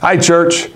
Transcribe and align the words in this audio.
Hi, 0.00 0.18
church. 0.18 0.68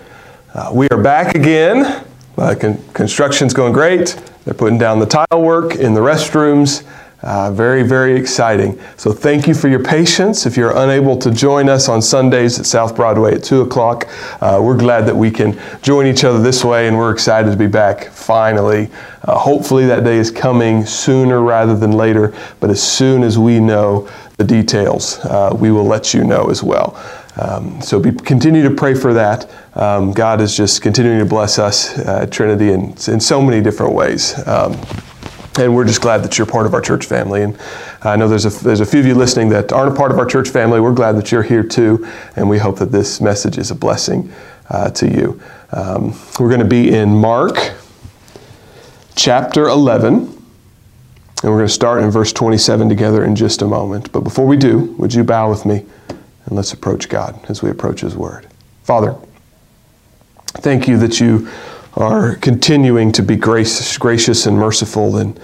Uh, 0.54 0.70
we 0.72 0.88
are 0.88 1.02
back 1.02 1.34
again. 1.34 2.06
Uh, 2.38 2.54
con- 2.58 2.82
construction's 2.94 3.52
going 3.52 3.74
great. 3.74 4.18
They're 4.46 4.54
putting 4.54 4.78
down 4.78 4.98
the 4.98 5.04
tile 5.04 5.42
work 5.42 5.74
in 5.74 5.92
the 5.92 6.00
restrooms. 6.00 6.86
Uh, 7.22 7.52
very, 7.52 7.82
very 7.82 8.18
exciting. 8.18 8.80
So, 8.96 9.12
thank 9.12 9.46
you 9.46 9.52
for 9.52 9.68
your 9.68 9.84
patience. 9.84 10.46
If 10.46 10.56
you're 10.56 10.74
unable 10.74 11.18
to 11.18 11.30
join 11.30 11.68
us 11.68 11.86
on 11.86 12.00
Sundays 12.00 12.58
at 12.58 12.64
South 12.64 12.96
Broadway 12.96 13.34
at 13.34 13.44
2 13.44 13.60
o'clock, 13.60 14.08
uh, 14.40 14.58
we're 14.62 14.78
glad 14.78 15.02
that 15.02 15.16
we 15.16 15.30
can 15.30 15.60
join 15.82 16.06
each 16.06 16.24
other 16.24 16.40
this 16.40 16.64
way, 16.64 16.88
and 16.88 16.96
we're 16.96 17.12
excited 17.12 17.50
to 17.50 17.58
be 17.58 17.66
back 17.66 18.04
finally. 18.06 18.88
Uh, 19.22 19.38
hopefully, 19.38 19.84
that 19.84 20.02
day 20.02 20.16
is 20.16 20.30
coming 20.30 20.86
sooner 20.86 21.42
rather 21.42 21.76
than 21.76 21.92
later, 21.92 22.32
but 22.58 22.70
as 22.70 22.82
soon 22.82 23.22
as 23.22 23.38
we 23.38 23.60
know 23.60 24.08
the 24.40 24.62
details, 24.62 25.18
uh, 25.18 25.54
we 25.54 25.70
will 25.70 25.84
let 25.84 26.14
you 26.14 26.24
know 26.24 26.46
as 26.46 26.62
well. 26.62 26.96
Um, 27.36 27.82
so 27.82 28.00
be, 28.00 28.10
continue 28.10 28.62
to 28.62 28.74
pray 28.74 28.94
for 28.94 29.12
that. 29.12 29.50
Um, 29.74 30.12
God 30.12 30.40
is 30.40 30.56
just 30.56 30.80
continuing 30.80 31.18
to 31.18 31.26
bless 31.26 31.58
us 31.58 31.98
uh, 31.98 32.20
at 32.22 32.32
Trinity 32.32 32.70
in, 32.72 32.92
in 33.06 33.20
so 33.20 33.42
many 33.42 33.60
different 33.60 33.92
ways. 33.92 34.34
Um, 34.48 34.80
and 35.58 35.74
we're 35.74 35.84
just 35.84 36.00
glad 36.00 36.22
that 36.22 36.38
you're 36.38 36.46
part 36.46 36.64
of 36.64 36.72
our 36.72 36.80
church 36.80 37.04
family. 37.04 37.42
And 37.42 37.58
I 38.00 38.16
know 38.16 38.28
there's 38.28 38.46
a, 38.46 38.64
there's 38.64 38.80
a 38.80 38.86
few 38.86 39.00
of 39.00 39.04
you 39.06 39.14
listening 39.14 39.50
that 39.50 39.72
aren't 39.72 39.92
a 39.92 39.96
part 39.96 40.10
of 40.10 40.18
our 40.18 40.24
church 40.24 40.48
family. 40.48 40.80
We're 40.80 40.94
glad 40.94 41.16
that 41.16 41.30
you're 41.30 41.42
here 41.42 41.62
too. 41.62 42.08
And 42.34 42.48
we 42.48 42.56
hope 42.56 42.78
that 42.78 42.90
this 42.90 43.20
message 43.20 43.58
is 43.58 43.70
a 43.70 43.74
blessing 43.74 44.32
uh, 44.70 44.88
to 44.92 45.06
you. 45.06 45.38
Um, 45.72 46.18
we're 46.38 46.48
going 46.48 46.60
to 46.60 46.64
be 46.64 46.94
in 46.94 47.10
Mark 47.10 47.74
chapter 49.16 49.68
11. 49.68 50.39
And 51.42 51.50
we're 51.50 51.58
going 51.58 51.68
to 51.68 51.72
start 51.72 52.02
in 52.02 52.10
verse 52.10 52.34
27 52.34 52.88
together 52.88 53.24
in 53.24 53.34
just 53.34 53.62
a 53.62 53.66
moment. 53.66 54.12
But 54.12 54.20
before 54.20 54.46
we 54.46 54.58
do, 54.58 54.94
would 54.98 55.14
you 55.14 55.24
bow 55.24 55.48
with 55.48 55.64
me? 55.64 55.86
And 56.08 56.56
let's 56.56 56.74
approach 56.74 57.08
God 57.08 57.38
as 57.48 57.62
we 57.62 57.70
approach 57.70 58.02
His 58.02 58.14
Word. 58.14 58.46
Father, 58.82 59.16
thank 60.58 60.86
you 60.86 60.98
that 60.98 61.18
you 61.18 61.48
are 61.94 62.36
continuing 62.36 63.10
to 63.12 63.22
be 63.22 63.36
gracious, 63.36 63.96
gracious 63.96 64.44
and 64.44 64.56
merciful 64.56 65.16
in, 65.16 65.38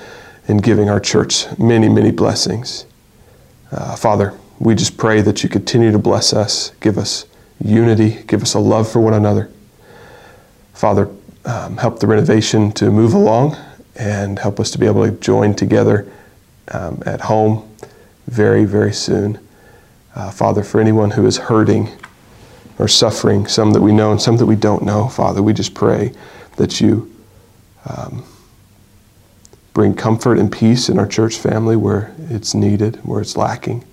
in 0.49 0.59
giving 0.59 0.91
our 0.91 1.01
church 1.01 1.47
many, 1.59 1.89
many 1.89 2.11
blessings. 2.11 2.85
Uh, 3.73 3.97
Father, 3.97 4.39
we 4.59 4.75
just 4.75 4.99
pray 4.99 5.23
that 5.23 5.43
you 5.43 5.49
continue 5.49 5.91
to 5.93 5.99
bless 5.99 6.33
us, 6.33 6.73
give 6.81 6.99
us 6.99 7.25
unity, 7.65 8.23
give 8.27 8.43
us 8.43 8.53
a 8.53 8.59
love 8.59 8.91
for 8.91 9.01
one 9.01 9.15
another. 9.15 9.51
Father, 10.75 11.09
um, 11.47 11.79
help 11.79 12.01
the 12.01 12.07
renovation 12.07 12.71
to 12.73 12.91
move 12.91 13.15
along 13.15 13.57
and 13.99 14.39
help 14.39 14.61
us 14.61 14.71
to 14.73 14.79
be 14.79 14.87
able 14.87 15.05
to 15.05 15.13
join 15.13 15.55
together 15.55 16.11
um, 16.73 17.03
at 17.07 17.21
home 17.21 17.69
very, 18.27 18.65
very 18.65 18.93
soon. 18.93 19.39
Uh, 20.15 20.31
Father, 20.31 20.63
for 20.63 20.81
anyone 20.81 21.11
who 21.11 21.27
is 21.27 21.37
hurting 21.37 21.91
or 22.79 22.89
suffering, 22.89 23.47
some 23.47 23.73
that 23.73 23.81
we 23.81 23.93
know 23.93 24.11
and 24.11 24.21
some 24.21 24.37
that 24.37 24.47
we 24.47 24.57
don't 24.57 24.83
know, 24.83 25.09
Father, 25.09 25.43
we 25.43 25.53
just 25.53 25.75
pray 25.75 26.13
that 26.57 26.81
you 26.81 27.13
um, 27.87 28.25
bring 29.73 29.95
comfort 29.95 30.39
and 30.39 30.51
peace 30.51 30.89
in 30.89 30.99
our 30.99 31.07
church 31.07 31.37
family 31.37 31.77
where 31.77 32.15
it's 32.31 32.55
needed, 32.55 32.97
where 33.05 33.21
it's 33.21 33.37
lacking. 33.37 33.85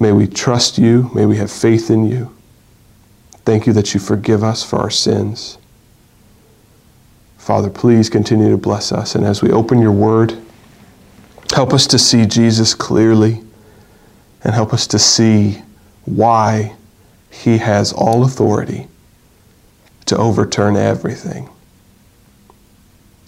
May 0.00 0.12
we 0.12 0.26
trust 0.26 0.78
you. 0.78 1.10
May 1.14 1.26
we 1.26 1.36
have 1.36 1.50
faith 1.50 1.90
in 1.90 2.04
you. 2.04 2.34
Thank 3.44 3.66
you 3.66 3.72
that 3.74 3.94
you 3.94 4.00
forgive 4.00 4.42
us 4.42 4.64
for 4.64 4.78
our 4.78 4.90
sins. 4.90 5.58
Father, 7.44 7.68
please 7.68 8.08
continue 8.08 8.48
to 8.48 8.56
bless 8.56 8.90
us. 8.90 9.14
And 9.14 9.22
as 9.22 9.42
we 9.42 9.50
open 9.50 9.78
your 9.78 9.92
word, 9.92 10.34
help 11.52 11.74
us 11.74 11.86
to 11.88 11.98
see 11.98 12.24
Jesus 12.24 12.74
clearly 12.74 13.42
and 14.42 14.54
help 14.54 14.72
us 14.72 14.86
to 14.86 14.98
see 14.98 15.60
why 16.06 16.74
he 17.28 17.58
has 17.58 17.92
all 17.92 18.24
authority 18.24 18.88
to 20.06 20.16
overturn 20.16 20.74
everything. 20.74 21.50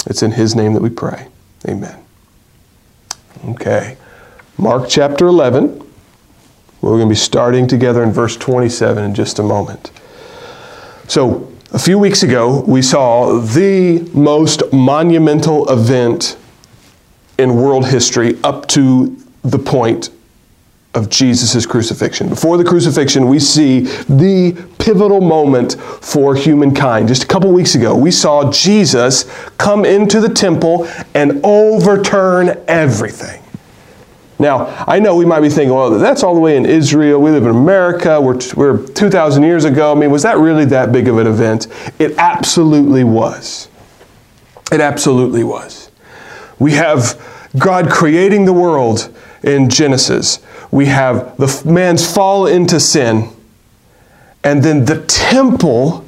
It's 0.06 0.22
in 0.22 0.33
his 0.33 0.56
name 0.56 0.72
that 0.72 0.83
we 0.83 0.89
pray. 0.89 1.28
Amen. 1.69 2.03
Okay. 3.49 3.99
Mark 4.56 4.88
chapter 4.88 5.26
11. 5.26 5.87
We're 6.81 6.91
going 6.93 7.00
to 7.03 7.09
be 7.10 7.16
starting 7.16 7.69
together 7.69 8.03
in 8.03 8.12
verse 8.12 8.34
27 8.34 9.05
in 9.05 9.15
just 9.15 9.38
a 9.38 9.43
moment. 9.43 9.91
So, 11.06 11.53
a 11.76 11.78
few 11.78 11.98
weeks 11.98 12.22
ago, 12.22 12.64
we 12.66 12.81
saw 12.81 13.38
the 13.38 13.98
most 14.14 14.62
monumental 14.72 15.70
event 15.70 16.38
in 17.38 17.54
world 17.54 17.87
history 17.87 18.38
up 18.42 18.66
to 18.66 19.14
the 19.42 19.59
point 19.59 20.09
of 20.94 21.10
Jesus' 21.10 21.66
crucifixion. 21.66 22.31
Before 22.31 22.56
the 22.56 22.64
crucifixion, 22.64 23.28
we 23.28 23.38
see 23.38 23.81
the 23.81 24.56
pivotal 24.78 25.20
moment 25.20 25.75
for 26.00 26.34
humankind. 26.34 27.09
Just 27.09 27.25
a 27.25 27.26
couple 27.26 27.53
weeks 27.53 27.75
ago, 27.75 27.94
we 27.94 28.10
saw 28.10 28.50
Jesus 28.50 29.25
come 29.58 29.84
into 29.84 30.19
the 30.19 30.31
temple 30.31 30.88
and 31.12 31.44
overturn 31.44 32.58
everything. 32.69 33.43
Now, 34.39 34.85
I 34.87 34.99
know 34.99 35.17
we 35.17 35.25
might 35.25 35.41
be 35.41 35.49
thinking, 35.49 35.75
well, 35.75 35.99
that's 35.99 36.23
all 36.23 36.35
the 36.35 36.41
way 36.41 36.57
in 36.57 36.67
Israel. 36.67 37.21
We 37.21 37.31
live 37.31 37.45
in 37.45 37.51
America. 37.51 38.21
We're, 38.21 38.39
we're 38.55 38.87
2,000 38.87 39.43
years 39.43 39.65
ago. 39.65 39.93
I 39.93 39.95
mean, 39.95 40.11
was 40.11 40.23
that 40.25 40.37
really 40.37 40.67
that 40.67 40.93
big 40.93 41.09
of 41.09 41.19
an 41.19 41.27
event? 41.27 41.69
It 41.99 42.19
absolutely 42.19 43.03
was. 43.03 43.69
It 44.71 44.81
absolutely 44.81 45.43
was. 45.43 45.91
We 46.59 46.73
have 46.73 47.21
God 47.59 47.91
creating 47.91 48.45
the 48.45 48.53
world 48.53 49.15
in 49.43 49.71
Genesis. 49.71 50.41
We 50.71 50.87
have 50.87 51.37
the 51.39 51.63
man's 51.65 52.13
fall 52.13 52.47
into 52.47 52.79
sin. 52.79 53.31
And 54.45 54.63
then 54.63 54.85
the 54.85 55.03
temple 55.07 56.05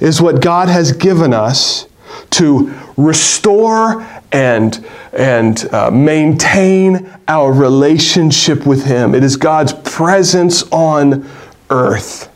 is 0.00 0.22
what 0.22 0.40
God 0.40 0.68
has 0.68 0.92
given 0.92 1.34
us 1.34 1.86
to 2.30 2.72
restore 2.96 4.02
and, 4.32 4.84
and 5.12 5.72
uh, 5.72 5.90
maintain 5.90 7.10
our 7.28 7.52
relationship 7.52 8.66
with 8.66 8.84
Him. 8.84 9.14
It 9.14 9.22
is 9.22 9.36
God's 9.36 9.72
presence 9.72 10.64
on 10.72 11.28
earth. 11.70 12.30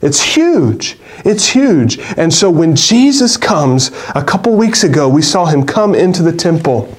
It's 0.00 0.20
huge. 0.20 0.98
It's 1.24 1.48
huge. 1.48 1.98
And 2.16 2.34
so 2.34 2.50
when 2.50 2.74
Jesus 2.74 3.36
comes, 3.36 3.92
a 4.14 4.24
couple 4.24 4.56
weeks 4.56 4.82
ago, 4.82 5.08
we 5.08 5.22
saw 5.22 5.46
him 5.46 5.64
come 5.64 5.94
into 5.94 6.24
the 6.24 6.32
temple. 6.32 6.92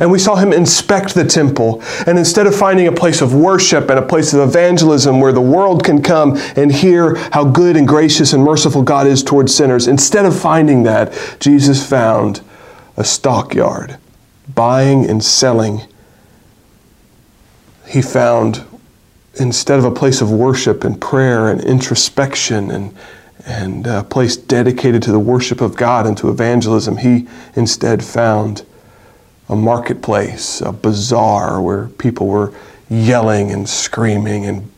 And 0.00 0.10
we 0.10 0.18
saw 0.18 0.34
him 0.34 0.52
inspect 0.52 1.14
the 1.14 1.24
temple. 1.24 1.80
And 2.08 2.18
instead 2.18 2.48
of 2.48 2.56
finding 2.56 2.88
a 2.88 2.92
place 2.92 3.20
of 3.20 3.32
worship 3.32 3.88
and 3.88 4.00
a 4.00 4.02
place 4.02 4.34
of 4.34 4.40
evangelism 4.40 5.20
where 5.20 5.32
the 5.32 5.40
world 5.40 5.84
can 5.84 6.02
come 6.02 6.36
and 6.56 6.72
hear 6.72 7.14
how 7.30 7.44
good 7.44 7.76
and 7.76 7.86
gracious 7.86 8.32
and 8.32 8.42
merciful 8.42 8.82
God 8.82 9.06
is 9.06 9.22
towards 9.22 9.54
sinners, 9.54 9.86
instead 9.86 10.24
of 10.24 10.36
finding 10.36 10.82
that, 10.82 11.14
Jesus 11.38 11.88
found 11.88 12.40
a 12.96 13.04
stockyard, 13.04 13.96
buying 14.54 15.08
and 15.08 15.22
selling. 15.22 15.82
He 17.88 18.02
found, 18.02 18.64
instead 19.34 19.78
of 19.78 19.84
a 19.84 19.90
place 19.90 20.20
of 20.20 20.30
worship 20.30 20.84
and 20.84 21.00
prayer 21.00 21.48
and 21.48 21.60
introspection 21.62 22.70
and, 22.70 22.94
and 23.46 23.86
a 23.86 24.04
place 24.04 24.36
dedicated 24.36 25.02
to 25.04 25.12
the 25.12 25.18
worship 25.18 25.60
of 25.60 25.76
God 25.76 26.06
and 26.06 26.16
to 26.18 26.28
evangelism, 26.28 26.98
he 26.98 27.26
instead 27.56 28.04
found 28.04 28.64
a 29.48 29.56
marketplace, 29.56 30.60
a 30.60 30.72
bazaar 30.72 31.60
where 31.60 31.88
people 31.88 32.28
were 32.28 32.52
yelling 32.88 33.50
and 33.50 33.68
screaming 33.68 34.46
and 34.46 34.70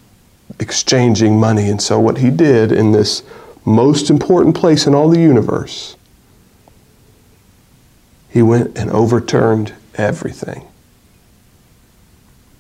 exchanging 0.58 1.38
money. 1.38 1.68
And 1.68 1.80
so, 1.80 2.00
what 2.00 2.18
he 2.18 2.30
did 2.30 2.72
in 2.72 2.92
this 2.92 3.22
most 3.64 4.10
important 4.10 4.56
place 4.56 4.86
in 4.86 4.94
all 4.94 5.08
the 5.08 5.20
universe, 5.20 5.96
he 8.32 8.43
went 8.43 8.78
and 8.78 8.91
overturned 8.91 9.75
everything. 9.94 10.66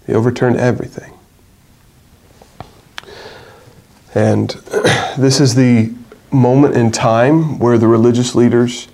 He 0.06 0.12
overturned 0.12 0.56
everything. 0.56 1.14
And 4.14 4.50
this 5.18 5.40
is 5.40 5.54
the 5.54 5.94
moment 6.30 6.76
in 6.76 6.90
time 6.90 7.58
where 7.58 7.78
the 7.78 7.88
religious 7.88 8.34
leaders 8.34 8.88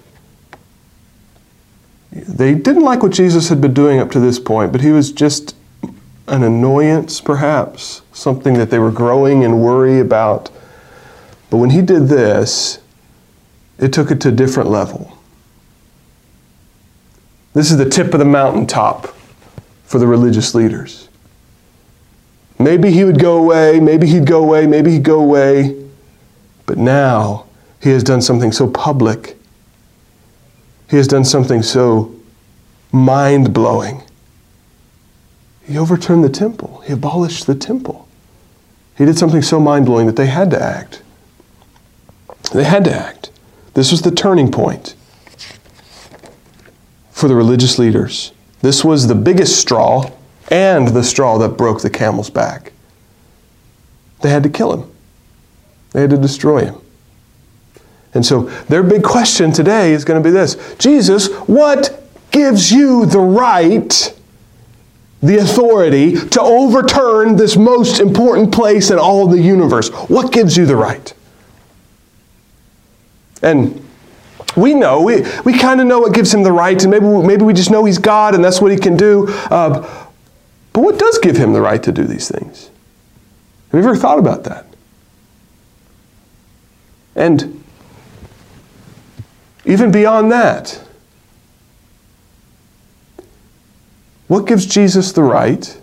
they 2.11 2.55
didn't 2.55 2.82
like 2.82 3.02
what 3.02 3.12
Jesus 3.12 3.49
had 3.49 3.61
been 3.61 3.75
doing 3.75 4.00
up 4.00 4.11
to 4.12 4.20
this 4.20 4.38
point, 4.38 4.73
but 4.73 4.81
he 4.81 4.91
was 4.91 5.12
just 5.12 5.55
an 6.26 6.43
annoyance, 6.43 7.20
perhaps, 7.20 8.02
something 8.12 8.55
that 8.55 8.70
they 8.70 8.79
were 8.79 8.91
growing 8.91 9.43
in 9.43 9.61
worry 9.61 10.00
about. 10.00 10.50
But 11.50 11.58
when 11.58 11.70
he 11.70 11.82
did 11.82 12.08
this, 12.08 12.81
it 13.79 13.93
took 13.93 14.11
it 14.11 14.20
to 14.23 14.29
a 14.29 14.32
different 14.32 14.70
level. 14.70 15.18
This 17.55 17.71
is 17.71 17.77
the 17.79 17.89
tip 17.89 18.12
of 18.12 18.19
the 18.19 18.25
mountaintop 18.25 19.15
for 19.85 19.99
the 19.99 20.06
religious 20.06 20.55
leaders. 20.55 21.09
Maybe 22.59 22.91
he 22.91 23.05
would 23.05 23.21
go 23.21 23.39
away, 23.39 23.81
maybe 23.81 24.06
he'd 24.06 24.27
go 24.27 24.43
away, 24.43 24.67
maybe 24.67 24.93
he'd 24.93 25.05
go 25.05 25.21
away. 25.21 25.85
But 26.67 26.79
now 26.79 27.47
he 27.81 27.91
has 27.91 28.03
done 28.03 28.21
something 28.21 28.53
so 28.53 28.69
public 28.69 29.39
he 30.89 30.97
has 30.97 31.06
done 31.06 31.25
something 31.25 31.62
so 31.62 32.15
mind 32.93 33.53
blowing. 33.53 34.03
He 35.65 35.77
overturned 35.77 36.25
the 36.25 36.31
temple, 36.31 36.83
he 36.87 36.95
abolished 36.95 37.47
the 37.47 37.55
temple. 37.55 38.09
He 38.97 39.05
did 39.05 39.19
something 39.19 39.43
so 39.43 39.61
mind 39.61 39.87
blowing 39.87 40.06
that 40.06 40.17
they 40.17 40.27
had 40.27 40.50
to 40.50 40.61
act. 40.61 41.03
They 42.53 42.65
had 42.65 42.85
to 42.85 42.93
act. 42.93 43.31
This 43.75 43.93
was 43.93 44.03
the 44.03 44.11
turning 44.11 44.50
point 44.50 44.95
for 47.19 47.26
the 47.26 47.35
religious 47.35 47.81
leaders. 47.81 48.31
This 48.62 48.85
was 48.85 49.09
the 49.09 49.15
biggest 49.15 49.59
straw 49.61 50.09
and 50.53 50.87
the 50.87 51.03
straw 51.03 51.37
that 51.38 51.50
broke 51.50 51.82
the 51.82 51.91
camel's 51.91 52.31
back. 52.31 52.73
They 54.20 54.31
had 54.31 54.44
to 54.44 54.49
kill 54.49 54.73
him, 54.73 54.91
they 55.91 56.03
had 56.03 56.11
to 56.11 56.17
destroy 56.17 56.67
him. 56.67 56.76
And 58.15 58.25
so 58.25 58.43
their 58.69 58.85
big 58.85 59.03
question 59.03 59.50
today 59.50 59.93
is 59.93 60.05
going 60.05 60.23
to 60.23 60.26
be 60.26 60.32
this 60.32 60.76
Jesus, 60.79 61.29
what 61.49 62.09
gives 62.31 62.70
you 62.70 63.05
the 63.05 63.19
right, 63.19 64.14
the 65.21 65.38
authority 65.38 66.14
to 66.14 66.41
overturn 66.41 67.35
this 67.35 67.56
most 67.56 67.99
important 67.99 68.55
place 68.55 68.93
in 68.93 68.99
all 68.99 69.26
the 69.26 69.41
universe? 69.41 69.88
What 70.09 70.32
gives 70.32 70.56
you 70.56 70.67
the 70.67 70.76
right? 70.76 71.12
And 73.43 73.88
we 74.58 74.75
know, 74.75 75.02
we, 75.02 75.25
we 75.44 75.58
kind 75.58 75.81
of 75.81 75.87
know 75.87 76.00
what 76.00 76.12
gives 76.12 76.32
him 76.32 76.43
the 76.43 76.52
right, 76.52 76.81
and 76.82 76.90
maybe, 76.90 77.06
maybe 77.06 77.44
we 77.44 77.52
just 77.52 77.70
know 77.70 77.84
he's 77.84 77.99
God 77.99 78.34
and 78.34 78.44
that's 78.44 78.60
what 78.60 78.72
he 78.72 78.78
can 78.78 78.96
do. 78.96 79.28
Uh, 79.50 79.81
but 80.72 80.82
what 80.82 80.99
does 80.99 81.19
give 81.19 81.37
him 81.37 81.52
the 81.52 81.60
right 81.60 81.82
to 81.82 81.93
do 81.93 82.05
these 82.05 82.28
things? 82.28 82.70
Have 83.70 83.82
you 83.82 83.88
ever 83.88 83.96
thought 83.96 84.19
about 84.19 84.44
that? 84.44 84.66
And 87.14 87.64
even 89.64 89.90
beyond 89.90 90.31
that, 90.31 90.82
what 94.28 94.46
gives 94.46 94.66
Jesus 94.66 95.12
the 95.12 95.22
right 95.22 95.81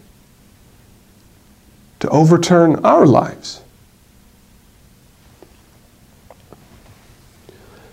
to 1.99 2.09
overturn 2.09 2.83
our 2.85 3.05
lives? 3.05 3.61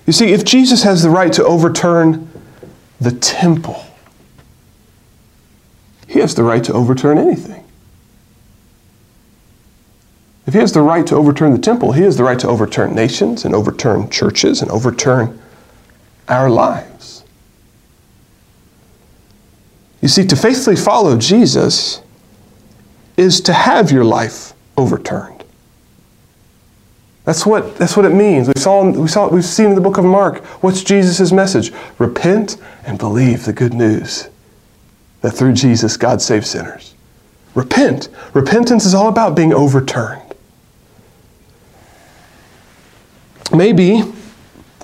You 0.07 0.13
see, 0.13 0.33
if 0.33 0.45
Jesus 0.45 0.83
has 0.83 1.03
the 1.03 1.11
right 1.11 1.33
to 1.35 1.45
overturn 1.45 2.29
the 3.01 3.13
temple, 3.13 3.85
he 6.09 6.19
has 6.19 6.35
the 6.35 6.43
right 6.43 6.63
to 6.65 6.73
overturn 6.73 7.19
anything. 7.19 7.65
If 10.47 10.55
he 10.55 10.61
has 10.61 10.73
the 10.73 10.83
right 10.83 11.07
to 11.07 11.15
overturn 11.15 11.53
the 11.53 11.59
temple, 11.59 11.93
he 11.93 12.03
has 12.03 12.17
the 12.17 12.25
right 12.25 12.39
to 12.41 12.49
overturn 12.49 12.95
nations 12.95 13.45
and 13.45 13.55
overturn 13.55 14.11
churches 14.11 14.61
and 14.61 14.71
overturn 14.71 15.41
our 16.29 16.51
lives. 16.51 17.25
You 20.01 20.09
see, 20.09 20.27
to 20.27 20.35
faithfully 20.35 20.75
follow 20.75 21.17
Jesus 21.17 22.03
is 23.17 23.41
to 23.43 23.53
have 23.53 23.93
your 23.93 24.05
life 24.05 24.53
overturned. 24.77 25.42
That's 27.25 27.47
what, 27.47 27.77
that's 27.77 27.97
what 27.97 28.05
it 28.05 28.15
means. 28.15 28.49
We 28.49 28.55
saw, 28.57 28.85
we 28.91 29.07
saw, 29.07 29.29
we've 29.29 29.45
seen 29.45 29.67
in 29.67 29.75
the 29.75 29.81
book 29.81 29.99
of 29.99 30.05
Mark. 30.05 30.45
What's 30.63 30.83
Jesus' 30.83 31.31
message? 31.31 31.73
Repent 31.99 32.57
and 32.85 32.99
believe 32.99 33.45
the 33.45 33.53
good 33.53 33.75
news 33.75 34.29
that 35.21 35.31
through 35.31 35.53
Jesus, 35.53 35.97
God 35.97 36.21
saves 36.21 36.51
sinners. 36.51 36.95
Repent. 37.55 38.09
Repentance 38.35 38.85
is 38.85 38.95
all 38.95 39.09
about 39.09 39.37
being 39.37 39.53
overturned. 39.53 40.21
Maybe, 43.55 44.03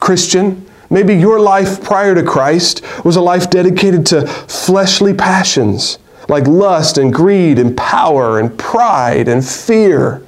Christian, 0.00 0.66
maybe 0.90 1.14
your 1.14 1.40
life 1.40 1.82
prior 1.82 2.14
to 2.14 2.22
Christ 2.22 2.84
was 3.04 3.16
a 3.16 3.20
life 3.20 3.50
dedicated 3.50 4.06
to 4.06 4.26
fleshly 4.26 5.14
passions 5.14 5.98
like 6.28 6.46
lust 6.46 6.98
and 6.98 7.12
greed 7.12 7.58
and 7.58 7.76
power 7.76 8.38
and 8.38 8.56
pride 8.58 9.28
and 9.28 9.44
fear. 9.46 10.22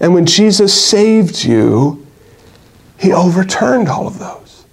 And 0.00 0.14
when 0.14 0.26
Jesus 0.26 0.72
saved 0.72 1.44
you, 1.44 2.06
he 2.98 3.12
overturned 3.12 3.88
all 3.88 4.06
of 4.06 4.18
those. 4.18 4.64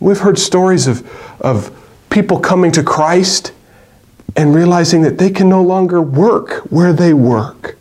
We've 0.00 0.18
heard 0.18 0.38
stories 0.38 0.86
of, 0.86 1.08
of 1.40 1.70
people 2.10 2.40
coming 2.40 2.72
to 2.72 2.82
Christ 2.82 3.52
and 4.36 4.54
realizing 4.54 5.02
that 5.02 5.18
they 5.18 5.30
can 5.30 5.48
no 5.48 5.62
longer 5.62 6.00
work 6.00 6.64
where 6.70 6.92
they 6.92 7.14
work. 7.14 7.76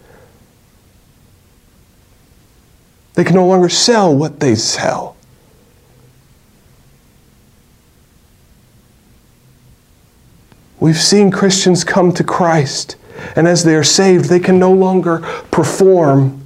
They 3.16 3.24
can 3.24 3.36
no 3.36 3.46
longer 3.46 3.70
sell 3.70 4.16
what 4.16 4.40
they 4.40 4.56
sell. 4.56 5.16
We've 10.80 10.98
seen 10.98 11.32
Christians 11.32 11.84
come 11.84 12.12
to 12.14 12.24
Christ 12.24 12.96
and 13.36 13.48
as 13.48 13.64
they 13.64 13.76
are 13.76 13.84
saved, 13.84 14.26
they 14.26 14.40
can 14.40 14.60
no 14.60 14.72
longer 14.72 15.20
perform 15.52 16.46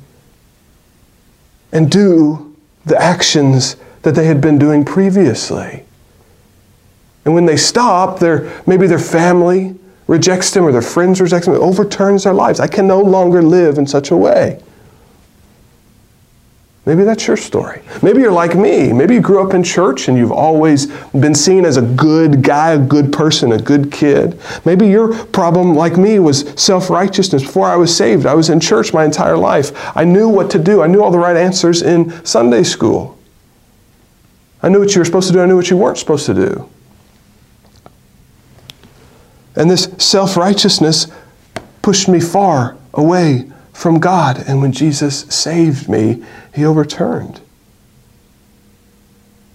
and 1.71 1.91
do 1.91 2.55
the 2.85 3.01
actions 3.01 3.75
that 4.03 4.15
they 4.15 4.25
had 4.25 4.39
been 4.39 4.57
doing 4.57 4.85
previously. 4.85 5.83
And 7.25 7.33
when 7.33 7.45
they 7.45 7.57
stop, 7.57 8.19
their, 8.19 8.61
maybe 8.67 8.87
their 8.87 8.99
family 8.99 9.75
rejects 10.07 10.51
them 10.51 10.63
or 10.63 10.71
their 10.71 10.81
friends 10.81 11.19
reject 11.19 11.45
them, 11.45 11.55
it 11.55 11.59
overturns 11.59 12.23
their 12.23 12.33
lives. 12.33 12.59
I 12.59 12.67
can 12.67 12.87
no 12.87 13.01
longer 13.01 13.41
live 13.41 13.77
in 13.77 13.87
such 13.87 14.11
a 14.11 14.15
way. 14.15 14.61
Maybe 16.85 17.03
that's 17.03 17.25
your 17.25 17.35
story. 17.35 17.81
Maybe 18.03 18.21
you're 18.21 18.31
like 18.31 18.55
me. 18.55 18.93
Maybe 18.93 19.15
you 19.15 19.21
grew 19.21 19.45
up 19.45 19.55
in 19.55 19.63
church 19.63 20.07
and 20.07 20.15
you've 20.15 20.31
always 20.31 20.85
been 21.13 21.33
seen 21.33 21.65
as 21.65 21.77
a 21.77 21.81
good 21.81 22.43
guy, 22.43 22.73
a 22.73 22.77
good 22.77 23.11
person, 23.11 23.53
a 23.53 23.57
good 23.57 23.91
kid. 23.91 24.39
Maybe 24.65 24.87
your 24.87 25.25
problem, 25.27 25.73
like 25.73 25.97
me, 25.97 26.19
was 26.19 26.47
self 26.61 26.91
righteousness. 26.91 27.41
Before 27.41 27.65
I 27.65 27.75
was 27.75 27.95
saved, 27.95 28.27
I 28.27 28.35
was 28.35 28.51
in 28.51 28.59
church 28.59 28.93
my 28.93 29.03
entire 29.03 29.37
life. 29.37 29.71
I 29.97 30.03
knew 30.03 30.29
what 30.29 30.51
to 30.51 30.59
do, 30.59 30.83
I 30.83 30.87
knew 30.87 31.01
all 31.01 31.09
the 31.09 31.17
right 31.17 31.35
answers 31.35 31.81
in 31.81 32.23
Sunday 32.23 32.61
school. 32.61 33.17
I 34.61 34.69
knew 34.69 34.79
what 34.79 34.93
you 34.93 35.01
were 35.01 35.05
supposed 35.05 35.27
to 35.27 35.33
do, 35.33 35.41
I 35.41 35.47
knew 35.47 35.55
what 35.55 35.71
you 35.71 35.77
weren't 35.77 35.97
supposed 35.97 36.27
to 36.27 36.35
do. 36.35 36.69
And 39.55 39.71
this 39.71 39.89
self 39.97 40.37
righteousness 40.37 41.07
pushed 41.81 42.07
me 42.07 42.19
far 42.19 42.77
away 42.93 43.51
from 43.75 43.99
God. 43.99 44.41
And 44.47 44.61
when 44.61 44.71
Jesus 44.71 45.21
saved 45.23 45.89
me, 45.89 46.23
he 46.55 46.65
overturned 46.65 47.41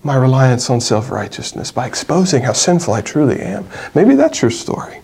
my 0.03 0.15
reliance 0.15 0.69
on 0.69 0.81
self 0.81 1.11
righteousness 1.11 1.73
by 1.73 1.87
exposing 1.87 2.43
how 2.43 2.53
sinful 2.53 2.95
I 2.95 3.01
truly 3.01 3.41
am. 3.41 3.67
Maybe 3.95 4.15
that's 4.15 4.43
your 4.43 4.51
story. 4.51 5.01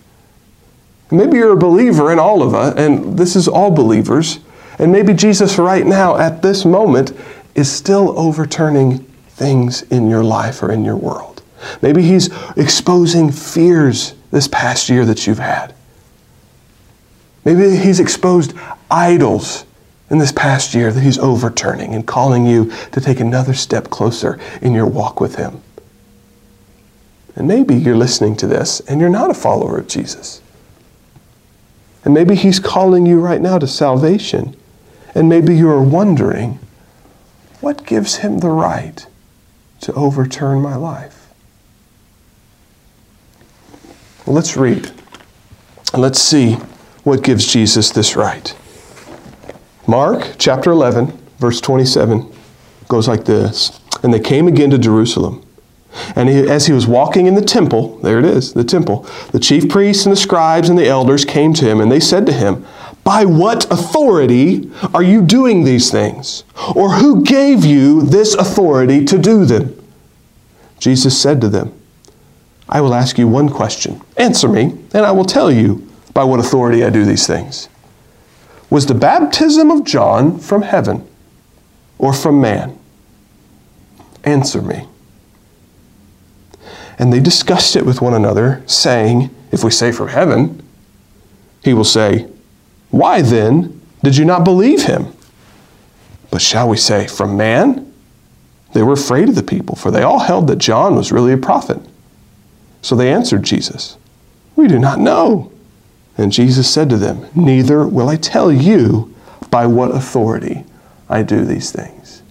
Maybe 1.09 1.37
you're 1.37 1.53
a 1.53 1.57
believer 1.57 2.11
in 2.11 2.19
all 2.19 2.43
of 2.43 2.53
us, 2.53 2.75
and 2.77 3.17
this 3.17 3.35
is 3.35 3.47
all 3.47 3.71
believers. 3.71 4.39
And 4.77 4.91
maybe 4.91 5.13
Jesus, 5.13 5.57
right 5.57 5.85
now, 5.85 6.17
at 6.17 6.43
this 6.43 6.63
moment, 6.63 7.13
is 7.55 7.71
still 7.71 8.17
overturning 8.19 8.99
things 9.29 9.81
in 9.83 10.09
your 10.09 10.23
life 10.23 10.61
or 10.61 10.71
in 10.71 10.85
your 10.85 10.97
world. 10.97 11.41
Maybe 11.81 12.03
He's 12.03 12.29
exposing 12.55 13.31
fears 13.31 14.13
this 14.29 14.47
past 14.47 14.89
year 14.89 15.05
that 15.05 15.25
you've 15.25 15.39
had. 15.39 15.73
Maybe 17.47 17.77
He's 17.77 18.01
exposed 18.01 18.53
idols 18.91 19.63
in 20.09 20.17
this 20.17 20.33
past 20.33 20.75
year 20.75 20.91
that 20.91 20.99
He's 20.99 21.17
overturning 21.17 21.95
and 21.95 22.05
calling 22.05 22.45
you 22.45 22.73
to 22.91 22.99
take 22.99 23.21
another 23.21 23.53
step 23.53 23.89
closer 23.89 24.37
in 24.61 24.73
your 24.73 24.85
walk 24.85 25.21
with 25.21 25.35
Him. 25.35 25.61
And 27.37 27.47
maybe 27.47 27.73
you're 27.73 27.95
listening 27.95 28.35
to 28.37 28.47
this 28.47 28.81
and 28.81 28.99
you're 28.99 29.09
not 29.09 29.31
a 29.31 29.33
follower 29.33 29.77
of 29.77 29.87
Jesus. 29.87 30.41
And 32.03 32.13
maybe 32.13 32.35
He's 32.35 32.59
calling 32.59 33.05
you 33.05 33.21
right 33.21 33.39
now 33.39 33.57
to 33.59 33.67
salvation. 33.67 34.53
And 35.15 35.29
maybe 35.29 35.55
you 35.55 35.69
are 35.69 35.81
wondering, 35.81 36.59
what 37.61 37.85
gives 37.85 38.17
Him 38.17 38.39
the 38.39 38.49
right 38.49 39.07
to 39.79 39.93
overturn 39.93 40.61
my 40.61 40.75
life? 40.75 41.31
Well, 44.25 44.35
let's 44.35 44.57
read. 44.57 44.91
Let's 45.93 46.21
see 46.21 46.57
what 47.07 47.23
gives 47.23 47.47
Jesus 47.47 47.89
this 47.91 48.17
right. 48.17 48.53
Mark 49.87 50.35
chapter 50.37 50.71
11, 50.71 51.17
verse 51.39 51.61
27 51.61 52.29
goes 52.89 53.07
like 53.07 53.23
this 53.23 53.79
And 54.03 54.13
they 54.13 54.19
came 54.19 54.45
again 54.45 54.69
to 54.71 54.77
Jerusalem. 54.77 55.41
And 56.17 56.27
he, 56.27 56.47
as 56.49 56.67
he 56.67 56.73
was 56.73 56.85
walking 56.85 57.25
in 57.25 57.33
the 57.33 57.41
temple, 57.41 57.97
there 57.99 58.19
it 58.19 58.25
is, 58.25 58.51
the 58.51 58.65
temple, 58.65 59.07
the 59.31 59.39
chief 59.39 59.69
priests 59.69 60.05
and 60.05 60.11
the 60.11 60.17
scribes 60.17 60.67
and 60.67 60.77
the 60.77 60.87
elders 60.87 61.23
came 61.23 61.53
to 61.53 61.65
him, 61.65 61.79
and 61.79 61.89
they 61.89 62.01
said 62.01 62.25
to 62.25 62.33
him, 62.33 62.67
By 63.05 63.23
what 63.23 63.71
authority 63.71 64.69
are 64.93 65.01
you 65.01 65.21
doing 65.21 65.63
these 65.63 65.89
things? 65.89 66.43
Or 66.75 66.91
who 66.91 67.23
gave 67.23 67.63
you 67.63 68.01
this 68.01 68.35
authority 68.35 69.05
to 69.05 69.17
do 69.17 69.45
them? 69.45 69.73
Jesus 70.77 71.19
said 71.19 71.39
to 71.39 71.47
them, 71.47 71.73
I 72.67 72.81
will 72.81 72.93
ask 72.93 73.17
you 73.17 73.29
one 73.29 73.47
question. 73.47 74.01
Answer 74.17 74.49
me, 74.49 74.77
and 74.93 75.05
I 75.05 75.11
will 75.11 75.25
tell 75.25 75.49
you 75.49 75.87
by 76.17 76.23
what 76.23 76.39
authority 76.39 76.83
I 76.83 76.89
do 76.89 77.05
these 77.05 77.27
things. 77.27 77.69
Was 78.71 78.87
the 78.87 78.95
baptism 78.95 79.69
of 79.69 79.83
John 79.83 80.39
from 80.39 80.63
heaven 80.63 81.07
or 81.99 82.11
from 82.11 82.41
man? 82.41 82.75
Answer 84.23 84.63
me. 84.63 84.87
And 86.97 87.13
they 87.13 87.19
discussed 87.19 87.75
it 87.75 87.85
with 87.85 88.01
one 88.01 88.15
another, 88.15 88.63
saying, 88.65 89.29
If 89.51 89.63
we 89.63 89.69
say 89.69 89.91
from 89.91 90.07
heaven, 90.07 90.63
he 91.63 91.75
will 91.75 91.83
say, 91.83 92.27
Why 92.89 93.21
then 93.21 93.79
did 94.01 94.17
you 94.17 94.25
not 94.25 94.43
believe 94.43 94.85
him? 94.85 95.13
But 96.31 96.41
shall 96.41 96.67
we 96.67 96.77
say, 96.77 97.05
From 97.05 97.37
man? 97.37 97.93
They 98.73 98.81
were 98.81 98.93
afraid 98.93 99.29
of 99.29 99.35
the 99.35 99.43
people, 99.43 99.75
for 99.75 99.91
they 99.91 100.01
all 100.01 100.17
held 100.17 100.47
that 100.47 100.57
John 100.57 100.95
was 100.95 101.11
really 101.11 101.33
a 101.33 101.37
prophet. 101.37 101.77
So 102.81 102.95
they 102.95 103.13
answered 103.13 103.43
Jesus, 103.43 103.97
We 104.55 104.67
do 104.67 104.79
not 104.79 104.99
know. 104.99 105.51
And 106.17 106.31
Jesus 106.31 106.71
said 106.71 106.89
to 106.89 106.97
them, 106.97 107.27
Neither 107.35 107.87
will 107.87 108.09
I 108.09 108.15
tell 108.15 108.51
you 108.51 109.13
by 109.51 109.67
what 109.67 109.91
authority 109.91 110.65
I 111.09 111.23
do 111.23 111.45
these 111.45 111.71
things. 111.71 112.23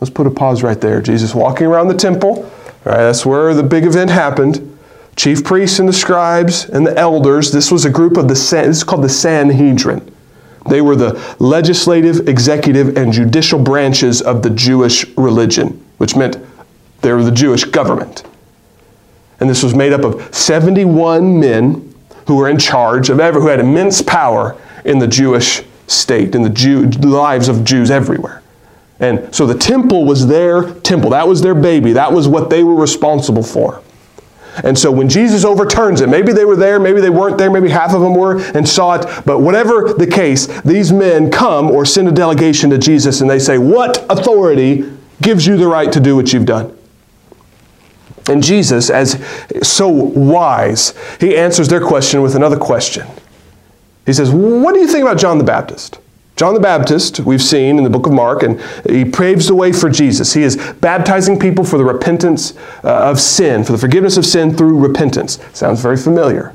Let's 0.00 0.12
put 0.12 0.26
a 0.26 0.30
pause 0.30 0.62
right 0.62 0.80
there. 0.80 1.02
Jesus 1.02 1.34
walking 1.34 1.66
around 1.66 1.88
the 1.88 1.94
temple. 1.94 2.50
Right, 2.84 2.98
that's 2.98 3.24
where 3.24 3.54
the 3.54 3.62
big 3.62 3.84
event 3.84 4.10
happened 4.10 4.74
chief 5.16 5.44
priests 5.44 5.78
and 5.78 5.88
the 5.88 5.92
scribes 5.92 6.68
and 6.68 6.86
the 6.86 6.96
elders. 6.98 7.52
This 7.52 7.70
was 7.70 7.84
a 7.84 7.90
group 7.90 8.16
of 8.16 8.28
the, 8.28 8.34
this 8.34 8.52
is 8.52 8.84
called 8.84 9.04
the 9.04 9.08
Sanhedrin. 9.08 10.12
They 10.68 10.80
were 10.80 10.96
the 10.96 11.36
legislative, 11.38 12.28
executive, 12.28 12.96
and 12.96 13.12
judicial 13.12 13.58
branches 13.58 14.22
of 14.22 14.42
the 14.42 14.50
Jewish 14.50 15.06
religion, 15.16 15.84
which 15.98 16.16
meant 16.16 16.38
they 17.02 17.12
were 17.12 17.22
the 17.22 17.30
Jewish 17.30 17.64
government. 17.64 18.24
And 19.40 19.50
this 19.50 19.62
was 19.62 19.74
made 19.74 19.92
up 19.92 20.04
of 20.04 20.34
71 20.34 21.38
men 21.38 21.93
who 22.26 22.36
were 22.36 22.48
in 22.48 22.58
charge 22.58 23.10
of 23.10 23.20
ever, 23.20 23.40
who 23.40 23.48
had 23.48 23.60
immense 23.60 24.02
power 24.02 24.56
in 24.84 24.98
the 24.98 25.06
Jewish 25.06 25.62
state, 25.86 26.34
in 26.34 26.42
the 26.42 26.50
Jew, 26.50 26.86
lives 26.86 27.48
of 27.48 27.64
Jews 27.64 27.90
everywhere. 27.90 28.42
And 29.00 29.34
so 29.34 29.46
the 29.46 29.58
temple 29.58 30.04
was 30.04 30.26
their 30.26 30.72
temple. 30.80 31.10
That 31.10 31.28
was 31.28 31.42
their 31.42 31.54
baby. 31.54 31.92
That 31.92 32.12
was 32.12 32.28
what 32.28 32.48
they 32.48 32.62
were 32.62 32.74
responsible 32.76 33.42
for. 33.42 33.82
And 34.62 34.78
so 34.78 34.90
when 34.92 35.08
Jesus 35.08 35.44
overturns 35.44 36.00
it, 36.00 36.08
maybe 36.08 36.32
they 36.32 36.44
were 36.44 36.54
there, 36.54 36.78
maybe 36.78 37.00
they 37.00 37.10
weren't 37.10 37.38
there, 37.38 37.50
maybe 37.50 37.68
half 37.68 37.92
of 37.92 38.00
them 38.00 38.14
were 38.14 38.40
and 38.52 38.68
saw 38.68 38.94
it, 38.94 39.24
but 39.26 39.40
whatever 39.40 39.92
the 39.94 40.06
case, 40.06 40.46
these 40.62 40.92
men 40.92 41.28
come 41.28 41.70
or 41.70 41.84
send 41.84 42.06
a 42.06 42.12
delegation 42.12 42.70
to 42.70 42.78
Jesus 42.78 43.20
and 43.20 43.28
they 43.28 43.40
say, 43.40 43.58
What 43.58 44.06
authority 44.08 44.92
gives 45.20 45.44
you 45.44 45.56
the 45.56 45.66
right 45.66 45.90
to 45.90 45.98
do 45.98 46.14
what 46.14 46.32
you've 46.32 46.46
done? 46.46 46.76
And 48.28 48.42
Jesus, 48.42 48.90
as 48.90 49.22
so 49.62 49.88
wise, 49.88 50.94
he 51.20 51.36
answers 51.36 51.68
their 51.68 51.84
question 51.84 52.22
with 52.22 52.34
another 52.34 52.56
question. 52.56 53.06
He 54.06 54.12
says, 54.12 54.30
What 54.30 54.74
do 54.74 54.80
you 54.80 54.86
think 54.86 55.02
about 55.02 55.18
John 55.18 55.38
the 55.38 55.44
Baptist? 55.44 55.98
John 56.36 56.54
the 56.54 56.60
Baptist, 56.60 57.20
we've 57.20 57.42
seen 57.42 57.78
in 57.78 57.84
the 57.84 57.90
book 57.90 58.06
of 58.06 58.12
Mark, 58.12 58.42
and 58.42 58.60
he 58.90 59.04
paves 59.04 59.46
the 59.46 59.54
way 59.54 59.72
for 59.72 59.88
Jesus. 59.88 60.32
He 60.32 60.42
is 60.42 60.56
baptizing 60.80 61.38
people 61.38 61.64
for 61.64 61.78
the 61.78 61.84
repentance 61.84 62.56
uh, 62.82 63.08
of 63.08 63.20
sin, 63.20 63.62
for 63.62 63.70
the 63.70 63.78
forgiveness 63.78 64.16
of 64.16 64.26
sin 64.26 64.56
through 64.56 64.80
repentance. 64.80 65.38
Sounds 65.52 65.80
very 65.80 65.96
familiar. 65.96 66.52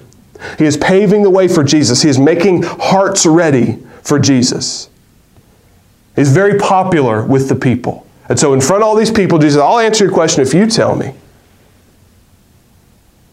He 0.58 0.66
is 0.66 0.76
paving 0.76 1.24
the 1.24 1.30
way 1.30 1.48
for 1.48 1.64
Jesus. 1.64 2.02
He 2.02 2.10
is 2.10 2.20
making 2.20 2.64
hearts 2.64 3.26
ready 3.26 3.80
for 4.02 4.20
Jesus. 4.20 4.90
He's 6.16 6.32
very 6.32 6.60
popular 6.60 7.24
with 7.26 7.48
the 7.48 7.56
people. 7.56 8.06
And 8.28 8.38
so, 8.38 8.54
in 8.54 8.62
front 8.62 8.84
of 8.84 8.90
all 8.90 8.96
these 8.96 9.12
people, 9.12 9.40
Jesus, 9.40 9.62
I'll 9.62 9.80
answer 9.80 10.06
your 10.06 10.14
question 10.14 10.42
if 10.42 10.54
you 10.54 10.68
tell 10.68 10.96
me. 10.96 11.14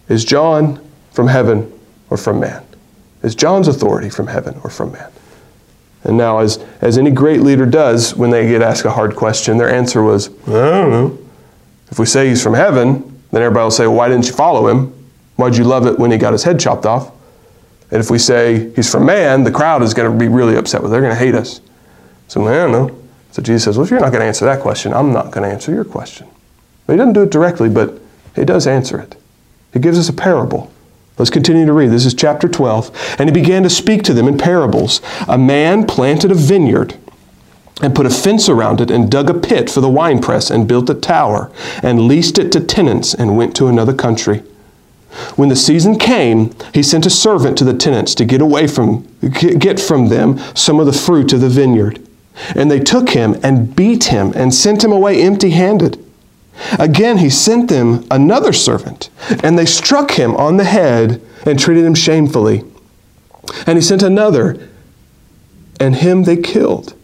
Is 0.08 0.24
John 0.24 0.80
from 1.12 1.28
heaven 1.28 1.72
or 2.10 2.16
from 2.16 2.40
man? 2.40 2.64
Is 3.22 3.34
John's 3.34 3.68
authority 3.68 4.10
from 4.10 4.26
heaven 4.26 4.60
or 4.62 4.70
from 4.70 4.92
man? 4.92 5.10
And 6.04 6.16
now, 6.16 6.38
as, 6.38 6.64
as 6.80 6.98
any 6.98 7.10
great 7.10 7.40
leader 7.40 7.66
does 7.66 8.14
when 8.14 8.30
they 8.30 8.46
get 8.48 8.62
asked 8.62 8.84
a 8.84 8.90
hard 8.90 9.16
question, 9.16 9.58
their 9.58 9.68
answer 9.68 10.02
was, 10.02 10.28
I 10.46 10.52
don't 10.52 10.90
know. 10.90 11.18
If 11.90 11.98
we 11.98 12.06
say 12.06 12.28
he's 12.28 12.42
from 12.42 12.54
heaven, 12.54 13.02
then 13.32 13.42
everybody 13.42 13.64
will 13.64 13.70
say, 13.72 13.86
well, 13.86 13.96
why 13.96 14.08
didn't 14.08 14.26
you 14.26 14.32
follow 14.32 14.68
him? 14.68 14.92
Why'd 15.34 15.56
you 15.56 15.64
love 15.64 15.86
it 15.86 15.98
when 15.98 16.12
he 16.12 16.18
got 16.18 16.32
his 16.32 16.44
head 16.44 16.60
chopped 16.60 16.86
off? 16.86 17.10
And 17.90 18.00
if 18.00 18.10
we 18.10 18.18
say 18.18 18.72
he's 18.74 18.90
from 18.90 19.06
man, 19.06 19.42
the 19.42 19.50
crowd 19.50 19.82
is 19.82 19.94
going 19.94 20.10
to 20.10 20.16
be 20.16 20.28
really 20.28 20.56
upset 20.56 20.82
with. 20.82 20.90
They're 20.90 21.00
going 21.00 21.12
to 21.12 21.18
hate 21.18 21.34
us. 21.34 21.60
So 22.28 22.46
I 22.46 22.52
don't 22.52 22.72
know. 22.72 23.02
So 23.32 23.42
Jesus 23.42 23.64
says, 23.64 23.76
well, 23.76 23.84
if 23.84 23.90
you're 23.90 24.00
not 24.00 24.10
going 24.12 24.20
to 24.20 24.26
answer 24.26 24.44
that 24.44 24.60
question, 24.60 24.92
I'm 24.92 25.12
not 25.12 25.30
going 25.30 25.42
to 25.42 25.52
answer 25.52 25.72
your 25.72 25.84
question. 25.84 26.28
But 26.86 26.94
he 26.94 26.96
doesn't 26.98 27.12
do 27.12 27.22
it 27.22 27.30
directly, 27.30 27.68
but 27.68 28.00
he 28.34 28.44
does 28.44 28.66
answer 28.66 28.98
it. 28.98 29.16
He 29.76 29.82
gives 29.82 29.98
us 29.98 30.08
a 30.08 30.14
parable. 30.14 30.72
Let's 31.18 31.30
continue 31.30 31.66
to 31.66 31.72
read. 31.74 31.90
This 31.90 32.06
is 32.06 32.14
chapter 32.14 32.48
12. 32.48 33.18
And 33.18 33.28
he 33.28 33.34
began 33.34 33.62
to 33.62 33.68
speak 33.68 34.02
to 34.04 34.14
them 34.14 34.26
in 34.26 34.38
parables. 34.38 35.02
A 35.28 35.36
man 35.36 35.86
planted 35.86 36.30
a 36.30 36.34
vineyard 36.34 36.94
and 37.82 37.94
put 37.94 38.06
a 38.06 38.10
fence 38.10 38.48
around 38.48 38.80
it 38.80 38.90
and 38.90 39.10
dug 39.10 39.28
a 39.28 39.34
pit 39.34 39.68
for 39.68 39.82
the 39.82 39.88
winepress 39.90 40.50
and 40.50 40.66
built 40.66 40.88
a 40.88 40.94
tower 40.94 41.52
and 41.82 42.08
leased 42.08 42.38
it 42.38 42.50
to 42.52 42.60
tenants 42.60 43.12
and 43.12 43.36
went 43.36 43.54
to 43.56 43.66
another 43.66 43.92
country. 43.92 44.38
When 45.34 45.50
the 45.50 45.56
season 45.56 45.98
came, 45.98 46.54
he 46.72 46.82
sent 46.82 47.04
a 47.04 47.10
servant 47.10 47.58
to 47.58 47.64
the 47.64 47.74
tenants 47.74 48.14
to 48.14 48.24
get 48.24 48.40
away 48.40 48.66
from 48.66 49.06
get 49.58 49.78
from 49.78 50.08
them 50.08 50.38
some 50.54 50.80
of 50.80 50.86
the 50.86 50.92
fruit 50.94 51.34
of 51.34 51.42
the 51.42 51.50
vineyard. 51.50 52.00
And 52.54 52.70
they 52.70 52.80
took 52.80 53.10
him 53.10 53.38
and 53.42 53.76
beat 53.76 54.04
him 54.04 54.32
and 54.34 54.54
sent 54.54 54.82
him 54.82 54.92
away 54.92 55.20
empty-handed. 55.20 56.02
Again, 56.78 57.18
he 57.18 57.30
sent 57.30 57.68
them 57.68 58.06
another 58.10 58.52
servant, 58.52 59.10
and 59.42 59.58
they 59.58 59.66
struck 59.66 60.12
him 60.12 60.34
on 60.36 60.56
the 60.56 60.64
head 60.64 61.20
and 61.44 61.58
treated 61.58 61.84
him 61.84 61.94
shamefully. 61.94 62.64
And 63.66 63.78
he 63.78 63.82
sent 63.82 64.02
another, 64.02 64.68
and 65.78 65.96
him 65.96 66.24
they 66.24 66.36
killed. 66.36 66.94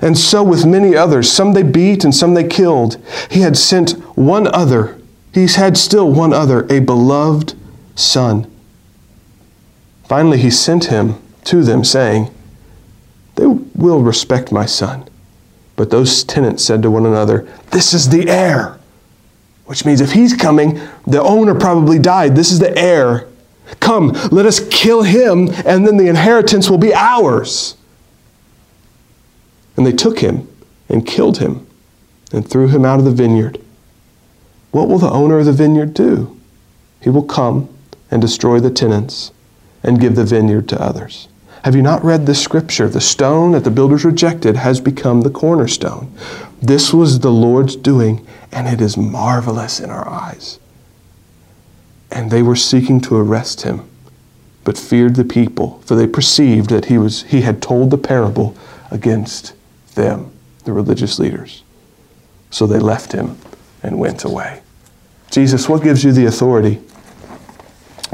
And 0.00 0.16
so 0.16 0.42
with 0.42 0.64
many 0.64 0.94
others, 0.96 1.30
some 1.30 1.54
they 1.54 1.62
beat 1.62 2.04
and 2.04 2.14
some 2.14 2.34
they 2.34 2.46
killed. 2.46 2.98
He 3.30 3.40
had 3.40 3.56
sent 3.56 3.92
one 4.16 4.46
other, 4.48 4.98
he 5.32 5.46
had 5.46 5.76
still 5.76 6.10
one 6.10 6.32
other, 6.32 6.66
a 6.70 6.80
beloved 6.80 7.54
son. 7.94 8.50
Finally, 10.04 10.38
he 10.38 10.50
sent 10.50 10.86
him 10.86 11.20
to 11.44 11.62
them, 11.62 11.84
saying, 11.84 12.30
They 13.36 13.46
will 13.46 14.02
respect 14.02 14.52
my 14.52 14.66
son. 14.66 15.08
But 15.76 15.90
those 15.90 16.24
tenants 16.24 16.64
said 16.64 16.82
to 16.82 16.90
one 16.90 17.06
another, 17.06 17.48
This 17.70 17.94
is 17.94 18.08
the 18.08 18.28
heir. 18.28 18.78
Which 19.66 19.84
means 19.84 20.00
if 20.00 20.12
he's 20.12 20.34
coming, 20.34 20.80
the 21.06 21.22
owner 21.22 21.54
probably 21.54 21.98
died. 21.98 22.36
This 22.36 22.52
is 22.52 22.58
the 22.58 22.76
heir. 22.76 23.28
Come, 23.80 24.08
let 24.30 24.44
us 24.44 24.60
kill 24.68 25.02
him, 25.02 25.48
and 25.64 25.86
then 25.86 25.96
the 25.96 26.08
inheritance 26.08 26.68
will 26.68 26.78
be 26.78 26.92
ours. 26.92 27.76
And 29.76 29.86
they 29.86 29.92
took 29.92 30.18
him 30.18 30.48
and 30.88 31.06
killed 31.06 31.38
him 31.38 31.66
and 32.32 32.46
threw 32.46 32.68
him 32.68 32.84
out 32.84 32.98
of 32.98 33.04
the 33.04 33.10
vineyard. 33.10 33.58
What 34.72 34.88
will 34.88 34.98
the 34.98 35.10
owner 35.10 35.38
of 35.38 35.46
the 35.46 35.52
vineyard 35.52 35.94
do? 35.94 36.38
He 37.00 37.10
will 37.10 37.24
come 37.24 37.68
and 38.10 38.20
destroy 38.20 38.60
the 38.60 38.70
tenants 38.70 39.32
and 39.82 40.00
give 40.00 40.16
the 40.16 40.24
vineyard 40.24 40.68
to 40.68 40.80
others. 40.80 41.28
Have 41.64 41.76
you 41.76 41.82
not 41.82 42.02
read 42.02 42.26
this 42.26 42.42
scripture? 42.42 42.88
The 42.88 43.00
stone 43.00 43.52
that 43.52 43.62
the 43.62 43.70
builders 43.70 44.04
rejected 44.04 44.56
has 44.56 44.80
become 44.80 45.20
the 45.20 45.30
cornerstone. 45.30 46.12
This 46.60 46.92
was 46.92 47.20
the 47.20 47.30
Lord's 47.30 47.76
doing, 47.76 48.26
and 48.50 48.66
it 48.66 48.80
is 48.80 48.96
marvelous 48.96 49.78
in 49.78 49.88
our 49.88 50.08
eyes. 50.08 50.58
And 52.10 52.30
they 52.30 52.42
were 52.42 52.56
seeking 52.56 53.00
to 53.02 53.16
arrest 53.16 53.62
him, 53.62 53.88
but 54.64 54.76
feared 54.76 55.14
the 55.14 55.24
people, 55.24 55.80
for 55.84 55.94
they 55.94 56.08
perceived 56.08 56.68
that 56.70 56.86
he, 56.86 56.98
was, 56.98 57.22
he 57.24 57.42
had 57.42 57.62
told 57.62 57.90
the 57.90 57.98
parable 57.98 58.56
against 58.90 59.54
them, 59.94 60.32
the 60.64 60.72
religious 60.72 61.20
leaders. 61.20 61.62
So 62.50 62.66
they 62.66 62.80
left 62.80 63.12
him 63.12 63.38
and 63.84 64.00
went 64.00 64.24
away. 64.24 64.62
Jesus, 65.30 65.68
what 65.68 65.82
gives 65.82 66.02
you 66.02 66.12
the 66.12 66.26
authority 66.26 66.82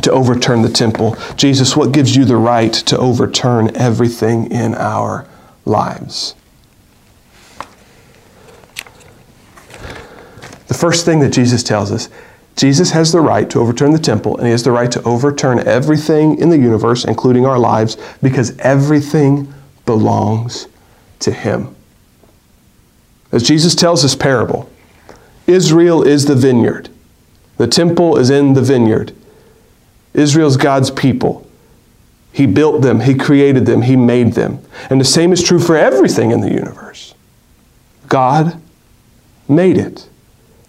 to 0.03 0.13
overturn 0.13 0.63
the 0.63 0.69
temple. 0.69 1.17
Jesus, 1.37 1.77
what 1.77 1.93
gives 1.93 2.15
you 2.15 2.25
the 2.25 2.37
right 2.37 2.73
to 2.73 2.97
overturn 2.99 3.77
everything 3.77 4.51
in 4.51 4.75
our 4.75 5.27
lives? 5.65 6.35
The 10.69 10.75
first 10.75 11.05
thing 11.05 11.21
that 11.21 11.33
Jesus 11.33 11.63
tells 11.63 11.91
us 11.91 12.09
Jesus 12.59 12.91
has 12.91 13.13
the 13.13 13.21
right 13.21 13.49
to 13.51 13.61
overturn 13.61 13.93
the 13.93 14.01
temple, 14.01 14.37
and 14.37 14.45
he 14.45 14.51
has 14.51 14.65
the 14.65 14.73
right 14.73 14.91
to 14.91 15.03
overturn 15.05 15.61
everything 15.61 16.39
in 16.41 16.51
the 16.51 16.59
universe, 16.59 17.05
including 17.05 17.47
our 17.47 17.59
lives, 17.59 17.97
because 18.21 18.59
everything 18.59 19.55
belongs 19.87 20.67
to 21.21 21.31
him. 21.31 21.75
As 23.31 23.45
Jesus 23.45 23.77
tells 23.77 24.03
this 24.03 24.17
parable, 24.17 24.69
Israel 25.47 26.03
is 26.03 26.25
the 26.25 26.35
vineyard. 26.35 26.89
The 27.59 27.69
temple 27.69 28.17
is 28.17 28.29
in 28.29 28.55
the 28.55 28.63
vineyard. 28.63 29.15
Israel's 30.19 30.57
God's 30.57 30.91
people. 30.91 31.47
He 32.33 32.47
built 32.47 32.83
them, 32.83 33.01
He 33.01 33.15
created 33.15 33.67
them, 33.67 33.83
He 33.83 33.97
made 33.97 34.35
them. 34.35 34.61
And 34.91 35.01
the 35.01 35.05
same 35.05 35.33
is 35.33 35.43
true 35.43 35.59
for 35.59 35.77
everything 35.77 36.31
in 36.31 36.41
the 36.41 36.53
universe. 36.53 37.15
God 38.09 38.61
made 39.49 39.77
it. 39.77 40.09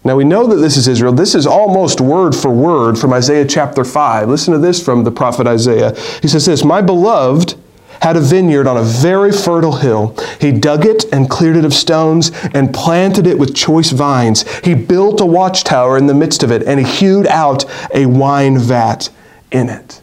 Now 0.03 0.15
we 0.15 0.23
know 0.23 0.47
that 0.47 0.55
this 0.55 0.77
is 0.77 0.87
Israel. 0.87 1.11
This 1.11 1.35
is 1.35 1.45
almost 1.45 1.99
word 1.99 2.33
for 2.35 2.49
word 2.49 2.97
from 2.97 3.11
Isaiah 3.11 3.45
chapter 3.45 3.83
5. 3.83 4.29
Listen 4.29 4.53
to 4.53 4.59
this 4.59 4.83
from 4.83 5.03
the 5.03 5.11
prophet 5.11 5.45
Isaiah. 5.45 5.93
He 6.21 6.27
says 6.27 6.45
this 6.45 6.63
My 6.63 6.81
beloved 6.81 7.55
had 8.01 8.15
a 8.15 8.21
vineyard 8.21 8.65
on 8.65 8.77
a 8.77 8.83
very 8.83 9.31
fertile 9.31 9.75
hill. 9.75 10.15
He 10.39 10.51
dug 10.53 10.85
it 10.85 11.05
and 11.11 11.29
cleared 11.29 11.57
it 11.57 11.65
of 11.65 11.73
stones 11.73 12.31
and 12.53 12.73
planted 12.73 13.27
it 13.27 13.37
with 13.37 13.53
choice 13.53 13.91
vines. 13.91 14.49
He 14.59 14.73
built 14.73 15.19
a 15.19 15.25
watchtower 15.25 15.97
in 15.97 16.07
the 16.07 16.13
midst 16.13 16.41
of 16.41 16.51
it 16.51 16.63
and 16.63 16.79
he 16.79 16.85
hewed 16.85 17.27
out 17.27 17.65
a 17.93 18.05
wine 18.05 18.57
vat 18.57 19.09
in 19.51 19.69
it. 19.69 20.01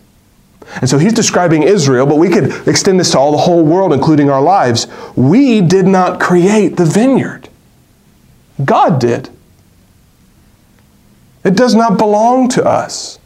And 0.81 0.91
so 0.91 0.99
he's 0.99 1.13
describing 1.13 1.63
Israel, 1.63 2.07
but 2.07 2.17
we 2.17 2.29
could 2.29 2.67
extend 2.69 2.99
this 2.99 3.13
to 3.13 3.19
all 3.19 3.33
the 3.33 3.39
whole 3.39 3.65
world, 3.65 3.93
including 3.93 4.31
our 4.31 4.43
lives. 4.43 4.87
We 5.15 5.61
did 5.61 5.87
not 5.87 6.21
create 6.21 6.77
the 6.77 6.85
vineyard, 6.85 7.49
God 8.65 9.01
did. 9.01 9.31
It 11.45 11.55
does 11.55 11.77
not 11.77 11.97
belong 11.97 12.49
to 12.51 12.65
us. 12.65 13.21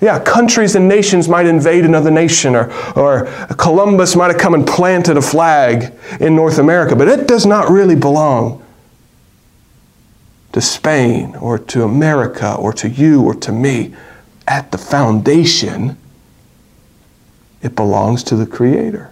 Yeah, 0.00 0.20
countries 0.20 0.76
and 0.76 0.86
nations 0.86 1.28
might 1.28 1.46
invade 1.46 1.84
another 1.84 2.10
nation, 2.10 2.54
or, 2.54 2.70
or 2.92 3.24
Columbus 3.56 4.14
might 4.14 4.30
have 4.30 4.38
come 4.38 4.54
and 4.54 4.66
planted 4.66 5.16
a 5.16 5.22
flag 5.22 5.92
in 6.20 6.36
North 6.36 6.58
America, 6.58 6.94
but 6.94 7.08
it 7.08 7.26
does 7.26 7.46
not 7.46 7.70
really 7.70 7.96
belong 7.96 8.62
to 10.52 10.60
Spain 10.60 11.34
or 11.36 11.58
to 11.58 11.82
America 11.82 12.54
or 12.54 12.72
to 12.74 12.88
you 12.88 13.22
or 13.22 13.34
to 13.34 13.50
me. 13.50 13.94
At 14.48 14.72
the 14.72 14.78
foundation, 14.78 15.98
it 17.60 17.76
belongs 17.76 18.24
to 18.24 18.36
the 18.36 18.46
Creator. 18.46 19.10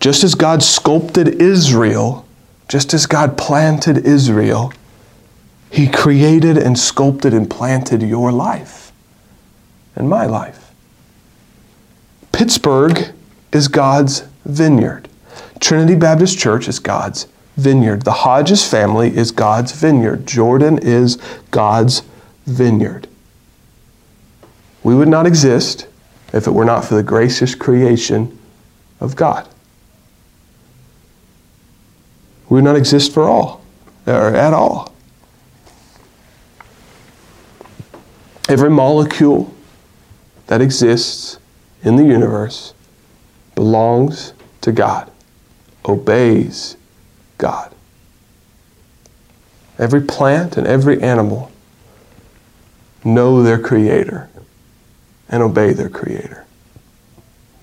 Just 0.00 0.24
as 0.24 0.34
God 0.34 0.60
sculpted 0.60 1.40
Israel, 1.40 2.26
just 2.68 2.92
as 2.92 3.06
God 3.06 3.38
planted 3.38 4.04
Israel, 4.04 4.72
He 5.70 5.86
created 5.88 6.58
and 6.58 6.76
sculpted 6.76 7.32
and 7.32 7.48
planted 7.48 8.02
your 8.02 8.32
life 8.32 8.90
and 9.94 10.08
my 10.08 10.26
life. 10.26 10.72
Pittsburgh 12.32 13.12
is 13.52 13.68
God's 13.68 14.24
vineyard. 14.44 15.08
Trinity 15.60 15.94
Baptist 15.94 16.36
Church 16.36 16.66
is 16.66 16.80
God's 16.80 17.28
vineyard. 17.56 18.02
The 18.02 18.10
Hodges 18.10 18.68
family 18.68 19.16
is 19.16 19.30
God's 19.30 19.70
vineyard. 19.70 20.26
Jordan 20.26 20.78
is 20.82 21.16
God's 21.52 22.02
vineyard. 22.46 23.08
We 24.82 24.94
would 24.94 25.08
not 25.08 25.26
exist 25.26 25.86
if 26.32 26.46
it 26.46 26.50
were 26.50 26.64
not 26.64 26.84
for 26.84 26.94
the 26.94 27.02
gracious 27.02 27.54
creation 27.54 28.38
of 29.00 29.16
God. 29.16 29.48
We 32.48 32.56
would 32.56 32.64
not 32.64 32.76
exist 32.76 33.12
for 33.12 33.24
all, 33.24 33.64
or 34.06 34.34
at 34.34 34.52
all. 34.52 34.94
Every 38.48 38.68
molecule 38.68 39.54
that 40.48 40.60
exists 40.60 41.38
in 41.82 41.96
the 41.96 42.04
universe 42.04 42.74
belongs 43.54 44.34
to 44.60 44.72
God, 44.72 45.10
obeys 45.86 46.76
God. 47.38 47.74
Every 49.78 50.02
plant 50.02 50.56
and 50.56 50.66
every 50.66 51.00
animal 51.02 51.50
know 53.04 53.42
their 53.42 53.58
Creator 53.58 54.28
and 55.28 55.42
obey 55.42 55.72
their 55.72 55.88
Creator. 55.88 56.44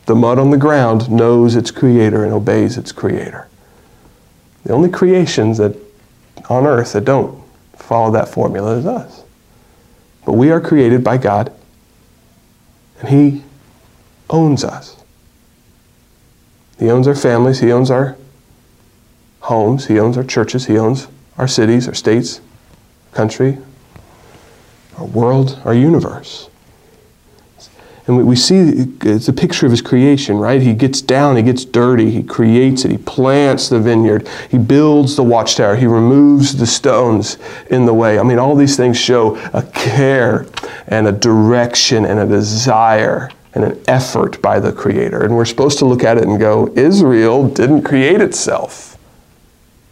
The 0.05 0.15
mud 0.15 0.39
on 0.39 0.51
the 0.51 0.57
ground 0.57 1.09
knows 1.09 1.55
its 1.55 1.71
Creator 1.71 2.23
and 2.23 2.33
obeys 2.33 2.77
its 2.77 2.91
Creator. 2.91 3.47
The 4.63 4.73
only 4.73 4.89
creations 4.89 5.57
that 5.57 5.75
on 6.49 6.65
earth 6.65 6.93
that 6.93 7.05
don't 7.05 7.41
follow 7.75 8.11
that 8.11 8.29
formula 8.29 8.77
is 8.77 8.85
us. 8.85 9.23
But 10.25 10.33
we 10.33 10.51
are 10.51 10.61
created 10.61 11.03
by 11.03 11.17
God, 11.17 11.51
and 12.99 13.09
He 13.09 13.43
owns 14.29 14.63
us. 14.63 15.01
He 16.77 16.89
owns 16.89 17.07
our 17.07 17.15
families, 17.15 17.59
He 17.59 17.71
owns 17.71 17.89
our 17.89 18.17
homes, 19.41 19.87
He 19.87 19.99
owns 19.99 20.17
our 20.17 20.23
churches, 20.23 20.65
He 20.65 20.77
owns 20.77 21.07
our 21.37 21.47
cities, 21.47 21.87
our 21.87 21.93
states, 21.93 22.41
country, 23.11 23.57
our 25.01 25.07
world, 25.07 25.59
our 25.65 25.73
universe. 25.73 26.47
And 28.07 28.27
we, 28.27 28.35
see 28.35 28.87
it's 29.03 29.27
a 29.27 29.33
picture 29.33 29.65
of 29.65 29.71
his 29.71 29.81
creation, 29.81 30.37
right? 30.37 30.61
He 30.61 30.73
gets 30.73 31.01
down, 31.01 31.37
he 31.37 31.43
gets 31.43 31.65
dirty, 31.65 32.09
he 32.09 32.23
creates 32.23 32.83
it, 32.83 32.91
he 32.91 32.97
plants 32.97 33.69
the 33.69 33.79
vineyard, 33.79 34.27
he 34.49 34.57
builds 34.57 35.15
the 35.15 35.23
watchtower, 35.23 35.75
he 35.75 35.85
removes 35.85 36.57
the 36.57 36.65
stones 36.65 37.37
in 37.69 37.85
the 37.85 37.93
way. 37.93 38.19
I 38.19 38.23
mean, 38.23 38.39
all 38.39 38.55
these 38.55 38.75
things 38.75 38.97
show 38.97 39.37
a 39.53 39.61
care 39.61 40.47
and 40.87 41.07
a 41.07 41.11
direction 41.11 42.05
and 42.05 42.19
a 42.19 42.25
desire 42.25 43.29
and 43.53 43.63
an 43.63 43.81
effort 43.87 44.41
by 44.41 44.59
the 44.59 44.71
Creator. 44.71 45.23
And 45.23 45.35
we're 45.35 45.45
supposed 45.45 45.77
to 45.79 45.85
look 45.85 46.03
at 46.03 46.17
it 46.17 46.23
and 46.23 46.39
go, 46.39 46.73
Israel 46.75 47.47
didn't 47.47 47.83
create 47.83 48.19
itself. 48.19 48.97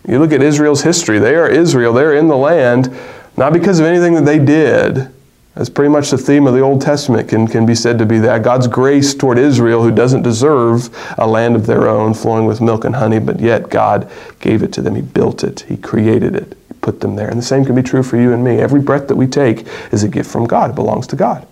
You 0.07 0.17
look 0.19 0.31
at 0.31 0.41
Israel's 0.41 0.81
history, 0.81 1.19
they 1.19 1.35
are 1.35 1.47
Israel, 1.47 1.93
they're 1.93 2.15
in 2.15 2.27
the 2.27 2.37
land 2.37 2.93
not 3.39 3.53
because 3.53 3.79
of 3.79 3.85
anything 3.85 4.13
that 4.15 4.25
they 4.25 4.37
did. 4.37 5.09
That's 5.55 5.69
pretty 5.69 5.89
much 5.89 6.11
the 6.11 6.17
theme 6.17 6.45
of 6.45 6.53
the 6.53 6.59
Old 6.59 6.81
Testament, 6.81 7.29
can, 7.29 7.47
can 7.47 7.65
be 7.65 7.73
said 7.73 7.97
to 7.99 8.05
be 8.05 8.19
that. 8.19 8.43
God's 8.43 8.67
grace 8.67 9.15
toward 9.15 9.37
Israel, 9.37 9.81
who 9.81 9.91
doesn't 9.91 10.23
deserve 10.23 10.89
a 11.17 11.25
land 11.25 11.55
of 11.55 11.65
their 11.65 11.87
own 11.87 12.13
flowing 12.13 12.45
with 12.45 12.59
milk 12.59 12.83
and 12.83 12.95
honey, 12.95 13.17
but 13.17 13.39
yet 13.39 13.69
God 13.69 14.11
gave 14.41 14.61
it 14.61 14.73
to 14.73 14.81
them. 14.81 14.95
He 14.95 15.01
built 15.01 15.43
it, 15.43 15.61
He 15.61 15.77
created 15.77 16.35
it, 16.35 16.57
He 16.67 16.73
put 16.81 16.99
them 16.99 17.15
there. 17.15 17.29
And 17.29 17.37
the 17.37 17.43
same 17.43 17.63
can 17.63 17.75
be 17.75 17.81
true 17.81 18.03
for 18.03 18.17
you 18.17 18.33
and 18.33 18.43
me. 18.43 18.59
Every 18.59 18.81
breath 18.81 19.07
that 19.07 19.15
we 19.15 19.25
take 19.25 19.65
is 19.93 20.03
a 20.03 20.09
gift 20.09 20.29
from 20.29 20.45
God, 20.45 20.71
it 20.71 20.75
belongs 20.75 21.07
to 21.07 21.15
God. 21.15 21.47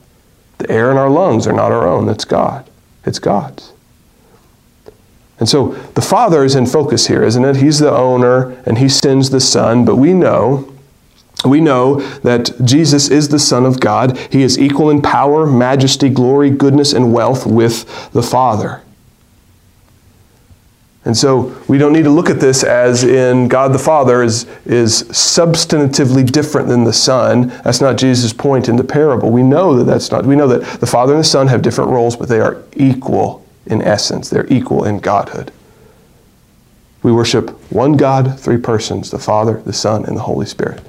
The 0.57 0.69
air 0.69 0.91
in 0.91 0.97
our 0.97 1.09
lungs 1.09 1.47
are 1.47 1.53
not 1.53 1.71
our 1.71 1.87
own, 1.87 2.09
it's 2.09 2.25
God. 2.25 2.69
It's 3.05 3.19
God's. 3.19 3.71
And 5.39 5.47
so 5.47 5.69
the 5.95 6.01
Father 6.01 6.43
is 6.43 6.55
in 6.55 6.65
focus 6.65 7.07
here, 7.07 7.23
isn't 7.23 7.45
it? 7.45 7.57
He's 7.57 7.79
the 7.79 7.95
owner 7.95 8.61
and 8.65 8.77
He 8.77 8.89
sends 8.89 9.29
the 9.29 9.39
Son, 9.39 9.85
but 9.85 9.95
we 9.95 10.13
know 10.13 10.73
we 11.45 11.61
know 11.61 12.01
that 12.19 12.51
Jesus 12.63 13.09
is 13.09 13.29
the 13.29 13.39
Son 13.39 13.65
of 13.65 13.79
God. 13.79 14.17
He 14.31 14.41
is 14.41 14.57
equal 14.57 14.89
in 14.89 15.01
power, 15.01 15.45
majesty, 15.45 16.09
glory, 16.09 16.49
goodness, 16.49 16.93
and 16.93 17.13
wealth 17.13 17.45
with 17.45 18.11
the 18.11 18.23
Father. 18.23 18.81
And 21.05 21.15
so 21.15 21.55
we 21.69 21.77
don't 21.77 21.93
need 21.93 22.03
to 22.03 22.09
look 22.09 22.29
at 22.29 22.41
this 22.41 22.65
as 22.65 23.05
in 23.05 23.47
God 23.47 23.71
the 23.71 23.79
Father 23.79 24.23
is, 24.23 24.45
is 24.65 25.03
substantively 25.03 26.29
different 26.29 26.67
than 26.67 26.83
the 26.83 26.91
Son. 26.91 27.47
That's 27.63 27.79
not 27.79 27.95
Jesus' 27.95 28.33
point 28.33 28.67
in 28.67 28.75
the 28.75 28.83
parable. 28.83 29.31
We 29.31 29.41
know 29.41 29.77
that 29.77 29.85
that's 29.85 30.11
not. 30.11 30.25
We 30.25 30.35
know 30.35 30.49
that 30.49 30.81
the 30.81 30.85
Father 30.85 31.13
and 31.13 31.21
the 31.21 31.27
Son 31.27 31.47
have 31.47 31.61
different 31.61 31.91
roles, 31.91 32.17
but 32.17 32.27
they 32.27 32.41
are 32.41 32.61
equal 32.75 33.45
in 33.65 33.81
essence. 33.81 34.29
They're 34.29 34.51
equal 34.51 34.83
in 34.83 34.99
Godhood. 34.99 35.53
We 37.03 37.13
worship 37.13 37.51
one 37.71 37.95
God, 37.95 38.37
three 38.37 38.57
persons, 38.57 39.09
the 39.09 39.19
Father, 39.19 39.61
the 39.61 39.71
Son, 39.71 40.03
and 40.03 40.17
the 40.17 40.23
Holy 40.23 40.45
Spirit. 40.45 40.83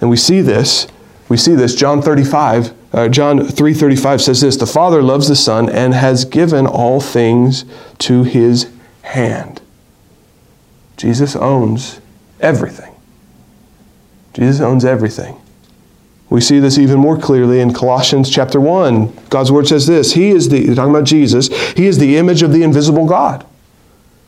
And 0.00 0.10
we 0.10 0.16
see 0.16 0.40
this. 0.40 0.86
We 1.28 1.36
see 1.36 1.54
this. 1.54 1.74
John 1.74 2.02
35, 2.02 2.72
uh, 2.92 3.08
John 3.08 3.40
3:35 3.46 4.20
says 4.20 4.40
this: 4.40 4.56
"The 4.56 4.66
Father 4.66 5.02
loves 5.02 5.28
the 5.28 5.36
Son 5.36 5.68
and 5.68 5.94
has 5.94 6.24
given 6.24 6.66
all 6.66 7.00
things 7.00 7.64
to 7.98 8.24
his 8.24 8.66
hand." 9.02 9.60
Jesus 10.96 11.36
owns 11.36 12.00
everything. 12.40 12.92
Jesus 14.34 14.60
owns 14.60 14.84
everything. 14.84 15.36
We 16.30 16.40
see 16.40 16.60
this 16.60 16.78
even 16.78 16.98
more 16.98 17.16
clearly 17.16 17.60
in 17.60 17.72
Colossians 17.72 18.30
chapter 18.30 18.60
1. 18.60 19.12
God's 19.30 19.50
word 19.50 19.66
says 19.66 19.86
this 19.86 20.12
He 20.12 20.30
is 20.30 20.48
the, 20.48 20.74
talking 20.74 20.94
about 20.94 21.04
Jesus, 21.04 21.48
He 21.72 21.86
is 21.86 21.98
the 21.98 22.16
image 22.16 22.42
of 22.42 22.52
the 22.52 22.62
invisible 22.62 23.06
God 23.06 23.44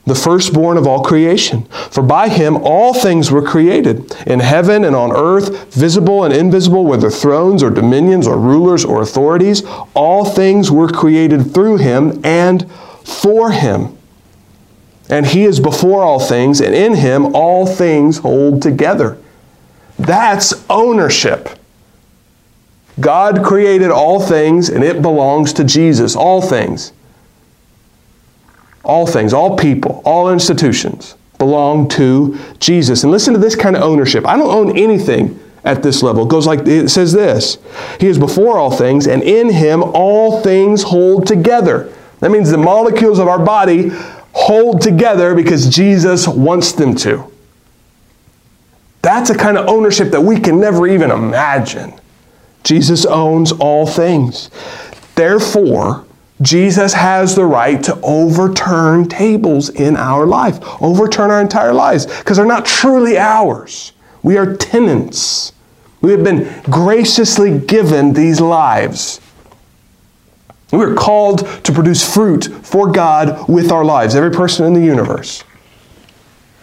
the 0.04 0.14
firstborn 0.14 0.76
of 0.76 0.86
all 0.86 1.02
creation. 1.02 1.64
For 1.90 2.02
by 2.02 2.28
him 2.28 2.56
all 2.56 2.92
things 2.92 3.30
were 3.30 3.42
created, 3.42 4.14
in 4.26 4.40
heaven 4.40 4.84
and 4.84 4.96
on 4.96 5.12
earth, 5.12 5.72
visible 5.72 6.24
and 6.24 6.34
invisible, 6.34 6.84
whether 6.84 7.10
thrones 7.10 7.62
or 7.62 7.70
dominions 7.70 8.26
or 8.26 8.38
rulers 8.38 8.84
or 8.84 9.00
authorities. 9.00 9.62
All 9.94 10.24
things 10.24 10.70
were 10.70 10.88
created 10.88 11.54
through 11.54 11.76
him 11.76 12.20
and 12.24 12.70
for 13.04 13.52
him. 13.52 13.96
And 15.08 15.26
he 15.26 15.44
is 15.44 15.60
before 15.60 16.02
all 16.02 16.20
things, 16.20 16.60
and 16.60 16.74
in 16.74 16.94
him 16.94 17.34
all 17.34 17.66
things 17.66 18.18
hold 18.18 18.62
together. 18.62 19.18
That's 19.98 20.64
ownership. 20.70 21.50
God 22.98 23.44
created 23.44 23.90
all 23.90 24.20
things, 24.20 24.68
and 24.68 24.82
it 24.82 25.02
belongs 25.02 25.52
to 25.54 25.64
Jesus, 25.64 26.16
all 26.16 26.40
things. 26.40 26.92
All 28.84 29.06
things, 29.06 29.32
all 29.32 29.56
people, 29.56 30.02
all 30.04 30.32
institutions 30.32 31.14
belong 31.38 31.88
to 31.88 32.38
Jesus. 32.60 33.02
And 33.02 33.10
listen 33.10 33.34
to 33.34 33.40
this 33.40 33.56
kind 33.56 33.76
of 33.76 33.82
ownership. 33.82 34.26
I 34.26 34.36
don't 34.36 34.50
own 34.50 34.76
anything 34.76 35.38
at 35.64 35.82
this 35.82 36.02
level. 36.02 36.24
It 36.24 36.28
goes 36.28 36.46
like 36.46 36.60
it 36.66 36.88
says 36.88 37.12
this 37.12 37.58
He 38.00 38.06
is 38.06 38.18
before 38.18 38.58
all 38.58 38.70
things, 38.70 39.06
and 39.06 39.22
in 39.22 39.50
him 39.50 39.82
all 39.82 40.40
things 40.42 40.82
hold 40.82 41.26
together. 41.26 41.92
That 42.20 42.30
means 42.30 42.50
the 42.50 42.58
molecules 42.58 43.18
of 43.18 43.28
our 43.28 43.44
body 43.44 43.90
hold 44.32 44.80
together 44.80 45.34
because 45.34 45.68
Jesus 45.68 46.28
wants 46.28 46.72
them 46.72 46.94
to. 46.96 47.30
That's 49.02 49.30
a 49.30 49.36
kind 49.36 49.58
of 49.58 49.66
ownership 49.66 50.12
that 50.12 50.20
we 50.20 50.38
can 50.38 50.60
never 50.60 50.86
even 50.86 51.10
imagine. 51.10 51.92
Jesus 52.62 53.04
owns 53.04 53.50
all 53.50 53.86
things. 53.86 54.50
Therefore, 55.16 56.06
Jesus 56.42 56.92
has 56.92 57.34
the 57.34 57.46
right 57.46 57.82
to 57.84 57.98
overturn 58.02 59.08
tables 59.08 59.70
in 59.70 59.96
our 59.96 60.26
life, 60.26 60.58
overturn 60.82 61.30
our 61.30 61.40
entire 61.40 61.72
lives, 61.72 62.06
because 62.06 62.36
they're 62.36 62.46
not 62.46 62.66
truly 62.66 63.16
ours. 63.16 63.92
We 64.22 64.36
are 64.36 64.56
tenants 64.56 65.52
We 66.02 66.10
have 66.10 66.24
been 66.24 66.52
graciously 66.64 67.58
given 67.60 68.12
these 68.12 68.40
lives. 68.40 69.20
We 70.72 70.84
are 70.84 70.94
called 70.94 71.46
to 71.64 71.72
produce 71.72 72.02
fruit 72.12 72.46
for 72.62 72.90
God 72.90 73.48
with 73.48 73.70
our 73.70 73.84
lives. 73.84 74.16
Every 74.16 74.32
person 74.32 74.66
in 74.66 74.72
the 74.74 74.84
universe, 74.84 75.44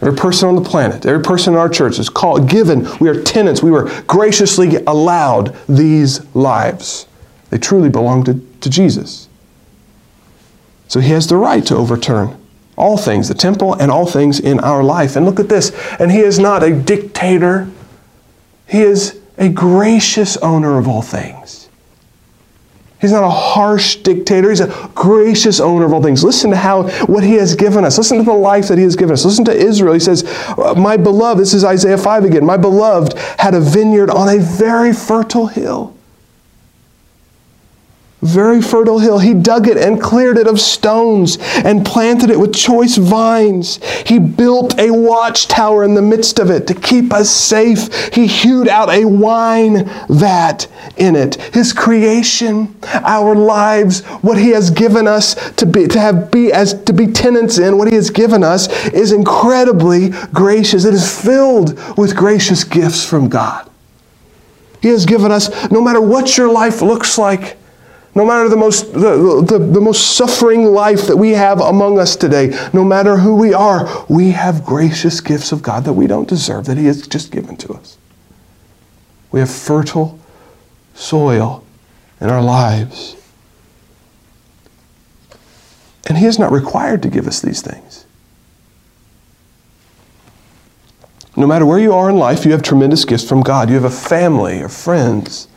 every 0.02 0.16
person 0.16 0.50
on 0.50 0.56
the 0.56 0.70
planet, 0.70 1.06
every 1.06 1.24
person 1.24 1.54
in 1.54 1.60
our 1.60 1.70
church 1.70 2.00
is 2.00 2.10
called, 2.10 2.50
given. 2.50 2.86
We 3.00 3.08
are 3.08 3.22
tenants. 3.22 3.64
We 3.64 3.72
were 3.72 3.90
graciously 4.08 4.76
allowed 4.88 5.56
these 5.70 6.26
lives. 6.36 7.08
They 7.50 7.60
truly 7.60 7.90
belong 7.90 8.26
to, 8.26 8.46
to 8.60 8.70
Jesus. 8.70 9.29
So 10.90 11.00
he 11.00 11.12
has 11.12 11.28
the 11.28 11.38
right 11.38 11.66
to 11.68 11.76
overturn 11.78 12.36
all 12.76 12.98
things, 12.98 13.28
the 13.28 13.36
temple 13.36 13.76
and 13.76 13.92
all 13.92 14.08
things 14.08 14.40
in 14.40 14.60
our 14.60 14.84
life. 14.84 15.16
And 15.16 15.26
look 15.26 15.40
at 15.40 15.48
this. 15.48 15.72
And 16.00 16.12
he 16.12 16.20
is 16.20 16.40
not 16.40 16.64
a 16.64 16.74
dictator, 16.74 17.70
he 18.68 18.82
is 18.82 19.20
a 19.38 19.50
gracious 19.50 20.36
owner 20.38 20.78
of 20.78 20.88
all 20.88 21.02
things. 21.02 21.70
He's 23.00 23.14
not 23.14 23.24
a 23.24 23.30
harsh 23.30 23.98
dictator. 23.98 24.50
He's 24.50 24.60
a 24.60 24.92
gracious 24.94 25.62
owner 25.62 25.86
of 25.86 25.94
all 25.94 26.04
things. 26.04 26.22
Listen 26.22 26.50
to 26.50 26.58
how 26.58 26.90
what 27.06 27.24
he 27.24 27.36
has 27.36 27.56
given 27.56 27.86
us. 27.86 27.98
Listen 27.98 28.18
to 28.18 28.24
the 28.24 28.34
life 28.34 28.68
that 28.68 28.78
he 28.78 28.84
has 28.84 28.98
given 28.98 29.14
us. 29.14 29.24
Listen 29.24 29.46
to 29.46 29.56
Israel. 29.56 29.94
He 29.94 30.02
says, 30.02 30.26
uh, 30.58 30.74
My 30.76 30.98
beloved, 30.98 31.40
this 31.40 31.54
is 31.54 31.64
Isaiah 31.64 31.98
5 31.98 32.26
again. 32.26 32.46
My 32.46 32.58
beloved 32.58 33.14
had 33.38 33.54
a 33.54 33.62
vineyard 33.62 34.10
on 34.10 34.28
a 34.28 34.40
very 34.40 34.92
fertile 34.92 35.48
hill 35.48 35.96
very 38.22 38.62
fertile 38.62 39.00
hill. 39.00 39.20
He 39.20 39.34
dug 39.34 39.68
it 39.68 39.78
and 39.78 40.02
cleared 40.02 40.38
it 40.38 40.48
of 40.48 40.60
stones 40.60 41.38
and 41.64 41.86
planted 41.86 42.30
it 42.30 42.40
with 42.40 42.54
choice 42.54 42.98
vines. 42.98 43.80
He 44.06 44.20
built 44.20 44.78
a 44.80 44.92
watchtower 44.92 45.84
in 45.84 45.94
the 45.94 46.02
midst 46.02 46.40
of 46.40 46.50
it 46.50 46.68
to 46.68 46.74
keep 46.74 47.14
us 47.14 47.30
safe. 47.30 48.14
He 48.14 48.28
hewed 48.28 48.68
out 48.68 48.90
a 48.90 49.06
wine 49.06 49.90
vat 50.10 50.68
in 50.98 51.16
it. 51.16 51.36
His 51.54 51.72
creation, 51.72 52.76
our 52.84 53.36
lives, 53.36 54.06
what 54.22 54.38
he 54.38 54.50
has 54.50 54.70
given 54.70 55.08
us 55.08 55.52
to 55.54 55.66
be 55.66 55.88
to 55.88 56.00
have 56.00 56.30
be 56.32 56.52
as 56.52 56.74
to 56.84 56.94
be 56.94 57.08
tenants 57.08 57.58
in, 57.58 57.78
what 57.78 57.88
he 57.88 57.96
has 57.96 58.10
given 58.10 58.44
us 58.44 58.68
is 58.90 59.12
incredibly 59.12 60.10
gracious. 60.34 60.86
It 60.86 60.94
is 60.94 61.24
filled 61.24 61.80
with 61.98 62.16
gracious 62.16 62.64
gifts 62.64 63.06
from 63.06 63.30
God. 63.30 63.70
He 64.82 64.90
has 64.90 65.06
given 65.06 65.32
us 65.32 65.72
no 65.72 65.82
matter 65.82 66.02
what 66.02 66.38
your 66.38 66.52
life 66.52 66.82
looks 66.82 67.18
like, 67.18 67.58
no 68.16 68.26
matter 68.26 68.50
the 68.50 68.58
most, 68.58 68.92
the, 68.94 69.44
the, 69.48 69.60
the, 69.60 69.82
most 69.82 70.16
suffering 70.18 70.66
life 70.66 71.08
that 71.08 71.18
we 71.18 71.32
have 71.32 71.60
among 71.60 72.00
us 72.00 72.16
today, 72.16 72.48
no 72.74 72.84
matter 72.84 73.18
who 73.18 73.36
we 73.36 73.54
are, 73.54 74.06
we 74.10 74.32
have 74.32 74.66
gracious 74.66 75.22
gifts 75.22 75.52
of 75.52 75.62
God 75.62 75.84
that 75.86 75.94
we 75.94 76.08
don't 76.08 76.28
deserve, 76.28 76.66
that 76.66 76.78
He 76.78 76.86
has 76.86 77.06
just 77.08 77.32
given 77.32 77.56
to 77.58 77.74
us. 77.74 77.98
We 79.32 79.40
have 79.40 79.50
fertile 79.50 80.20
soil 80.96 81.64
in 82.20 82.30
our 82.30 82.42
lives. 82.42 83.16
And 86.08 86.18
He 86.18 86.26
is 86.26 86.40
not 86.40 86.52
required 86.52 87.04
to 87.04 87.10
give 87.10 87.28
us 87.28 87.42
these 87.42 87.62
things. 87.62 88.06
No 91.38 91.46
matter 91.46 91.66
where 91.66 91.80
you 91.80 91.94
are 91.94 92.10
in 92.10 92.18
life, 92.18 92.44
you 92.44 92.52
have 92.52 92.64
tremendous 92.64 93.06
gifts 93.06 93.28
from 93.30 93.42
God. 93.42 93.70
You 93.70 93.76
have 93.76 93.84
a 93.84 93.90
family 93.90 94.62
or 94.62 94.68
friends 94.68 95.48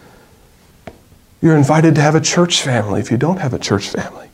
you're 1.42 1.57
invited 1.57 1.96
to 1.96 2.00
have 2.00 2.14
a 2.14 2.20
church 2.20 2.62
family 2.62 3.00
if 3.00 3.11
you 3.11 3.18
don't 3.18 3.38
have 3.38 3.52
a 3.52 3.59
church 3.59 3.88
family. 3.90 4.28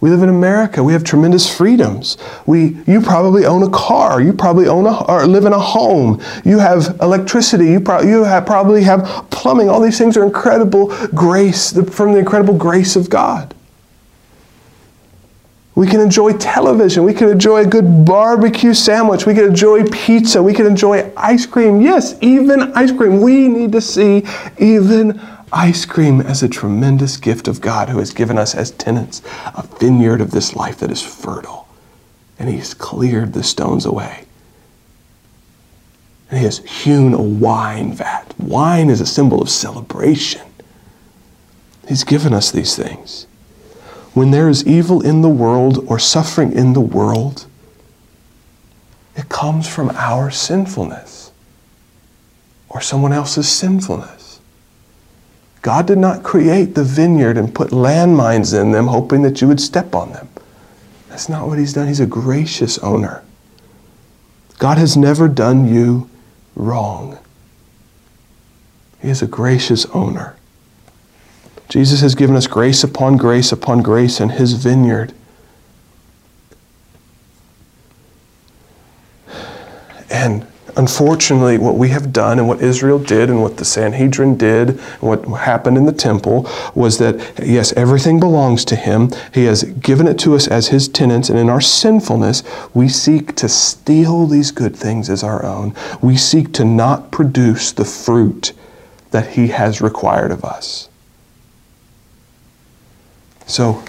We 0.00 0.08
live 0.08 0.22
in 0.22 0.30
America. 0.30 0.82
We 0.82 0.94
have 0.94 1.04
tremendous 1.04 1.54
freedoms. 1.54 2.16
We, 2.46 2.78
you 2.86 3.02
probably 3.02 3.44
own 3.44 3.62
a 3.62 3.68
car. 3.68 4.22
You 4.22 4.32
probably 4.32 4.66
own 4.66 4.86
a, 4.86 5.04
or 5.04 5.26
live 5.26 5.44
in 5.44 5.52
a 5.52 5.58
home. 5.58 6.22
You 6.42 6.58
have 6.58 6.96
electricity. 7.02 7.66
You, 7.66 7.80
pro, 7.80 8.00
you 8.00 8.24
have, 8.24 8.46
probably 8.46 8.82
have 8.84 9.26
plumbing. 9.30 9.68
All 9.68 9.80
these 9.80 9.98
things 9.98 10.16
are 10.16 10.24
incredible 10.24 10.86
grace 11.08 11.72
from 11.90 12.12
the 12.12 12.18
incredible 12.18 12.56
grace 12.56 12.96
of 12.96 13.10
God. 13.10 13.54
We 15.74 15.86
can 15.86 16.00
enjoy 16.00 16.32
television. 16.32 17.04
We 17.04 17.14
can 17.14 17.28
enjoy 17.28 17.60
a 17.60 17.66
good 17.66 18.04
barbecue 18.04 18.74
sandwich. 18.74 19.26
We 19.26 19.34
can 19.34 19.44
enjoy 19.44 19.86
pizza. 19.88 20.42
We 20.42 20.54
can 20.54 20.66
enjoy 20.66 21.12
ice 21.16 21.44
cream. 21.44 21.80
Yes, 21.80 22.16
even 22.22 22.72
ice 22.72 22.90
cream. 22.90 23.20
We 23.20 23.48
need 23.48 23.72
to 23.72 23.80
see 23.80 24.24
even 24.58 25.20
ice 25.52 25.84
cream 25.84 26.20
as 26.20 26.42
a 26.42 26.48
tremendous 26.48 27.16
gift 27.16 27.48
of 27.48 27.60
God 27.60 27.88
who 27.88 27.98
has 27.98 28.12
given 28.12 28.38
us 28.38 28.54
as 28.54 28.70
tenants 28.70 29.22
a 29.54 29.66
vineyard 29.78 30.20
of 30.20 30.30
this 30.30 30.54
life 30.54 30.78
that 30.78 30.90
is 30.90 31.02
fertile. 31.02 31.68
And 32.38 32.48
He's 32.48 32.74
cleared 32.74 33.32
the 33.32 33.42
stones 33.42 33.84
away. 33.84 34.24
And 36.30 36.38
He 36.38 36.44
has 36.44 36.58
hewn 36.58 37.14
a 37.14 37.22
wine 37.22 37.92
vat. 37.92 38.34
Wine 38.38 38.88
is 38.90 39.00
a 39.00 39.06
symbol 39.06 39.42
of 39.42 39.50
celebration. 39.50 40.42
He's 41.88 42.04
given 42.04 42.32
us 42.32 42.50
these 42.50 42.76
things. 42.76 43.26
When 44.14 44.30
there 44.30 44.48
is 44.48 44.66
evil 44.66 45.00
in 45.00 45.22
the 45.22 45.28
world 45.28 45.84
or 45.88 45.98
suffering 45.98 46.52
in 46.52 46.72
the 46.72 46.80
world, 46.80 47.46
it 49.16 49.28
comes 49.28 49.68
from 49.68 49.90
our 49.90 50.30
sinfulness 50.30 51.32
or 52.68 52.80
someone 52.80 53.12
else's 53.12 53.48
sinfulness. 53.48 54.19
God 55.62 55.86
did 55.86 55.98
not 55.98 56.22
create 56.22 56.74
the 56.74 56.84
vineyard 56.84 57.36
and 57.36 57.54
put 57.54 57.70
landmines 57.70 58.58
in 58.58 58.72
them 58.72 58.86
hoping 58.86 59.22
that 59.22 59.40
you 59.40 59.48
would 59.48 59.60
step 59.60 59.94
on 59.94 60.12
them. 60.12 60.28
That's 61.08 61.28
not 61.28 61.46
what 61.46 61.58
He's 61.58 61.74
done. 61.74 61.88
He's 61.88 62.00
a 62.00 62.06
gracious 62.06 62.78
owner. 62.78 63.22
God 64.58 64.78
has 64.78 64.96
never 64.96 65.28
done 65.28 65.72
you 65.72 66.08
wrong. 66.54 67.18
He 69.02 69.08
is 69.08 69.22
a 69.22 69.26
gracious 69.26 69.86
owner. 69.86 70.36
Jesus 71.68 72.00
has 72.00 72.14
given 72.14 72.36
us 72.36 72.46
grace 72.46 72.82
upon 72.82 73.16
grace 73.16 73.52
upon 73.52 73.82
grace 73.82 74.20
in 74.20 74.30
His 74.30 74.54
vineyard. 74.54 75.12
And 80.10 80.46
Unfortunately, 80.80 81.58
what 81.58 81.74
we 81.74 81.90
have 81.90 82.10
done 82.10 82.38
and 82.38 82.48
what 82.48 82.62
Israel 82.62 82.98
did 82.98 83.28
and 83.28 83.42
what 83.42 83.58
the 83.58 83.66
Sanhedrin 83.66 84.38
did, 84.38 84.70
and 84.70 85.02
what 85.02 85.22
happened 85.26 85.76
in 85.76 85.84
the 85.84 85.92
temple, 85.92 86.48
was 86.74 86.96
that, 86.96 87.38
yes, 87.38 87.74
everything 87.74 88.18
belongs 88.18 88.64
to 88.64 88.76
Him. 88.76 89.10
He 89.34 89.44
has 89.44 89.62
given 89.62 90.08
it 90.08 90.18
to 90.20 90.34
us 90.34 90.48
as 90.48 90.68
His 90.68 90.88
tenants, 90.88 91.28
and 91.28 91.38
in 91.38 91.50
our 91.50 91.60
sinfulness, 91.60 92.42
we 92.72 92.88
seek 92.88 93.36
to 93.36 93.46
steal 93.46 94.26
these 94.26 94.52
good 94.52 94.74
things 94.74 95.10
as 95.10 95.22
our 95.22 95.44
own. 95.44 95.74
We 96.00 96.16
seek 96.16 96.50
to 96.54 96.64
not 96.64 97.10
produce 97.10 97.72
the 97.72 97.84
fruit 97.84 98.54
that 99.10 99.32
He 99.32 99.48
has 99.48 99.82
required 99.82 100.30
of 100.30 100.46
us. 100.46 100.88
So, 103.46 103.84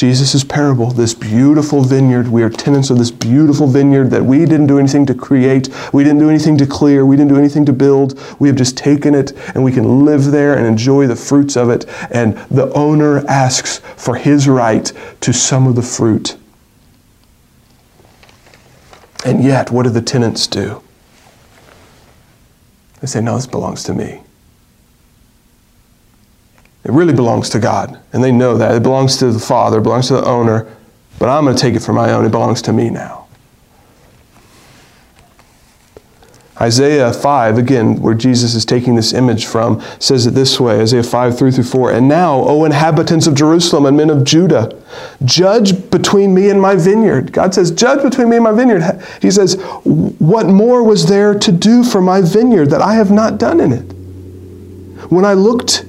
Jesus' 0.00 0.42
parable, 0.42 0.90
this 0.90 1.12
beautiful 1.12 1.84
vineyard. 1.84 2.26
We 2.26 2.42
are 2.42 2.48
tenants 2.48 2.88
of 2.88 2.96
this 2.96 3.10
beautiful 3.10 3.66
vineyard 3.66 4.08
that 4.12 4.24
we 4.24 4.38
didn't 4.46 4.66
do 4.66 4.78
anything 4.78 5.04
to 5.04 5.14
create. 5.14 5.68
We 5.92 6.04
didn't 6.04 6.20
do 6.20 6.30
anything 6.30 6.56
to 6.56 6.66
clear. 6.66 7.04
We 7.04 7.16
didn't 7.16 7.28
do 7.28 7.36
anything 7.36 7.66
to 7.66 7.74
build. 7.74 8.18
We 8.38 8.48
have 8.48 8.56
just 8.56 8.78
taken 8.78 9.14
it 9.14 9.34
and 9.54 9.62
we 9.62 9.72
can 9.72 10.06
live 10.06 10.30
there 10.30 10.56
and 10.56 10.66
enjoy 10.66 11.06
the 11.06 11.16
fruits 11.16 11.54
of 11.54 11.68
it. 11.68 11.84
And 12.10 12.38
the 12.50 12.72
owner 12.72 13.18
asks 13.28 13.82
for 13.98 14.14
his 14.14 14.48
right 14.48 14.90
to 15.20 15.34
some 15.34 15.66
of 15.66 15.74
the 15.74 15.82
fruit. 15.82 16.38
And 19.26 19.44
yet, 19.44 19.70
what 19.70 19.82
do 19.82 19.90
the 19.90 20.00
tenants 20.00 20.46
do? 20.46 20.82
They 23.02 23.06
say, 23.06 23.20
No, 23.20 23.36
this 23.36 23.46
belongs 23.46 23.82
to 23.82 23.92
me. 23.92 24.22
It 26.84 26.92
really 26.92 27.12
belongs 27.12 27.50
to 27.50 27.58
God. 27.58 28.00
And 28.12 28.24
they 28.24 28.32
know 28.32 28.56
that. 28.56 28.74
It 28.74 28.82
belongs 28.82 29.18
to 29.18 29.30
the 29.30 29.38
Father, 29.38 29.78
it 29.78 29.82
belongs 29.82 30.08
to 30.08 30.14
the 30.14 30.24
owner, 30.24 30.66
but 31.18 31.28
I'm 31.28 31.44
going 31.44 31.56
to 31.56 31.60
take 31.60 31.74
it 31.74 31.80
for 31.80 31.92
my 31.92 32.12
own. 32.12 32.24
It 32.24 32.30
belongs 32.30 32.62
to 32.62 32.72
me 32.72 32.90
now. 32.90 33.20
Isaiah 36.60 37.10
5, 37.10 37.56
again, 37.56 38.02
where 38.02 38.12
Jesus 38.12 38.54
is 38.54 38.66
taking 38.66 38.94
this 38.94 39.14
image 39.14 39.46
from, 39.46 39.80
says 39.98 40.26
it 40.26 40.32
this 40.32 40.60
way 40.60 40.80
Isaiah 40.80 41.02
5, 41.02 41.38
3 41.38 41.50
through 41.50 41.64
4. 41.64 41.92
And 41.92 42.06
now, 42.06 42.34
O 42.40 42.66
inhabitants 42.66 43.26
of 43.26 43.34
Jerusalem 43.34 43.86
and 43.86 43.96
men 43.96 44.10
of 44.10 44.24
Judah, 44.24 44.78
judge 45.24 45.90
between 45.90 46.34
me 46.34 46.50
and 46.50 46.60
my 46.60 46.76
vineyard. 46.76 47.32
God 47.32 47.54
says, 47.54 47.70
Judge 47.70 48.02
between 48.02 48.28
me 48.28 48.36
and 48.36 48.44
my 48.44 48.52
vineyard. 48.52 48.82
He 49.22 49.30
says, 49.30 49.54
What 49.84 50.46
more 50.46 50.82
was 50.82 51.08
there 51.08 51.38
to 51.38 51.50
do 51.50 51.82
for 51.82 52.02
my 52.02 52.20
vineyard 52.20 52.66
that 52.66 52.82
I 52.82 52.92
have 52.92 53.10
not 53.10 53.38
done 53.38 53.58
in 53.60 53.72
it? 53.72 53.92
When 55.10 55.24
I 55.24 55.32
looked 55.32 55.86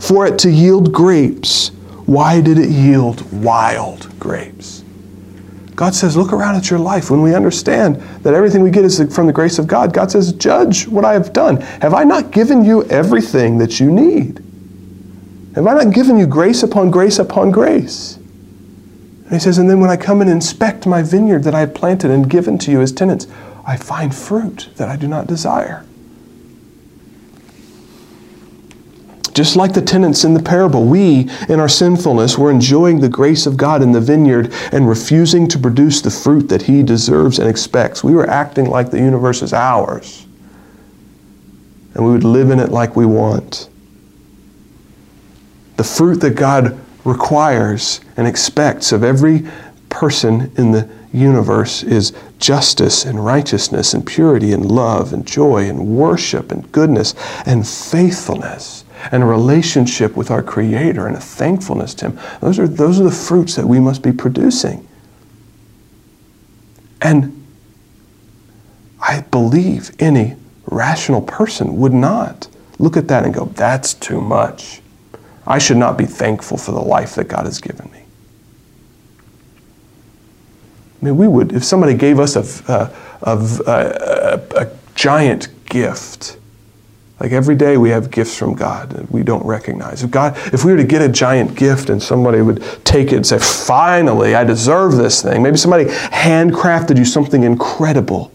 for 0.00 0.26
it 0.26 0.38
to 0.40 0.50
yield 0.50 0.92
grapes. 0.92 1.68
Why 2.06 2.40
did 2.40 2.58
it 2.58 2.70
yield 2.70 3.30
wild 3.42 4.08
grapes? 4.18 4.84
God 5.74 5.94
says, 5.94 6.16
look 6.16 6.32
around 6.32 6.56
at 6.56 6.70
your 6.70 6.78
life. 6.78 7.10
When 7.10 7.20
we 7.20 7.34
understand 7.34 7.96
that 8.22 8.32
everything 8.32 8.62
we 8.62 8.70
get 8.70 8.84
is 8.84 9.14
from 9.14 9.26
the 9.26 9.32
grace 9.32 9.58
of 9.58 9.66
God, 9.66 9.92
God 9.92 10.10
says, 10.10 10.32
judge 10.32 10.88
what 10.88 11.04
I 11.04 11.12
have 11.12 11.34
done. 11.34 11.60
Have 11.82 11.92
I 11.92 12.02
not 12.02 12.30
given 12.30 12.64
you 12.64 12.84
everything 12.84 13.58
that 13.58 13.78
you 13.78 13.92
need? 13.92 14.42
Have 15.54 15.66
I 15.66 15.84
not 15.84 15.92
given 15.92 16.18
you 16.18 16.26
grace 16.26 16.62
upon 16.62 16.90
grace 16.90 17.18
upon 17.18 17.50
grace? 17.50 18.16
And 18.16 19.32
he 19.32 19.38
says, 19.38 19.58
and 19.58 19.68
then 19.68 19.80
when 19.80 19.90
I 19.90 19.96
come 19.96 20.20
and 20.20 20.30
inspect 20.30 20.86
my 20.86 21.02
vineyard 21.02 21.44
that 21.44 21.54
I 21.54 21.60
have 21.60 21.74
planted 21.74 22.10
and 22.10 22.30
given 22.30 22.56
to 22.58 22.70
you 22.70 22.80
as 22.80 22.92
tenants, 22.92 23.26
I 23.66 23.76
find 23.76 24.14
fruit 24.14 24.70
that 24.76 24.88
I 24.88 24.96
do 24.96 25.08
not 25.08 25.26
desire. 25.26 25.84
Just 29.36 29.54
like 29.54 29.74
the 29.74 29.82
tenants 29.82 30.24
in 30.24 30.32
the 30.32 30.42
parable, 30.42 30.86
we, 30.86 31.28
in 31.50 31.60
our 31.60 31.68
sinfulness, 31.68 32.38
were 32.38 32.50
enjoying 32.50 33.00
the 33.00 33.08
grace 33.10 33.44
of 33.44 33.58
God 33.58 33.82
in 33.82 33.92
the 33.92 34.00
vineyard 34.00 34.50
and 34.72 34.88
refusing 34.88 35.46
to 35.48 35.58
produce 35.58 36.00
the 36.00 36.10
fruit 36.10 36.48
that 36.48 36.62
He 36.62 36.82
deserves 36.82 37.38
and 37.38 37.46
expects. 37.46 38.02
We 38.02 38.14
were 38.14 38.26
acting 38.30 38.64
like 38.64 38.90
the 38.90 38.98
universe 38.98 39.42
is 39.42 39.52
ours, 39.52 40.26
and 41.92 42.02
we 42.02 42.12
would 42.12 42.24
live 42.24 42.48
in 42.48 42.60
it 42.60 42.70
like 42.70 42.96
we 42.96 43.04
want. 43.04 43.68
The 45.76 45.84
fruit 45.84 46.22
that 46.22 46.34
God 46.34 46.80
requires 47.04 48.00
and 48.16 48.26
expects 48.26 48.90
of 48.90 49.04
every 49.04 49.46
person 49.90 50.50
in 50.56 50.70
the 50.70 50.88
universe 51.12 51.82
is 51.82 52.14
justice 52.38 53.04
and 53.04 53.22
righteousness 53.22 53.92
and 53.92 54.06
purity 54.06 54.52
and 54.52 54.64
love 54.64 55.12
and 55.12 55.26
joy 55.26 55.68
and 55.68 55.88
worship 55.88 56.50
and 56.50 56.72
goodness 56.72 57.14
and 57.44 57.68
faithfulness 57.68 58.85
and 59.12 59.22
a 59.22 59.26
relationship 59.26 60.16
with 60.16 60.30
our 60.30 60.42
Creator 60.42 61.06
and 61.06 61.16
a 61.16 61.20
thankfulness 61.20 61.94
to 61.94 62.10
Him. 62.10 62.20
Those 62.40 62.58
are, 62.58 62.68
those 62.68 63.00
are 63.00 63.04
the 63.04 63.10
fruits 63.10 63.56
that 63.56 63.66
we 63.66 63.80
must 63.80 64.02
be 64.02 64.12
producing. 64.12 64.86
And 67.00 67.46
I 69.00 69.20
believe 69.20 69.90
any 70.00 70.36
rational 70.66 71.22
person 71.22 71.76
would 71.76 71.92
not 71.92 72.48
look 72.78 72.96
at 72.96 73.08
that 73.08 73.24
and 73.24 73.32
go, 73.32 73.46
that's 73.46 73.94
too 73.94 74.20
much. 74.20 74.82
I 75.46 75.58
should 75.58 75.76
not 75.76 75.96
be 75.96 76.06
thankful 76.06 76.56
for 76.56 76.72
the 76.72 76.80
life 76.80 77.14
that 77.14 77.28
God 77.28 77.46
has 77.46 77.60
given 77.60 77.90
me. 77.92 78.02
I 81.00 81.04
mean, 81.04 81.16
we 81.16 81.28
would, 81.28 81.52
if 81.52 81.62
somebody 81.64 81.94
gave 81.94 82.18
us 82.18 82.36
a, 82.36 82.92
a, 83.22 83.38
a, 83.66 84.62
a, 84.62 84.70
giant 84.94 85.48
gift, 85.66 86.38
like 87.18 87.32
every 87.32 87.54
day 87.54 87.78
we 87.78 87.90
have 87.90 88.10
gifts 88.10 88.36
from 88.36 88.54
God 88.54 88.90
that 88.90 89.10
we 89.10 89.22
don't 89.22 89.44
recognize. 89.46 90.02
If 90.02 90.10
God, 90.10 90.36
if 90.52 90.64
we 90.64 90.72
were 90.72 90.78
to 90.78 90.84
get 90.84 91.00
a 91.00 91.08
giant 91.08 91.54
gift 91.54 91.88
and 91.88 92.02
somebody 92.02 92.42
would 92.42 92.62
take 92.84 93.10
it 93.12 93.16
and 93.16 93.26
say, 93.26 93.38
finally, 93.38 94.34
I 94.34 94.44
deserve 94.44 94.96
this 94.96 95.22
thing. 95.22 95.42
Maybe 95.42 95.56
somebody 95.56 95.86
handcrafted 95.86 96.98
you 96.98 97.06
something 97.06 97.42
incredible, 97.42 98.30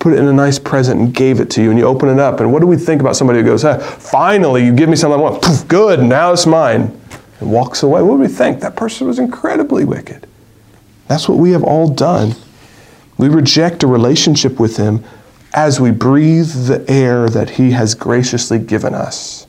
put 0.00 0.12
it 0.12 0.18
in 0.18 0.26
a 0.26 0.32
nice 0.32 0.58
present 0.58 1.00
and 1.00 1.14
gave 1.14 1.38
it 1.38 1.48
to 1.50 1.62
you, 1.62 1.70
and 1.70 1.78
you 1.78 1.84
open 1.84 2.08
it 2.08 2.18
up. 2.18 2.40
And 2.40 2.52
what 2.52 2.58
do 2.60 2.66
we 2.66 2.76
think 2.76 3.00
about 3.00 3.14
somebody 3.14 3.38
who 3.38 3.44
goes, 3.44 3.62
hey, 3.62 3.78
finally, 3.80 4.64
you 4.64 4.74
give 4.74 4.88
me 4.88 4.96
something 4.96 5.20
I 5.20 5.22
want. 5.22 5.42
Poof, 5.42 5.68
good, 5.68 6.02
now 6.02 6.32
it's 6.32 6.46
mine. 6.46 7.00
And 7.38 7.52
walks 7.52 7.82
away. 7.84 8.02
What 8.02 8.16
do 8.16 8.20
we 8.20 8.28
think? 8.28 8.60
That 8.60 8.76
person 8.76 9.06
was 9.06 9.18
incredibly 9.18 9.84
wicked. 9.84 10.26
That's 11.06 11.28
what 11.28 11.38
we 11.38 11.52
have 11.52 11.62
all 11.62 11.88
done. 11.88 12.34
We 13.18 13.28
reject 13.28 13.82
a 13.82 13.86
relationship 13.86 14.58
with 14.58 14.76
Him 14.76 15.04
as 15.56 15.80
we 15.80 15.90
breathe 15.90 16.52
the 16.68 16.84
air 16.88 17.28
that 17.28 17.50
He 17.50 17.72
has 17.72 17.94
graciously 17.94 18.60
given 18.60 18.94
us. 18.94 19.48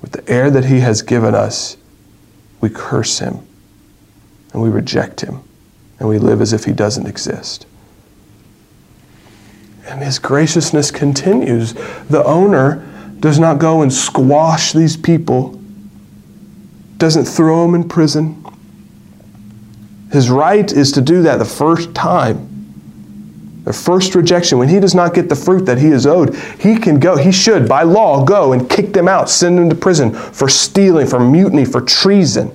With 0.00 0.12
the 0.12 0.30
air 0.30 0.50
that 0.50 0.66
He 0.66 0.78
has 0.80 1.02
given 1.02 1.34
us, 1.34 1.76
we 2.60 2.68
curse 2.68 3.18
Him 3.18 3.38
and 4.52 4.62
we 4.62 4.68
reject 4.68 5.22
Him 5.22 5.42
and 5.98 6.08
we 6.08 6.18
live 6.18 6.40
as 6.40 6.52
if 6.52 6.64
He 6.64 6.72
doesn't 6.72 7.06
exist. 7.06 7.66
And 9.86 10.00
His 10.00 10.20
graciousness 10.20 10.92
continues. 10.92 11.72
The 12.08 12.22
owner 12.24 12.86
does 13.18 13.40
not 13.40 13.58
go 13.58 13.82
and 13.82 13.92
squash 13.92 14.72
these 14.72 14.96
people, 14.96 15.60
doesn't 16.98 17.24
throw 17.24 17.62
them 17.62 17.74
in 17.74 17.88
prison 17.88 18.44
his 20.12 20.30
right 20.30 20.70
is 20.72 20.92
to 20.92 21.00
do 21.00 21.22
that 21.22 21.38
the 21.38 21.44
first 21.44 21.94
time. 21.94 22.47
The 23.68 23.74
first 23.74 24.14
rejection, 24.14 24.56
when 24.56 24.70
he 24.70 24.80
does 24.80 24.94
not 24.94 25.12
get 25.12 25.28
the 25.28 25.36
fruit 25.36 25.66
that 25.66 25.76
he 25.76 25.88
is 25.88 26.06
owed, 26.06 26.34
he 26.58 26.78
can 26.78 26.98
go, 26.98 27.18
he 27.18 27.30
should, 27.30 27.68
by 27.68 27.82
law, 27.82 28.24
go 28.24 28.54
and 28.54 28.66
kick 28.70 28.94
them 28.94 29.06
out, 29.06 29.28
send 29.28 29.58
them 29.58 29.68
to 29.68 29.76
prison 29.76 30.10
for 30.10 30.48
stealing, 30.48 31.06
for 31.06 31.20
mutiny, 31.20 31.66
for 31.66 31.82
treason. 31.82 32.50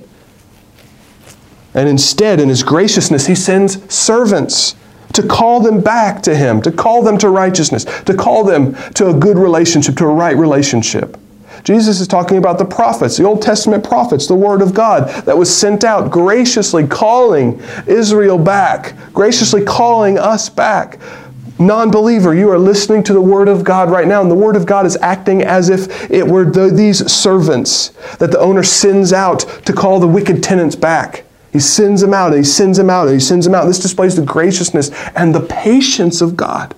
And 1.72 1.88
instead, 1.88 2.40
in 2.40 2.48
his 2.48 2.64
graciousness, 2.64 3.28
he 3.28 3.36
sends 3.36 3.94
servants 3.94 4.74
to 5.12 5.22
call 5.22 5.60
them 5.60 5.80
back 5.80 6.20
to 6.24 6.34
him, 6.34 6.60
to 6.62 6.72
call 6.72 7.04
them 7.04 7.16
to 7.18 7.30
righteousness, 7.30 7.84
to 7.84 8.14
call 8.16 8.42
them 8.42 8.74
to 8.94 9.10
a 9.10 9.14
good 9.14 9.38
relationship, 9.38 9.96
to 9.98 10.06
a 10.06 10.12
right 10.12 10.36
relationship. 10.36 11.16
Jesus 11.64 11.98
is 11.98 12.06
talking 12.06 12.36
about 12.36 12.58
the 12.58 12.64
prophets, 12.64 13.16
the 13.16 13.24
Old 13.24 13.40
Testament 13.40 13.82
prophets, 13.82 14.26
the 14.26 14.34
Word 14.34 14.60
of 14.60 14.74
God 14.74 15.08
that 15.24 15.36
was 15.36 15.54
sent 15.54 15.82
out, 15.82 16.10
graciously 16.10 16.86
calling 16.86 17.60
Israel 17.86 18.38
back, 18.38 18.94
graciously 19.14 19.64
calling 19.64 20.18
us 20.18 20.50
back. 20.50 21.00
Non 21.58 21.90
believer, 21.90 22.34
you 22.34 22.50
are 22.50 22.58
listening 22.58 23.02
to 23.04 23.14
the 23.14 23.20
Word 23.20 23.48
of 23.48 23.64
God 23.64 23.90
right 23.90 24.06
now, 24.06 24.20
and 24.20 24.30
the 24.30 24.34
Word 24.34 24.56
of 24.56 24.66
God 24.66 24.84
is 24.84 24.96
acting 24.98 25.42
as 25.42 25.70
if 25.70 26.10
it 26.10 26.26
were 26.26 26.44
the, 26.44 26.68
these 26.68 27.10
servants 27.10 27.90
that 28.18 28.30
the 28.30 28.38
owner 28.40 28.62
sends 28.62 29.12
out 29.14 29.40
to 29.64 29.72
call 29.72 30.00
the 30.00 30.06
wicked 30.06 30.42
tenants 30.42 30.76
back. 30.76 31.24
He 31.52 31.60
sends 31.60 32.00
them 32.00 32.12
out, 32.12 32.34
and 32.34 32.38
he 32.38 32.44
sends 32.44 32.76
them 32.76 32.90
out, 32.90 33.06
and 33.06 33.14
he 33.14 33.20
sends 33.20 33.46
them 33.46 33.54
out. 33.54 33.66
This 33.66 33.78
displays 33.78 34.16
the 34.16 34.22
graciousness 34.22 34.90
and 35.14 35.34
the 35.34 35.40
patience 35.40 36.20
of 36.20 36.36
God. 36.36 36.74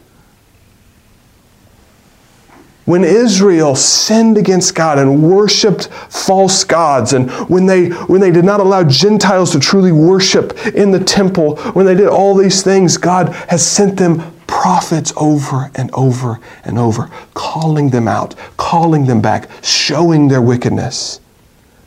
When 2.87 3.03
Israel 3.03 3.75
sinned 3.75 4.39
against 4.39 4.77
God 4.77 4.97
and 4.99 5.21
worshiped 5.21 5.89
false 5.89 6.63
gods, 6.63 7.13
and 7.13 7.29
when 7.51 7.67
they, 7.67 7.89
when 7.89 8.21
they 8.21 8.31
did 8.31 8.45
not 8.45 8.61
allow 8.61 8.85
Gentiles 8.85 9.51
to 9.53 9.61
truly 9.61 9.91
worship 9.91 10.57
in 10.69 10.93
the 10.93 11.03
temple, 11.03 11.57
when 11.73 11.85
they 11.85 11.97
did 11.97 12.07
all 12.07 12.37
these 12.37 12.63
things, 12.63 12.97
God 12.97 13.31
has 13.49 13.67
sent 13.67 13.97
them 13.99 14.33
prophets 14.47 15.13
over 15.17 15.73
and 15.75 15.91
over 15.95 16.39
and 16.63 16.79
over, 16.79 17.11
calling 17.35 17.91
them 17.91 18.07
out, 18.07 18.37
calling 18.57 19.07
them 19.07 19.21
back, 19.21 19.51
showing 19.65 20.29
their 20.29 20.41
wickedness, 20.41 21.19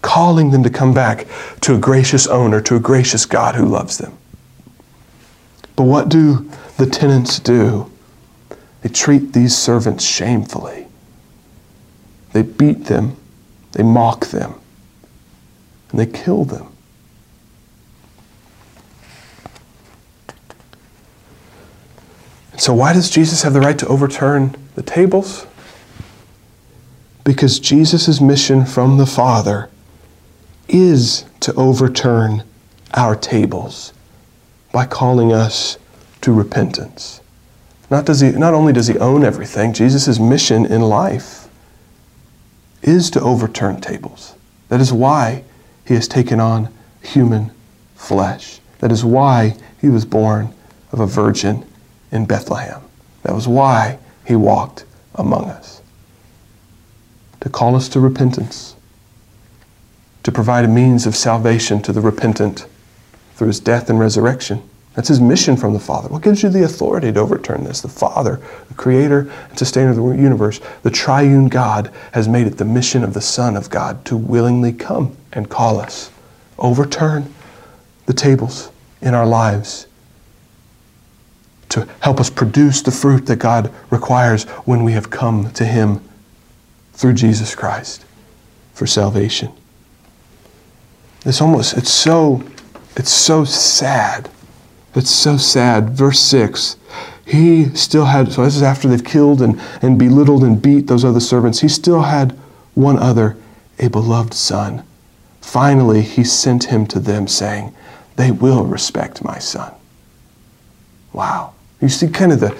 calling 0.01 0.51
them 0.51 0.63
to 0.63 0.69
come 0.69 0.93
back 0.93 1.27
to 1.61 1.75
a 1.75 1.77
gracious 1.77 2.27
owner, 2.27 2.59
to 2.59 2.75
a 2.75 2.79
gracious 2.79 3.25
God 3.25 3.55
who 3.55 3.65
loves 3.65 3.99
them. 3.99 4.17
But 5.77 5.83
what 5.83 6.09
do 6.09 6.51
the 6.75 6.85
tenants 6.85 7.39
do? 7.39 7.89
They 8.81 8.89
treat 8.89 9.31
these 9.31 9.57
servants 9.57 10.03
shamefully. 10.03 10.87
They 12.33 12.43
beat 12.43 12.85
them, 12.85 13.17
they 13.71 13.83
mock 13.83 14.27
them, 14.27 14.55
and 15.91 15.99
they 15.99 16.05
kill 16.05 16.45
them. 16.45 16.67
so, 22.57 22.73
why 22.73 22.91
does 22.93 23.09
Jesus 23.09 23.43
have 23.43 23.53
the 23.53 23.61
right 23.61 23.79
to 23.79 23.87
overturn 23.87 24.55
the 24.75 24.83
tables? 24.83 25.47
Because 27.23 27.59
Jesus' 27.59 28.19
mission 28.19 28.65
from 28.65 28.97
the 28.97 29.05
Father 29.05 29.69
is 30.67 31.25
to 31.39 31.53
overturn 31.53 32.43
our 32.93 33.15
tables 33.15 33.93
by 34.71 34.85
calling 34.85 35.31
us 35.31 35.77
to 36.21 36.33
repentance. 36.33 37.21
Not, 37.89 38.05
does 38.05 38.19
he, 38.19 38.31
not 38.31 38.53
only 38.53 38.73
does 38.73 38.87
he 38.87 38.97
own 38.97 39.23
everything, 39.23 39.73
Jesus' 39.73 40.19
mission 40.19 40.65
in 40.65 40.81
life 40.81 41.38
is 42.81 43.09
to 43.11 43.21
overturn 43.21 43.81
tables. 43.81 44.35
That 44.69 44.81
is 44.81 44.93
why 44.93 45.43
he 45.85 45.95
has 45.95 46.07
taken 46.07 46.39
on 46.39 46.73
human 47.01 47.51
flesh. 47.95 48.59
That 48.79 48.91
is 48.91 49.03
why 49.03 49.57
he 49.81 49.89
was 49.89 50.05
born 50.05 50.53
of 50.91 50.99
a 50.99 51.05
virgin 51.05 51.65
in 52.11 52.25
Bethlehem. 52.25 52.81
That 53.23 53.35
was 53.35 53.47
why 53.47 53.99
he 54.25 54.35
walked 54.35 54.85
among 55.15 55.49
us. 55.49 55.81
To 57.41 57.49
call 57.49 57.75
us 57.75 57.89
to 57.89 57.99
repentance, 57.99 58.75
to 60.23 60.31
provide 60.31 60.65
a 60.65 60.69
means 60.69 61.05
of 61.05 61.15
salvation 61.15 61.81
to 61.83 61.91
the 61.91 62.01
repentant 62.01 62.65
through 63.35 63.47
his 63.47 63.59
death 63.59 63.89
and 63.89 63.99
resurrection 63.99 64.61
that's 64.99 65.07
his 65.07 65.21
mission 65.21 65.55
from 65.55 65.71
the 65.71 65.79
Father. 65.79 66.09
What 66.09 66.23
gives 66.23 66.43
you 66.43 66.49
the 66.49 66.65
authority 66.65 67.09
to 67.13 67.21
overturn 67.21 67.63
this? 67.63 67.79
The 67.79 67.87
Father, 67.87 68.41
the 68.67 68.73
creator 68.73 69.31
and 69.47 69.57
sustainer 69.57 69.91
of 69.91 69.95
the 69.95 70.03
universe, 70.03 70.59
the 70.83 70.91
triune 70.91 71.47
God, 71.47 71.89
has 72.11 72.27
made 72.27 72.47
it 72.47 72.57
the 72.57 72.65
mission 72.65 73.05
of 73.05 73.13
the 73.13 73.21
Son 73.21 73.55
of 73.55 73.69
God 73.69 74.03
to 74.03 74.17
willingly 74.17 74.73
come 74.73 75.15
and 75.31 75.49
call 75.49 75.79
us. 75.79 76.11
Overturn 76.57 77.33
the 78.07 78.13
tables 78.13 78.71
in 79.01 79.13
our 79.13 79.25
lives 79.25 79.87
to 81.69 81.87
help 82.01 82.19
us 82.19 82.29
produce 82.29 82.81
the 82.81 82.91
fruit 82.91 83.25
that 83.27 83.37
God 83.37 83.73
requires 83.91 84.43
when 84.65 84.83
we 84.83 84.91
have 84.91 85.09
come 85.09 85.49
to 85.53 85.63
Him 85.63 86.01
through 86.91 87.13
Jesus 87.13 87.55
Christ 87.55 88.03
for 88.73 88.85
salvation. 88.85 89.53
It's 91.25 91.39
almost, 91.39 91.77
it's 91.77 91.93
so, 91.93 92.43
it's 92.97 93.13
so 93.13 93.45
sad 93.45 94.29
it's 94.95 95.11
so 95.11 95.37
sad. 95.37 95.91
Verse 95.91 96.19
6 96.19 96.77
He 97.25 97.65
still 97.75 98.05
had, 98.05 98.31
so 98.31 98.43
this 98.43 98.55
is 98.55 98.63
after 98.63 98.87
they've 98.87 99.03
killed 99.03 99.41
and, 99.41 99.59
and 99.81 99.97
belittled 99.97 100.43
and 100.43 100.61
beat 100.61 100.87
those 100.87 101.05
other 101.05 101.19
servants, 101.19 101.61
he 101.61 101.67
still 101.67 102.01
had 102.01 102.37
one 102.73 102.97
other, 102.97 103.37
a 103.79 103.89
beloved 103.89 104.33
son. 104.33 104.83
Finally, 105.41 106.01
he 106.01 106.23
sent 106.23 106.65
him 106.65 106.85
to 106.87 106.99
them, 106.99 107.27
saying, 107.27 107.75
They 108.15 108.31
will 108.31 108.65
respect 108.65 109.23
my 109.23 109.39
son. 109.39 109.73
Wow. 111.13 111.53
You 111.81 111.89
see 111.89 112.07
kind 112.07 112.31
of 112.31 112.39
the, 112.39 112.55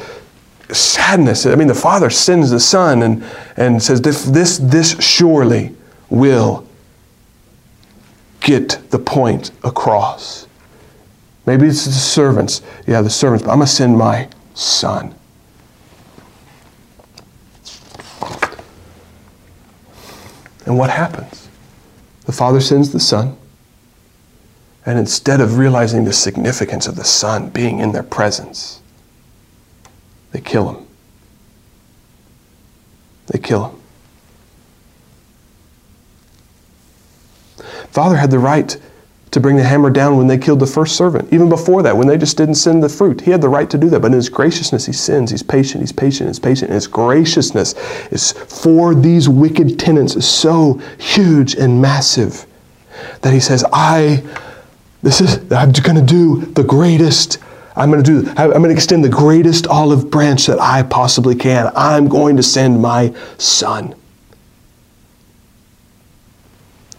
sadness. 0.72 1.46
I 1.46 1.56
mean, 1.56 1.68
the 1.68 1.76
Father 1.76 2.10
sends 2.10 2.52
the 2.52 2.60
Son 2.60 3.04
and, 3.04 3.24
and 3.58 3.82
says, 3.82 4.02
this, 4.02 4.24
this, 4.26 4.58
this 4.58 5.00
surely 5.00 5.76
will 6.10 6.68
get 8.42 8.80
the 8.90 9.00
point 9.00 9.52
across. 9.64 10.48
Maybe 11.50 11.66
it's 11.66 11.86
the 11.86 11.92
servants. 11.92 12.62
Yeah, 12.86 13.02
the 13.02 13.10
servants, 13.10 13.44
but 13.44 13.50
I'm 13.50 13.58
going 13.58 13.66
to 13.66 13.74
send 13.74 13.98
my 13.98 14.30
Son. 14.54 15.16
And 20.68 20.78
what 20.78 20.92
happens? 20.92 21.50
The 22.28 22.34
Father 22.34 22.62
sends 22.62 22.92
the 22.92 23.00
Son. 23.00 23.36
And 24.86 25.00
instead 25.00 25.42
of 25.42 25.58
realizing 25.58 26.06
the 26.06 26.14
significance 26.14 26.86
of 26.86 26.96
the 26.96 27.04
Son 27.04 27.50
being 27.50 27.80
in 27.80 27.94
their 27.94 28.04
presence, 28.04 28.84
they 30.32 30.42
kill 30.42 30.70
him. 30.72 30.86
They 33.26 33.40
kill 33.40 33.70
him. 33.70 33.82
Father 37.90 38.18
had 38.18 38.30
the 38.30 38.38
right 38.38 38.78
to 39.32 39.40
bring 39.40 39.56
the 39.56 39.64
hammer 39.64 39.90
down 39.90 40.18
when 40.18 40.28
they 40.28 40.38
killed 40.38 40.60
the 40.60 40.68
first 40.68 40.96
servant. 40.96 41.32
Even 41.32 41.50
before 41.50 41.84
that, 41.84 41.96
when 41.96 42.08
they 42.08 42.18
just 42.18 42.38
didn't 42.38 42.56
send 42.56 42.82
the 42.82 42.90
fruit, 42.90 43.22
he 43.22 43.32
had 43.32 43.42
the 43.42 43.50
right 43.50 43.70
to 43.70 43.78
do 43.78 43.90
that. 43.90 44.00
But 44.00 44.08
in 44.08 44.14
his 44.14 44.30
graciousness, 44.30 44.86
he 44.86 44.94
sends. 44.94 45.32
He's 45.32 45.44
patient. 45.44 45.82
He's 45.82 45.92
patient. 45.92 46.30
He's 46.30 46.40
patient. 46.40 46.70
And 46.70 46.76
his 46.76 46.88
graciousness 46.88 47.74
is 48.12 48.32
for 48.32 48.96
these 48.96 49.30
wicked 49.30 49.80
tenants 49.80 50.16
is 50.16 50.28
so 50.28 50.82
huge 50.98 51.56
and 51.56 51.82
massive 51.82 52.46
that 53.22 53.34
he 53.34 53.40
says, 53.40 53.64
"I, 53.72 54.24
this 55.04 55.22
is 55.22 55.38
I'm 55.52 55.72
going 55.72 55.96
to 55.96 56.02
do 56.02 56.46
the 56.54 56.64
greatest." 56.64 57.40
I'm 57.76 57.90
going 57.90 58.04
to 58.04 58.24
do. 58.24 58.30
I'm 58.36 58.52
going 58.52 58.64
to 58.64 58.72
extend 58.72 59.06
the 59.06 59.10
greatest 59.10 59.66
olive 59.68 60.12
branch 60.12 60.48
that 60.48 60.60
I 60.60 60.84
possibly 60.84 61.34
can. 61.34 61.72
I'm 61.78 62.10
going 62.10 62.36
to 62.36 62.44
send 62.44 62.82
my 62.82 63.16
son. 63.38 63.96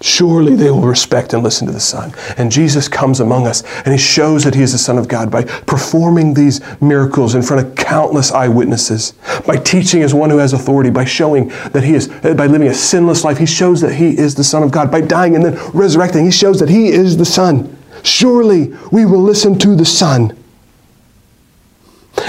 Surely 0.02 0.56
they 0.56 0.70
will 0.70 0.80
respect 0.80 1.34
and 1.34 1.42
listen 1.42 1.66
to 1.66 1.72
the 1.72 1.80
Son. 1.80 2.14
And 2.38 2.50
Jesus 2.50 2.88
comes 2.88 3.20
among 3.20 3.46
us 3.46 3.62
and 3.84 3.92
he 3.92 3.98
shows 3.98 4.44
that 4.44 4.54
he 4.54 4.62
is 4.62 4.72
the 4.72 4.78
Son 4.78 4.96
of 4.96 5.08
God 5.08 5.30
by 5.30 5.44
performing 5.44 6.32
these 6.32 6.60
miracles 6.80 7.34
in 7.34 7.42
front 7.42 7.66
of 7.66 7.74
countless 7.74 8.32
eyewitnesses, 8.32 9.12
by 9.46 9.56
teaching 9.56 10.02
as 10.02 10.14
one 10.14 10.30
who 10.30 10.38
has 10.38 10.54
authority, 10.54 10.88
by 10.88 11.04
showing 11.04 11.48
that 11.72 11.82
he 11.84 11.94
is, 11.94 12.08
by 12.08 12.46
living 12.46 12.68
a 12.68 12.74
sinless 12.74 13.24
life. 13.24 13.36
He 13.36 13.46
shows 13.46 13.82
that 13.82 13.94
he 13.94 14.16
is 14.16 14.34
the 14.34 14.44
Son 14.44 14.62
of 14.62 14.70
God. 14.70 14.90
By 14.90 15.02
dying 15.02 15.36
and 15.36 15.44
then 15.44 15.58
resurrecting, 15.74 16.24
he 16.24 16.30
shows 16.30 16.58
that 16.60 16.70
he 16.70 16.88
is 16.88 17.18
the 17.18 17.26
Son. 17.26 17.76
Surely 18.02 18.72
we 18.90 19.04
will 19.04 19.22
listen 19.22 19.58
to 19.58 19.76
the 19.76 19.84
Son. 19.84 20.34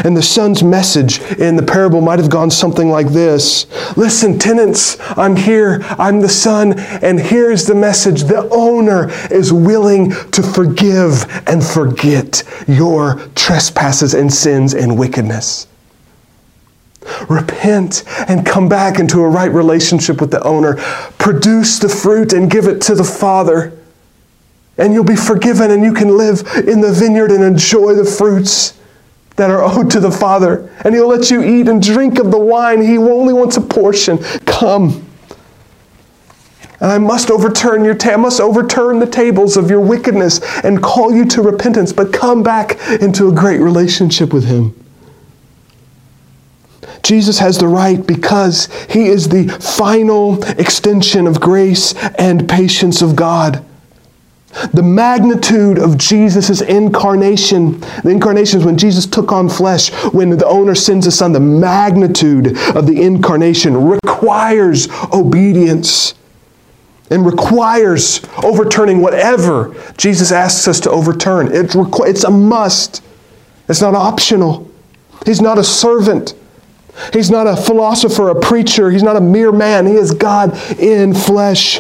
And 0.04 0.16
the 0.16 0.22
son's 0.22 0.64
message 0.64 1.22
in 1.34 1.56
the 1.56 1.64
parable 1.64 2.02
might 2.02 2.20
have 2.20 2.30
gone 2.30 2.52
something 2.52 2.90
like 2.90 3.08
this 3.08 3.66
Listen, 3.98 4.40
tenants, 4.40 4.98
I'm 5.18 5.36
here. 5.36 5.80
I'm 6.00 6.22
the 6.22 6.30
son. 6.30 6.80
And 6.80 7.20
here's 7.20 7.66
the 7.66 7.76
message 7.76 8.24
the 8.24 8.48
owner 8.52 9.10
is 9.32 9.52
willing 9.52 10.12
to 10.32 10.44
forgive 10.44 11.26
and 11.48 11.64
forget 11.64 12.44
your 12.68 13.16
trespasses 13.36 14.14
and 14.14 14.32
sins 14.32 14.74
and 14.74 14.98
wickedness. 14.98 15.68
Repent 17.30 18.04
and 18.28 18.46
come 18.46 18.70
back 18.70 19.00
into 19.00 19.22
a 19.22 19.28
right 19.28 19.52
relationship 19.52 20.22
with 20.22 20.32
the 20.32 20.44
owner. 20.44 20.76
Produce 21.18 21.80
the 21.80 21.90
fruit 21.90 22.34
and 22.34 22.50
give 22.50 22.68
it 22.68 22.82
to 22.82 22.96
the 22.96 23.04
Father. 23.04 23.78
And 24.78 24.94
you'll 24.94 25.04
be 25.04 25.16
forgiven 25.16 25.72
and 25.72 25.84
you 25.84 25.94
can 25.94 26.18
live 26.18 26.42
in 26.68 26.82
the 26.82 26.94
vineyard 26.94 27.32
and 27.32 27.44
enjoy 27.44 27.94
the 27.94 28.06
fruits 28.06 28.80
that 29.42 29.50
are 29.50 29.64
owed 29.64 29.90
to 29.90 30.00
the 30.00 30.12
Father, 30.12 30.72
and 30.86 30.94
He'll 30.94 31.08
let 31.08 31.32
you 31.32 31.42
eat 31.44 31.68
and 31.68 31.82
drink 31.82 32.20
of 32.20 32.30
the 32.30 32.38
wine. 32.38 32.80
He 32.80 32.96
only 32.98 33.34
wants 33.34 33.58
a 33.58 33.62
portion. 33.62 34.20
Come. 34.46 35.08
And 36.80 36.92
I 36.92 37.00
must 37.00 37.32
overturn 37.32 37.84
your 37.84 37.96
ta- 37.96 38.12
I 38.12 38.18
must 38.18 38.40
overturn 38.40 39.00
the 39.00 39.08
tables 39.08 39.58
of 39.58 39.72
your 39.72 39.80
wickedness 39.80 40.42
and 40.64 40.82
call 40.82 41.12
you 41.12 41.26
to 41.26 41.42
repentance, 41.42 41.92
but 41.92 42.14
come 42.14 42.44
back 42.44 42.78
into 43.02 43.30
a 43.30 43.32
great 43.32 43.60
relationship 43.60 44.32
with 44.32 44.46
Him. 44.46 44.76
Jesus 47.02 47.40
has 47.40 47.58
the 47.58 47.68
right 47.68 48.06
because 48.06 48.68
He 48.92 49.08
is 49.08 49.28
the 49.30 49.48
final 49.48 50.44
extension 50.44 51.26
of 51.26 51.42
grace 51.42 51.96
and 52.20 52.48
patience 52.48 53.02
of 53.02 53.16
God. 53.16 53.66
The 54.74 54.84
magnitude 54.84 55.80
of 55.80 55.98
Jesus' 55.98 56.62
incarnation, 56.62 57.80
the 58.04 58.10
incarnation 58.10 58.60
is 58.60 58.66
when 58.66 58.78
Jesus 58.78 59.06
took 59.06 59.32
on 59.32 59.48
flesh, 59.50 59.92
when 60.14 60.30
the 60.30 60.46
owner 60.46 60.76
sends 60.76 61.06
his 61.06 61.18
son, 61.18 61.32
the 61.32 61.40
magnitude 61.40 62.58
of 62.76 62.86
the 62.86 63.02
incarnation 63.02 63.88
requires 63.88 64.90
obedience 65.14 66.16
and 67.10 67.26
requires 67.26 68.22
overturning 68.44 69.02
whatever 69.02 69.76
Jesus 69.98 70.32
asks 70.32 70.68
us 70.68 70.80
to 70.82 70.92
overturn. 70.92 71.48
It 71.48 71.68
requ- 71.68 72.08
it's 72.08 72.24
a 72.24 72.32
must, 72.32 73.04
it's 73.68 73.82
not 73.82 73.96
optional. 73.96 74.70
He's 75.26 75.42
not 75.42 75.58
a 75.58 75.64
servant. 75.64 76.34
He's 77.14 77.30
not 77.32 77.48
a 77.48 77.56
philosopher, 77.56 78.30
a 78.30 78.40
preacher. 78.40 78.92
He's 78.92 79.04
not 79.04 79.16
a 79.16 79.22
mere 79.22 79.52
man. 79.52 79.86
He 79.86 79.94
is 79.94 80.14
God 80.14 80.58
in 80.80 81.14
flesh. 81.14 81.80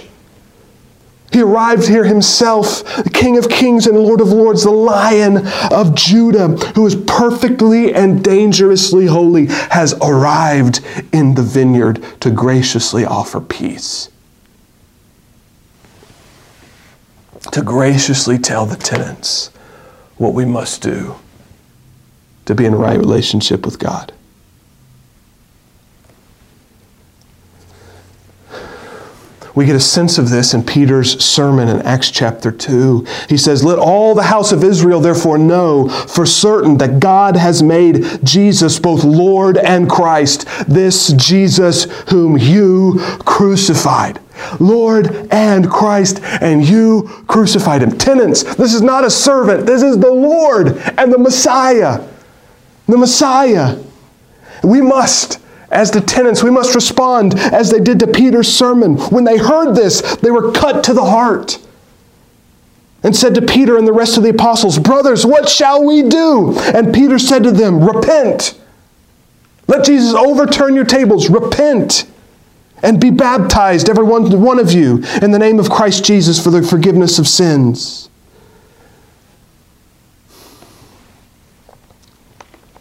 He 1.31 1.41
arrived 1.41 1.87
here 1.87 2.03
himself, 2.03 2.83
the 3.03 3.09
King 3.09 3.37
of 3.37 3.47
Kings 3.47 3.87
and 3.87 3.97
Lord 3.97 4.19
of 4.19 4.29
Lords, 4.29 4.63
the 4.63 4.71
Lion 4.71 5.47
of 5.71 5.95
Judah, 5.95 6.49
who 6.75 6.85
is 6.85 6.95
perfectly 6.95 7.93
and 7.93 8.21
dangerously 8.21 9.05
holy, 9.05 9.45
has 9.45 9.93
arrived 10.01 10.81
in 11.13 11.35
the 11.35 11.41
vineyard 11.41 12.03
to 12.19 12.31
graciously 12.31 13.05
offer 13.05 13.39
peace. 13.39 14.09
To 17.53 17.61
graciously 17.61 18.37
tell 18.37 18.65
the 18.65 18.75
tenants 18.75 19.51
what 20.17 20.33
we 20.33 20.43
must 20.43 20.81
do 20.81 21.15
to 22.45 22.55
be 22.55 22.65
in 22.65 22.75
right 22.75 22.99
relationship 22.99 23.65
with 23.65 23.79
God. 23.79 24.11
We 29.53 29.65
get 29.65 29.75
a 29.75 29.81
sense 29.81 30.17
of 30.17 30.29
this 30.29 30.53
in 30.53 30.63
Peter's 30.63 31.23
sermon 31.23 31.67
in 31.67 31.81
Acts 31.81 32.09
chapter 32.09 32.51
2. 32.51 33.05
He 33.27 33.37
says, 33.37 33.63
Let 33.63 33.79
all 33.79 34.15
the 34.15 34.23
house 34.23 34.51
of 34.51 34.63
Israel 34.63 35.01
therefore 35.01 35.37
know 35.37 35.89
for 35.89 36.25
certain 36.25 36.77
that 36.77 36.99
God 36.99 37.35
has 37.35 37.61
made 37.61 38.05
Jesus 38.23 38.79
both 38.79 39.03
Lord 39.03 39.57
and 39.57 39.89
Christ, 39.89 40.47
this 40.67 41.11
Jesus 41.13 41.83
whom 42.09 42.37
you 42.37 42.95
crucified. 43.25 44.19
Lord 44.59 45.27
and 45.31 45.69
Christ, 45.69 46.21
and 46.23 46.65
you 46.65 47.09
crucified 47.27 47.83
him. 47.83 47.97
Tenants, 47.97 48.43
this 48.55 48.73
is 48.73 48.81
not 48.81 49.03
a 49.03 49.09
servant, 49.09 49.65
this 49.65 49.83
is 49.83 49.99
the 49.99 50.11
Lord 50.11 50.77
and 50.97 51.11
the 51.11 51.17
Messiah. 51.17 52.07
The 52.87 52.97
Messiah. 52.97 53.77
We 54.63 54.81
must 54.81 55.40
as 55.71 55.89
the 55.89 56.01
tenants, 56.01 56.43
we 56.43 56.51
must 56.51 56.75
respond 56.75 57.33
as 57.39 57.71
they 57.71 57.79
did 57.79 57.99
to 57.99 58.07
Peter's 58.07 58.53
sermon. 58.53 58.97
When 58.97 59.23
they 59.23 59.37
heard 59.37 59.73
this, 59.73 60.01
they 60.17 60.29
were 60.29 60.51
cut 60.51 60.83
to 60.85 60.93
the 60.93 61.05
heart 61.05 61.57
and 63.03 63.15
said 63.15 63.33
to 63.35 63.41
Peter 63.41 63.77
and 63.77 63.87
the 63.87 63.93
rest 63.93 64.17
of 64.17 64.23
the 64.23 64.29
apostles, 64.29 64.77
Brothers, 64.77 65.25
what 65.25 65.49
shall 65.49 65.83
we 65.85 66.03
do? 66.03 66.57
And 66.59 66.93
Peter 66.93 67.17
said 67.17 67.43
to 67.43 67.51
them, 67.51 67.83
Repent. 67.83 68.59
Let 69.67 69.85
Jesus 69.85 70.13
overturn 70.13 70.75
your 70.75 70.85
tables. 70.85 71.29
Repent 71.29 72.05
and 72.83 72.99
be 72.99 73.09
baptized, 73.09 73.89
every 73.89 74.03
one, 74.03 74.59
of 74.59 74.71
you, 74.71 75.03
in 75.21 75.31
the 75.31 75.39
name 75.39 75.59
of 75.59 75.69
Christ 75.69 76.03
Jesus 76.03 76.43
for 76.43 76.49
the 76.49 76.63
forgiveness 76.63 77.19
of 77.19 77.27
sins. 77.27 78.09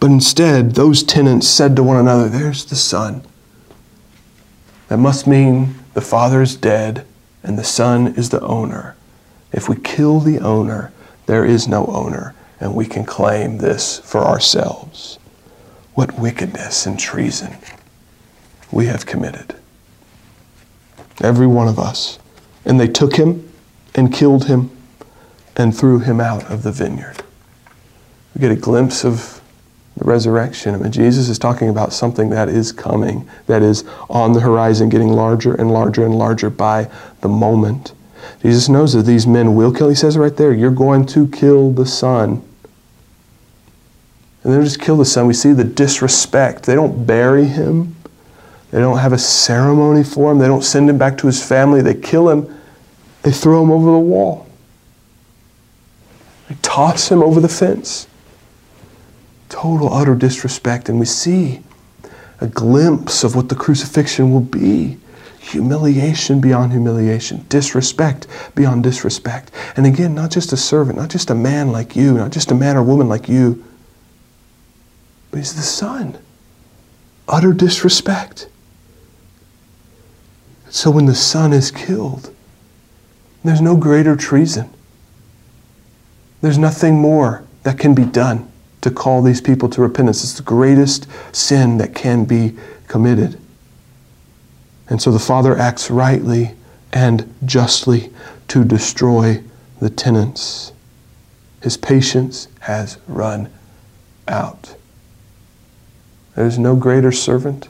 But 0.01 0.09
instead, 0.09 0.71
those 0.71 1.03
tenants 1.03 1.47
said 1.47 1.75
to 1.75 1.83
one 1.83 1.95
another, 1.95 2.27
There's 2.27 2.65
the 2.65 2.75
son. 2.75 3.21
That 4.87 4.97
must 4.97 5.27
mean 5.27 5.75
the 5.93 6.01
father 6.01 6.41
is 6.41 6.55
dead 6.55 7.05
and 7.43 7.57
the 7.57 7.63
son 7.63 8.07
is 8.07 8.31
the 8.31 8.41
owner. 8.41 8.95
If 9.51 9.69
we 9.69 9.75
kill 9.75 10.19
the 10.19 10.39
owner, 10.39 10.91
there 11.27 11.45
is 11.45 11.67
no 11.67 11.85
owner, 11.85 12.33
and 12.59 12.73
we 12.73 12.87
can 12.87 13.05
claim 13.05 13.59
this 13.59 13.99
for 13.99 14.21
ourselves. 14.21 15.19
What 15.93 16.17
wickedness 16.17 16.87
and 16.87 16.99
treason 16.99 17.55
we 18.71 18.87
have 18.87 19.05
committed. 19.05 19.55
Every 21.21 21.45
one 21.45 21.67
of 21.67 21.77
us. 21.77 22.17
And 22.65 22.79
they 22.79 22.87
took 22.87 23.17
him 23.17 23.47
and 23.93 24.11
killed 24.11 24.45
him 24.45 24.75
and 25.55 25.77
threw 25.77 25.99
him 25.99 26.19
out 26.19 26.49
of 26.49 26.63
the 26.63 26.71
vineyard. 26.71 27.21
We 28.33 28.41
get 28.41 28.51
a 28.51 28.55
glimpse 28.55 29.05
of 29.05 29.40
the 29.97 30.05
resurrection. 30.05 30.75
I 30.75 30.77
mean, 30.77 30.91
Jesus 30.91 31.29
is 31.29 31.37
talking 31.37 31.69
about 31.69 31.93
something 31.93 32.29
that 32.29 32.49
is 32.49 32.71
coming, 32.71 33.29
that 33.47 33.61
is 33.61 33.83
on 34.09 34.33
the 34.33 34.39
horizon, 34.39 34.89
getting 34.89 35.09
larger 35.09 35.53
and 35.53 35.71
larger 35.71 36.05
and 36.05 36.15
larger 36.15 36.49
by 36.49 36.89
the 37.21 37.29
moment. 37.29 37.93
Jesus 38.41 38.69
knows 38.69 38.93
that 38.93 39.03
these 39.03 39.27
men 39.27 39.55
will 39.55 39.73
kill. 39.73 39.89
He 39.89 39.95
says 39.95 40.17
right 40.17 40.35
there, 40.35 40.53
You're 40.53 40.71
going 40.71 41.05
to 41.07 41.27
kill 41.27 41.71
the 41.71 41.85
Son. 41.85 42.43
And 44.43 44.53
they 44.53 44.63
just 44.63 44.81
kill 44.81 44.97
the 44.97 45.05
son. 45.05 45.27
We 45.27 45.33
see 45.33 45.53
the 45.53 45.63
disrespect. 45.63 46.63
They 46.63 46.75
don't 46.75 47.05
bury 47.05 47.45
him. 47.45 47.95
They 48.71 48.79
don't 48.79 48.97
have 48.97 49.13
a 49.13 49.17
ceremony 49.17 50.03
for 50.03 50.31
him. 50.31 50.39
They 50.39 50.47
don't 50.47 50.63
send 50.63 50.89
him 50.89 50.97
back 50.97 51.17
to 51.19 51.27
his 51.27 51.45
family. 51.45 51.81
They 51.81 51.93
kill 51.93 52.29
him. 52.29 52.59
They 53.21 53.31
throw 53.31 53.61
him 53.61 53.69
over 53.69 53.91
the 53.91 53.99
wall. 53.99 54.47
They 56.49 56.55
toss 56.61 57.11
him 57.11 57.21
over 57.21 57.39
the 57.39 57.49
fence. 57.49 58.07
Total, 59.51 59.93
utter 59.93 60.15
disrespect. 60.15 60.87
And 60.87 60.97
we 60.97 61.05
see 61.05 61.61
a 62.39 62.47
glimpse 62.47 63.25
of 63.25 63.35
what 63.35 63.49
the 63.49 63.55
crucifixion 63.55 64.31
will 64.31 64.39
be 64.39 64.97
humiliation 65.39 66.39
beyond 66.39 66.71
humiliation, 66.71 67.45
disrespect 67.49 68.27
beyond 68.55 68.83
disrespect. 68.83 69.51
And 69.75 69.85
again, 69.85 70.15
not 70.15 70.31
just 70.31 70.53
a 70.53 70.57
servant, 70.57 70.97
not 70.97 71.09
just 71.09 71.29
a 71.29 71.35
man 71.35 71.69
like 71.69 71.97
you, 71.97 72.13
not 72.13 72.31
just 72.31 72.49
a 72.49 72.55
man 72.55 72.77
or 72.77 72.83
woman 72.83 73.09
like 73.09 73.27
you, 73.27 73.61
but 75.31 75.37
he's 75.37 75.53
the 75.53 75.61
son. 75.61 76.17
Utter 77.27 77.51
disrespect. 77.51 78.47
So 80.69 80.91
when 80.91 81.07
the 81.07 81.15
son 81.15 81.51
is 81.51 81.71
killed, 81.71 82.33
there's 83.43 83.59
no 83.59 83.75
greater 83.75 84.15
treason. 84.15 84.73
There's 86.39 86.57
nothing 86.57 86.95
more 86.95 87.43
that 87.63 87.77
can 87.77 87.93
be 87.93 88.05
done 88.05 88.50
to 88.81 88.91
call 88.91 89.21
these 89.21 89.41
people 89.41 89.69
to 89.69 89.81
repentance. 89.81 90.23
It's 90.23 90.33
the 90.33 90.43
greatest 90.43 91.07
sin 91.31 91.77
that 91.77 91.95
can 91.95 92.25
be 92.25 92.55
committed. 92.87 93.39
And 94.89 95.01
so 95.01 95.11
the 95.11 95.19
Father 95.19 95.57
acts 95.57 95.89
rightly 95.89 96.53
and 96.91 97.33
justly 97.45 98.11
to 98.49 98.65
destroy 98.65 99.43
the 99.79 99.89
tenants. 99.89 100.73
His 101.61 101.77
patience 101.77 102.47
has 102.61 102.97
run 103.07 103.49
out. 104.27 104.75
There's 106.35 106.57
no 106.57 106.75
greater 106.75 107.11
servant. 107.11 107.69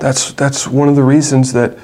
That's, 0.00 0.32
that's 0.32 0.66
one 0.66 0.88
of 0.88 0.96
the 0.96 1.02
reasons 1.02 1.52
that, 1.54 1.78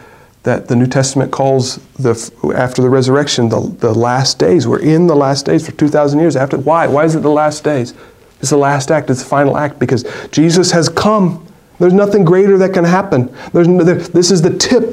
that 0.45 0.69
the 0.69 0.77
New 0.77 0.87
Testament 0.87 1.33
calls 1.33 1.77
the, 1.95 2.15
after 2.55 2.83
the 2.83 2.91
resurrection 2.91 3.49
the, 3.49 3.61
the 3.61 3.95
last 3.95 4.39
days. 4.39 4.69
We're 4.69 4.81
in 4.81 5.07
the 5.07 5.17
last 5.17 5.47
days 5.47 5.67
for 5.67 5.73
2,000 5.73 6.19
years. 6.19 6.37
After, 6.37 6.59
why? 6.59 6.87
Why 6.87 7.05
is 7.05 7.15
it 7.15 7.21
the 7.21 7.31
last 7.31 7.65
days? 7.65 7.95
It's 8.41 8.51
the 8.51 8.59
last 8.59 8.91
act, 8.91 9.09
it's 9.09 9.23
the 9.23 9.29
final 9.29 9.57
act 9.57 9.79
because 9.79 10.05
Jesus 10.31 10.71
has 10.73 10.91
come. 10.91 11.47
There's 11.79 11.95
nothing 11.95 12.25
greater 12.25 12.59
that 12.59 12.75
can 12.75 12.85
happen. 12.85 13.35
There's, 13.55 13.67
there, 13.67 13.95
this 13.95 14.31
is 14.31 14.43
the 14.43 14.55
tip. 14.57 14.93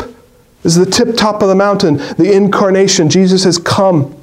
This 0.63 0.77
is 0.77 0.85
the 0.85 0.91
tip 0.91 1.17
top 1.17 1.41
of 1.41 1.49
the 1.49 1.55
mountain, 1.55 1.97
the 1.97 2.31
incarnation. 2.33 3.09
Jesus 3.09 3.43
has 3.43 3.57
come. 3.57 4.15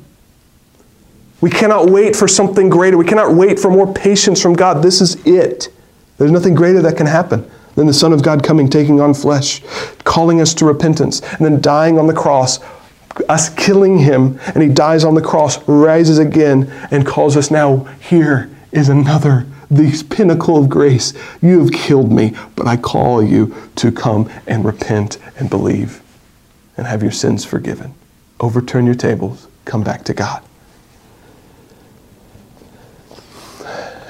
We 1.42 1.50
cannot 1.50 1.90
wait 1.90 2.16
for 2.16 2.26
something 2.26 2.70
greater. 2.70 2.96
We 2.96 3.04
cannot 3.04 3.34
wait 3.34 3.58
for 3.58 3.70
more 3.70 3.92
patience 3.92 4.40
from 4.40 4.54
God. 4.54 4.82
This 4.82 5.02
is 5.02 5.16
it. 5.26 5.68
There's 6.16 6.30
nothing 6.30 6.54
greater 6.54 6.80
that 6.82 6.96
can 6.96 7.06
happen 7.06 7.48
than 7.78 7.86
the 7.86 7.94
Son 7.94 8.12
of 8.12 8.24
God 8.24 8.42
coming, 8.42 8.68
taking 8.68 9.00
on 9.00 9.14
flesh, 9.14 9.62
calling 10.02 10.40
us 10.40 10.52
to 10.52 10.64
repentance, 10.64 11.20
and 11.20 11.46
then 11.46 11.60
dying 11.60 11.96
on 11.96 12.08
the 12.08 12.12
cross, 12.12 12.58
us 13.28 13.50
killing 13.50 13.98
him, 13.98 14.36
and 14.46 14.64
he 14.64 14.68
dies 14.68 15.04
on 15.04 15.14
the 15.14 15.22
cross, 15.22 15.66
rises 15.68 16.18
again, 16.18 16.68
and 16.90 17.06
calls 17.06 17.36
us 17.36 17.52
now, 17.52 17.84
here 18.00 18.50
is 18.72 18.88
another, 18.88 19.46
the 19.70 20.04
pinnacle 20.10 20.56
of 20.56 20.68
grace. 20.68 21.12
You 21.40 21.60
have 21.60 21.70
killed 21.70 22.10
me, 22.10 22.34
but 22.56 22.66
I 22.66 22.76
call 22.76 23.22
you 23.22 23.54
to 23.76 23.92
come 23.92 24.28
and 24.48 24.64
repent 24.64 25.18
and 25.36 25.48
believe 25.48 26.02
and 26.76 26.84
have 26.84 27.00
your 27.00 27.12
sins 27.12 27.44
forgiven. 27.44 27.94
Overturn 28.40 28.86
your 28.86 28.96
tables, 28.96 29.46
come 29.66 29.84
back 29.84 30.02
to 30.06 30.14
God. 30.14 30.42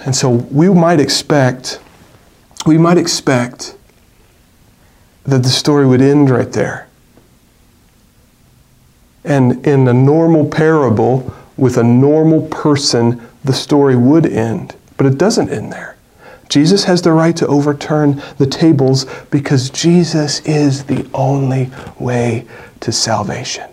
And 0.06 0.16
so 0.16 0.30
we 0.30 0.70
might 0.70 1.00
expect, 1.00 1.80
we 2.68 2.76
might 2.76 2.98
expect 2.98 3.74
that 5.24 5.42
the 5.42 5.48
story 5.48 5.86
would 5.86 6.02
end 6.02 6.28
right 6.28 6.52
there. 6.52 6.86
And 9.24 9.66
in 9.66 9.88
a 9.88 9.94
normal 9.94 10.46
parable 10.46 11.34
with 11.56 11.78
a 11.78 11.82
normal 11.82 12.42
person, 12.48 13.26
the 13.42 13.54
story 13.54 13.96
would 13.96 14.26
end. 14.26 14.76
But 14.98 15.06
it 15.06 15.16
doesn't 15.16 15.48
end 15.48 15.72
there. 15.72 15.96
Jesus 16.50 16.84
has 16.84 17.00
the 17.00 17.12
right 17.12 17.34
to 17.38 17.46
overturn 17.46 18.22
the 18.36 18.46
tables 18.46 19.06
because 19.30 19.70
Jesus 19.70 20.40
is 20.40 20.84
the 20.84 21.08
only 21.14 21.70
way 21.98 22.46
to 22.80 22.92
salvation. 22.92 23.70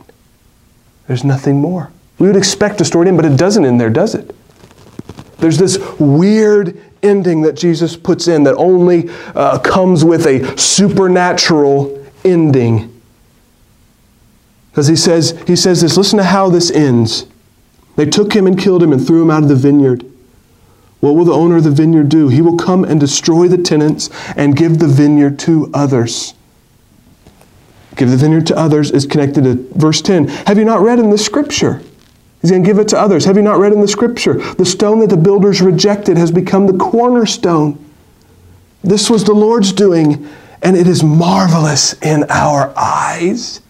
There's 1.08 1.26
nothing 1.26 1.60
more. 1.60 1.92
We 2.18 2.28
would 2.28 2.38
expect 2.38 2.80
a 2.80 2.86
story 2.86 3.08
to 3.08 3.10
end, 3.10 3.18
but 3.18 3.26
it 3.26 3.38
doesn't 3.38 3.66
end 3.66 3.82
there, 3.82 3.90
does 3.90 4.16
it? 4.16 4.34
There's 5.40 5.58
this 5.58 5.80
weird 6.00 6.82
ending 7.06 7.42
that 7.44 7.56
Jesus 7.56 7.96
puts 7.96 8.28
in 8.28 8.44
that 8.44 8.56
only 8.56 9.10
uh, 9.36 9.60
comes 9.60 10.04
with 10.04 10.26
a 10.26 10.58
supernatural 10.58 12.06
ending. 12.24 12.92
Because 14.72 14.88
he 14.88 14.96
says, 14.96 15.42
he 15.48 15.56
says 15.56 15.82
this, 15.82 15.96
listen 15.96 16.18
to 16.18 16.24
how 16.24 16.50
this 16.50 16.70
ends. 16.70 17.28
They 17.96 18.06
took 18.06 18.34
him 18.34 18.46
and 18.46 18.60
killed 18.60 18.84
him 18.84 18.92
and 18.92 19.06
threw 19.06 19.22
him 19.22 19.32
out 19.32 19.44
of 19.44 19.50
the 19.50 19.56
vineyard. 19.56 20.06
What 21.00 21.16
will 21.16 21.26
the 21.26 21.34
owner 21.34 21.58
of 21.58 21.64
the 21.64 21.72
vineyard 21.72 22.10
do? 22.10 22.30
He 22.30 22.42
will 22.42 22.58
come 22.58 22.84
and 22.84 23.00
destroy 23.00 23.48
the 23.48 23.58
tenants 23.58 24.10
and 24.36 24.56
give 24.56 24.80
the 24.80 24.88
vineyard 24.88 25.40
to 25.40 25.70
others. 25.74 26.34
Give 27.96 28.10
the 28.10 28.18
vineyard 28.18 28.48
to 28.48 28.58
others 28.58 28.92
is 28.92 29.06
connected 29.06 29.44
to 29.44 29.54
verse 29.76 30.02
10. 30.02 30.28
Have 30.28 30.58
you 30.58 30.66
not 30.66 30.82
read 30.82 31.00
in 31.00 31.10
the 31.10 31.18
scripture? 31.18 31.82
He's 32.46 32.52
going 32.52 32.62
to 32.62 32.70
give 32.70 32.78
it 32.78 32.88
to 32.90 33.00
others. 33.00 33.26
Have 33.26 33.38
you 33.38 33.42
not 33.42 33.58
read 33.58 33.74
in 33.74 33.82
the 33.82 33.88
scripture? 33.88 34.36
The 34.36 34.66
stone 34.66 35.00
that 35.00 35.10
the 35.10 35.18
builders 35.18 35.64
rejected 35.64 36.16
has 36.16 36.30
become 36.30 36.68
the 36.68 36.78
cornerstone. 36.78 37.84
This 38.84 39.10
was 39.10 39.24
the 39.24 39.34
Lord's 39.34 39.72
doing, 39.72 40.28
and 40.62 40.78
it 40.78 40.86
is 40.86 41.04
marvelous 41.04 41.94
in 42.04 42.24
our 42.30 42.72
eyes. 42.78 43.62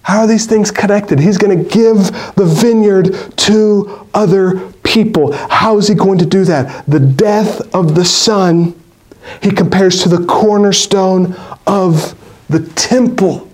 How 0.00 0.20
are 0.20 0.26
these 0.26 0.46
things 0.46 0.70
connected? 0.70 1.20
He's 1.20 1.36
going 1.36 1.62
to 1.62 1.68
give 1.68 2.06
the 2.36 2.46
vineyard 2.46 3.36
to 3.36 4.08
other 4.14 4.72
people. 4.82 5.34
How 5.34 5.76
is 5.76 5.88
he 5.88 5.94
going 5.94 6.16
to 6.20 6.26
do 6.26 6.46
that? 6.46 6.86
The 6.86 7.00
death 7.00 7.60
of 7.74 7.94
the 7.94 8.06
Son, 8.06 8.82
he 9.42 9.50
compares 9.50 10.02
to 10.04 10.08
the 10.08 10.24
cornerstone 10.24 11.34
of 11.66 12.18
the 12.48 12.60
temple 12.76 13.50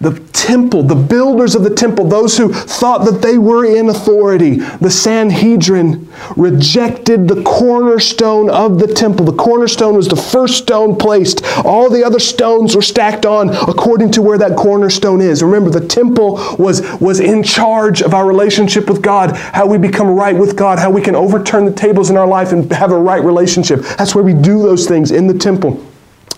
the 0.00 0.20
temple, 0.32 0.84
the 0.84 0.94
builders 0.94 1.56
of 1.56 1.64
the 1.64 1.74
temple, 1.74 2.06
those 2.06 2.38
who 2.38 2.52
thought 2.52 3.04
that 3.04 3.20
they 3.20 3.36
were 3.36 3.64
in 3.64 3.88
authority, 3.88 4.56
the 4.80 4.90
Sanhedrin, 4.90 6.08
rejected 6.36 7.26
the 7.26 7.42
cornerstone 7.42 8.48
of 8.48 8.78
the 8.78 8.86
temple. 8.86 9.26
The 9.26 9.32
cornerstone 9.32 9.96
was 9.96 10.06
the 10.06 10.14
first 10.14 10.58
stone 10.58 10.94
placed. 10.94 11.44
All 11.64 11.90
the 11.90 12.04
other 12.04 12.20
stones 12.20 12.76
were 12.76 12.82
stacked 12.82 13.26
on 13.26 13.50
according 13.50 14.12
to 14.12 14.22
where 14.22 14.38
that 14.38 14.56
cornerstone 14.56 15.20
is. 15.20 15.42
Remember, 15.42 15.70
the 15.70 15.86
temple 15.86 16.34
was, 16.60 16.80
was 17.00 17.18
in 17.18 17.42
charge 17.42 18.00
of 18.00 18.14
our 18.14 18.26
relationship 18.26 18.88
with 18.88 19.02
God, 19.02 19.36
how 19.36 19.66
we 19.66 19.78
become 19.78 20.08
right 20.08 20.36
with 20.36 20.56
God, 20.56 20.78
how 20.78 20.90
we 20.90 21.02
can 21.02 21.16
overturn 21.16 21.64
the 21.64 21.72
tables 21.72 22.08
in 22.08 22.16
our 22.16 22.26
life 22.26 22.52
and 22.52 22.70
have 22.72 22.92
a 22.92 22.98
right 22.98 23.22
relationship. 23.22 23.80
That's 23.98 24.14
where 24.14 24.22
we 24.22 24.32
do 24.32 24.62
those 24.62 24.86
things 24.86 25.10
in 25.10 25.26
the 25.26 25.34
temple 25.34 25.84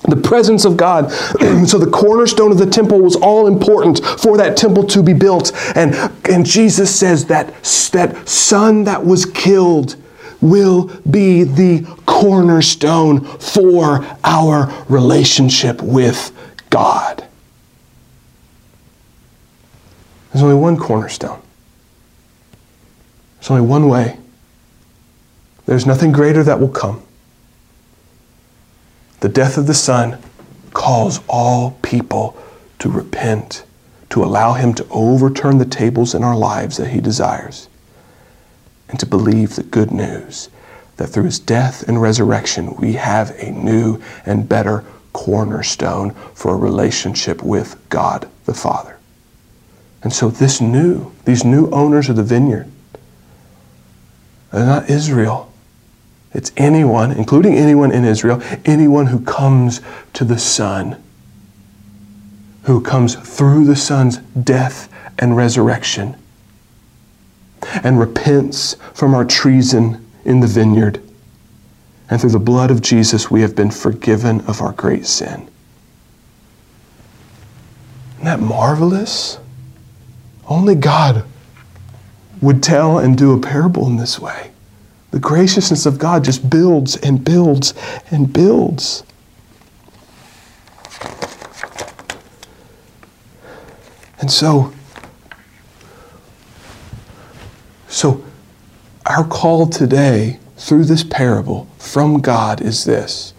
the 0.09 0.17
presence 0.17 0.65
of 0.65 0.77
God. 0.77 1.11
so 1.67 1.79
the 1.79 1.91
cornerstone 1.91 2.53
of 2.53 2.59
the 2.59 2.67
temple 2.67 3.01
was 3.01 3.17
all 3.17 3.47
important 3.47 4.05
for 4.21 4.37
that 4.37 4.57
temple 4.57 4.85
to 4.85 5.03
be 5.03 5.13
built. 5.13 5.53
And, 5.77 5.95
and 6.29 6.45
Jesus 6.45 6.95
says 6.97 7.27
that 7.27 7.49
that 7.93 8.29
son 8.29 8.85
that 8.85 9.05
was 9.05 9.27
killed 9.27 9.97
will 10.41 10.85
be 11.11 11.45
the 11.45 11.83
cornerstone 12.07 13.25
for 13.25 14.07
our 14.25 14.73
relationship 14.89 15.83
with 15.83 16.33
God. 16.71 17.27
There's 20.33 20.43
only 20.43 20.55
one 20.55 20.79
cornerstone. 20.79 21.43
There's 23.39 23.51
only 23.51 23.67
one 23.67 23.89
way. 23.89 24.17
There's 25.67 25.87
nothing 25.87 26.13
greater 26.13 26.43
that 26.45 26.59
will 26.59 26.69
come 26.69 27.03
the 29.21 29.29
death 29.29 29.57
of 29.57 29.67
the 29.67 29.75
Son 29.75 30.19
calls 30.73 31.21
all 31.29 31.73
people 31.83 32.37
to 32.79 32.89
repent, 32.89 33.65
to 34.11 34.25
allow 34.25 34.55
Him 34.55 34.75
to 34.75 34.87
overturn 34.91 35.59
the 35.59 35.65
tables 35.65 36.15
in 36.15 36.25
our 36.25 36.37
lives 36.37 36.77
that 36.79 36.89
He 36.89 37.01
desires, 37.01 37.69
and 38.89 38.99
to 38.99 39.07
believe 39.07 39.57
the 39.57 39.63
good 39.63 39.91
news 39.91 40.49
that 40.97 41.09
through 41.09 41.25
His 41.25 41.39
death 41.39 41.87
and 41.89 42.01
resurrection 42.01 42.75
we 42.77 42.95
have 42.95 43.31
a 43.39 43.51
new 43.51 44.03
and 44.27 44.49
better 44.49 44.85
cornerstone 45.13 46.13
for 46.35 46.55
a 46.55 46.59
relationship 46.59 47.43
with 47.43 47.77
God 47.89 48.29
the 48.45 48.55
Father. 48.55 48.97
And 50.03 50.13
so 50.13 50.31
this 50.31 50.61
new, 50.61 51.13
these 51.25 51.45
new 51.45 51.69
owners 51.71 52.09
of 52.09 52.17
the 52.17 52.23
vineyard, 52.23 52.71
they're 54.51 54.67
not 54.67 54.89
Israel. 54.89 55.50
It's 56.33 56.53
anyone, 56.57 57.11
including 57.13 57.55
anyone 57.55 57.91
in 57.91 58.05
Israel, 58.05 58.41
anyone 58.65 59.07
who 59.07 59.21
comes 59.21 59.81
to 60.13 60.25
the 60.25 60.39
Son, 60.39 61.03
who 62.65 62.81
comes 62.81 63.17
through 63.17 63.65
the 63.65 63.77
Son's 63.77 64.19
death 64.19 64.89
and 65.19 65.37
resurrection 65.37 66.17
and 67.83 67.99
repents 67.99 68.77
from 68.95 69.15
our 69.15 69.25
treason 69.25 70.07
in 70.25 70.41
the 70.41 70.47
vineyard. 70.47 71.03
And 72.09 72.21
through 72.21 72.31
the 72.31 72.39
blood 72.39 72.71
of 72.71 72.81
Jesus, 72.81 73.31
we 73.31 73.43
have 73.43 73.55
been 73.55 73.71
forgiven 73.71 74.41
of 74.43 74.61
our 74.61 74.73
great 74.73 75.07
sin. 75.07 75.49
Isn't 78.15 78.25
that 78.25 78.41
marvelous? 78.41 79.39
Only 80.47 80.75
God 80.75 81.25
would 82.41 82.63
tell 82.63 82.99
and 82.99 83.17
do 83.17 83.33
a 83.33 83.41
parable 83.41 83.87
in 83.87 83.97
this 83.97 84.19
way. 84.19 84.50
The 85.11 85.19
graciousness 85.19 85.87
of 85.87 85.99
God 85.99 86.25
just 86.25 86.49
builds 86.49 86.97
and 86.97 87.25
builds 87.25 87.75
and 88.11 88.33
builds. 88.33 89.03
And 94.21 94.31
so, 94.31 94.73
so 97.89 98.23
our 99.07 99.25
call 99.25 99.67
today 99.67 100.39
through 100.57 100.85
this 100.85 101.03
parable 101.03 101.67
from 101.79 102.21
God 102.21 102.61
is 102.61 102.85
this 102.85 103.35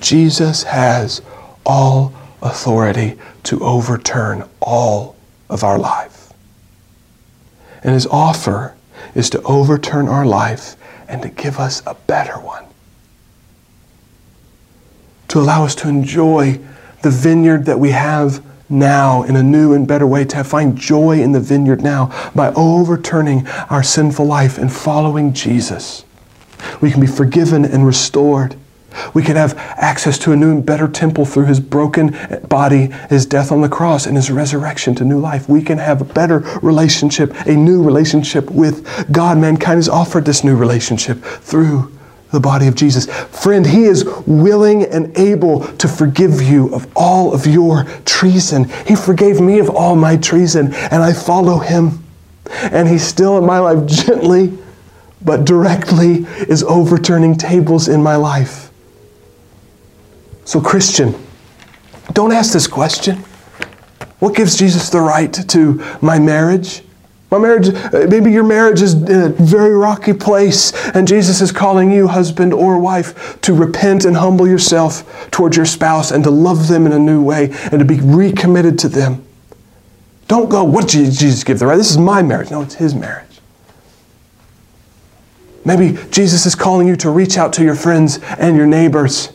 Jesus 0.00 0.64
has 0.64 1.22
all 1.64 2.12
authority 2.40 3.18
to 3.44 3.60
overturn 3.62 4.48
all 4.60 5.14
of 5.48 5.62
our 5.62 5.78
life. 5.78 6.32
And 7.84 7.94
his 7.94 8.06
offer 8.06 8.74
is 9.14 9.30
to 9.30 9.42
overturn 9.42 10.08
our 10.08 10.26
life 10.26 10.76
and 11.08 11.22
to 11.22 11.28
give 11.28 11.58
us 11.58 11.82
a 11.86 11.94
better 11.94 12.34
one. 12.34 12.64
To 15.28 15.38
allow 15.38 15.64
us 15.64 15.74
to 15.76 15.88
enjoy 15.88 16.60
the 17.02 17.10
vineyard 17.10 17.66
that 17.66 17.78
we 17.78 17.90
have 17.90 18.44
now 18.68 19.22
in 19.22 19.36
a 19.36 19.42
new 19.42 19.74
and 19.74 19.86
better 19.86 20.06
way, 20.06 20.24
to 20.24 20.42
find 20.44 20.76
joy 20.76 21.20
in 21.20 21.32
the 21.32 21.40
vineyard 21.40 21.82
now 21.82 22.30
by 22.34 22.52
overturning 22.54 23.46
our 23.68 23.82
sinful 23.82 24.24
life 24.24 24.58
and 24.58 24.72
following 24.72 25.32
Jesus. 25.32 26.04
We 26.80 26.90
can 26.90 27.00
be 27.00 27.06
forgiven 27.06 27.64
and 27.64 27.86
restored. 27.86 28.56
We 29.14 29.22
can 29.22 29.36
have 29.36 29.56
access 29.56 30.18
to 30.20 30.32
a 30.32 30.36
new 30.36 30.50
and 30.50 30.64
better 30.64 30.88
temple 30.88 31.24
through 31.24 31.46
his 31.46 31.60
broken 31.60 32.16
body, 32.48 32.90
his 33.08 33.26
death 33.26 33.52
on 33.52 33.60
the 33.60 33.68
cross, 33.68 34.06
and 34.06 34.16
his 34.16 34.30
resurrection 34.30 34.94
to 34.96 35.04
new 35.04 35.18
life. 35.18 35.48
We 35.48 35.62
can 35.62 35.78
have 35.78 36.00
a 36.00 36.04
better 36.04 36.38
relationship, 36.62 37.34
a 37.46 37.54
new 37.54 37.82
relationship 37.82 38.50
with 38.50 39.12
God. 39.12 39.38
Mankind 39.38 39.76
has 39.76 39.88
offered 39.88 40.24
this 40.24 40.44
new 40.44 40.56
relationship 40.56 41.22
through 41.22 41.92
the 42.32 42.40
body 42.40 42.66
of 42.66 42.74
Jesus. 42.74 43.06
Friend, 43.26 43.64
he 43.64 43.84
is 43.84 44.04
willing 44.26 44.84
and 44.84 45.16
able 45.16 45.66
to 45.76 45.86
forgive 45.86 46.40
you 46.40 46.74
of 46.74 46.90
all 46.96 47.32
of 47.34 47.46
your 47.46 47.84
treason. 48.04 48.64
He 48.86 48.96
forgave 48.96 49.40
me 49.40 49.58
of 49.58 49.68
all 49.68 49.94
my 49.94 50.16
treason, 50.16 50.74
and 50.74 51.02
I 51.02 51.12
follow 51.12 51.58
him. 51.58 52.02
And 52.50 52.88
he's 52.88 53.04
still 53.04 53.38
in 53.38 53.44
my 53.44 53.58
life 53.58 53.86
gently, 53.86 54.58
but 55.20 55.44
directly 55.44 56.26
is 56.48 56.62
overturning 56.64 57.36
tables 57.36 57.86
in 57.86 58.02
my 58.02 58.16
life. 58.16 58.71
So, 60.52 60.60
Christian, 60.60 61.14
don't 62.12 62.30
ask 62.30 62.52
this 62.52 62.66
question. 62.66 63.16
What 64.18 64.34
gives 64.36 64.54
Jesus 64.54 64.90
the 64.90 65.00
right 65.00 65.32
to 65.32 65.82
my 66.02 66.18
marriage? 66.18 66.82
My 67.30 67.38
marriage, 67.38 67.70
uh, 67.70 68.06
maybe 68.10 68.30
your 68.30 68.44
marriage 68.44 68.82
is 68.82 68.92
in 68.92 69.22
a 69.22 69.28
very 69.30 69.74
rocky 69.74 70.12
place, 70.12 70.74
and 70.90 71.08
Jesus 71.08 71.40
is 71.40 71.52
calling 71.52 71.90
you, 71.90 72.06
husband 72.06 72.52
or 72.52 72.78
wife, 72.78 73.40
to 73.40 73.54
repent 73.54 74.04
and 74.04 74.14
humble 74.14 74.46
yourself 74.46 75.26
towards 75.30 75.56
your 75.56 75.64
spouse 75.64 76.10
and 76.10 76.22
to 76.24 76.30
love 76.30 76.68
them 76.68 76.84
in 76.84 76.92
a 76.92 76.98
new 76.98 77.22
way 77.22 77.48
and 77.70 77.78
to 77.78 77.86
be 77.86 78.00
recommitted 78.00 78.78
to 78.80 78.90
them. 78.90 79.24
Don't 80.28 80.50
go, 80.50 80.64
what 80.64 80.86
did 80.86 81.12
Jesus 81.12 81.44
give 81.44 81.60
the 81.60 81.64
right? 81.64 81.76
This 81.76 81.90
is 81.90 81.96
my 81.96 82.20
marriage. 82.20 82.50
No, 82.50 82.60
it's 82.60 82.74
his 82.74 82.94
marriage. 82.94 83.40
Maybe 85.64 85.98
Jesus 86.10 86.44
is 86.44 86.54
calling 86.54 86.86
you 86.86 86.96
to 86.96 87.08
reach 87.08 87.38
out 87.38 87.54
to 87.54 87.64
your 87.64 87.74
friends 87.74 88.18
and 88.36 88.54
your 88.54 88.66
neighbors 88.66 89.30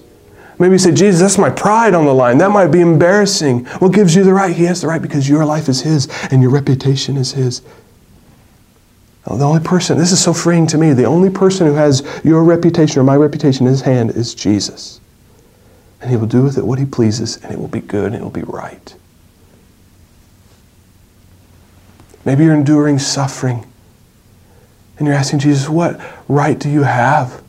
Maybe 0.60 0.74
you 0.74 0.80
say, 0.80 0.92
Jesus, 0.92 1.22
that's 1.22 1.38
my 1.38 1.52
pride 1.52 1.94
on 1.94 2.06
the 2.06 2.14
line. 2.14 2.40
That 2.40 2.50
might 2.50 2.68
be 2.68 2.82
embarrassing. 2.82 3.66
What 3.66 3.94
gives 3.94 4.16
you 4.16 4.24
the 4.24 4.34
right? 4.34 4.56
He 4.56 4.64
has 4.64 4.82
the 4.82 4.88
right 4.88 5.02
because 5.02 5.30
your 5.30 5.46
life 5.46 5.70
is 5.70 5.82
His 5.82 6.08
and 6.32 6.42
your 6.42 6.50
reputation 6.50 7.16
is 7.16 7.34
His. 7.34 7.62
the 9.26 9.44
only 9.44 9.64
person, 9.64 9.98
this 9.98 10.12
is 10.12 10.24
so 10.24 10.34
freeing 10.34 10.66
to 10.68 10.78
me, 10.78 10.94
the 10.94 11.06
only 11.06 11.30
person 11.30 11.68
who 11.68 11.74
has 11.74 12.04
your 12.24 12.44
reputation 12.44 13.00
or 13.00 13.04
my 13.04 13.16
reputation 13.16 13.68
in 13.68 13.72
His 13.72 13.82
hand 13.82 14.12
is 14.12 14.34
Jesus. 14.34 15.00
And 16.02 16.10
He 16.10 16.18
will 16.18 16.28
do 16.28 16.42
with 16.42 16.58
it 16.58 16.66
what 16.66 16.80
He 16.80 16.86
pleases, 16.86 17.38
and 17.38 17.54
it 17.54 17.60
will 17.60 17.68
be 17.68 17.82
good 17.82 18.08
and 18.08 18.16
it 18.16 18.22
will 18.22 18.30
be 18.32 18.44
right. 18.44 18.96
Maybe 22.26 22.46
you're 22.46 22.56
enduring 22.56 22.98
suffering 22.98 23.64
and 24.98 25.08
you're 25.08 25.16
asking 25.16 25.40
Jesus, 25.40 25.70
what 25.70 26.02
right 26.28 26.58
do 26.58 26.68
you 26.68 26.82
have 26.82 27.44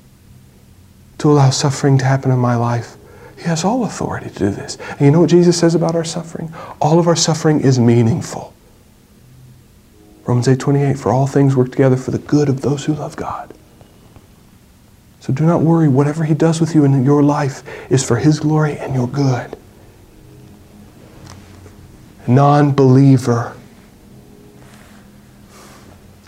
to 1.18 1.30
allow 1.30 1.48
suffering 1.50 1.96
to 1.98 2.04
happen 2.04 2.30
in 2.30 2.38
my 2.38 2.54
life? 2.54 2.97
He 3.39 3.45
has 3.45 3.64
all 3.64 3.84
authority 3.84 4.30
to 4.30 4.34
do 4.36 4.51
this. 4.51 4.76
And 4.91 5.01
you 5.03 5.11
know 5.12 5.20
what 5.20 5.30
Jesus 5.30 5.57
says 5.57 5.76
about 5.76 5.95
our 5.95 6.05
suffering? 6.05 6.53
All 6.80 6.99
of 6.99 7.07
our 7.07 7.14
suffering 7.14 7.61
is 7.61 7.78
meaningful. 7.78 8.53
Romans 10.26 10.49
8 10.49 10.59
28, 10.59 10.99
for 10.99 11.12
all 11.12 11.28
things 11.28 11.55
work 11.55 11.70
together 11.70 11.97
for 11.97 12.11
the 12.11 12.18
good 12.18 12.49
of 12.49 12.62
those 12.62 12.84
who 12.84 12.95
love 12.95 13.14
God. 13.14 13.55
So 15.20 15.32
do 15.32 15.47
not 15.47 15.61
worry. 15.61 15.86
Whatever 15.86 16.24
He 16.24 16.34
does 16.34 16.61
with 16.61 16.74
you 16.74 16.84
in 16.84 17.05
your 17.05 17.22
life 17.22 17.62
is 17.93 18.05
for 18.05 18.16
His 18.16 18.41
glory 18.41 18.76
and 18.76 18.93
your 18.93 19.07
good. 19.07 19.57
Non 22.26 22.72
believer. 22.72 23.57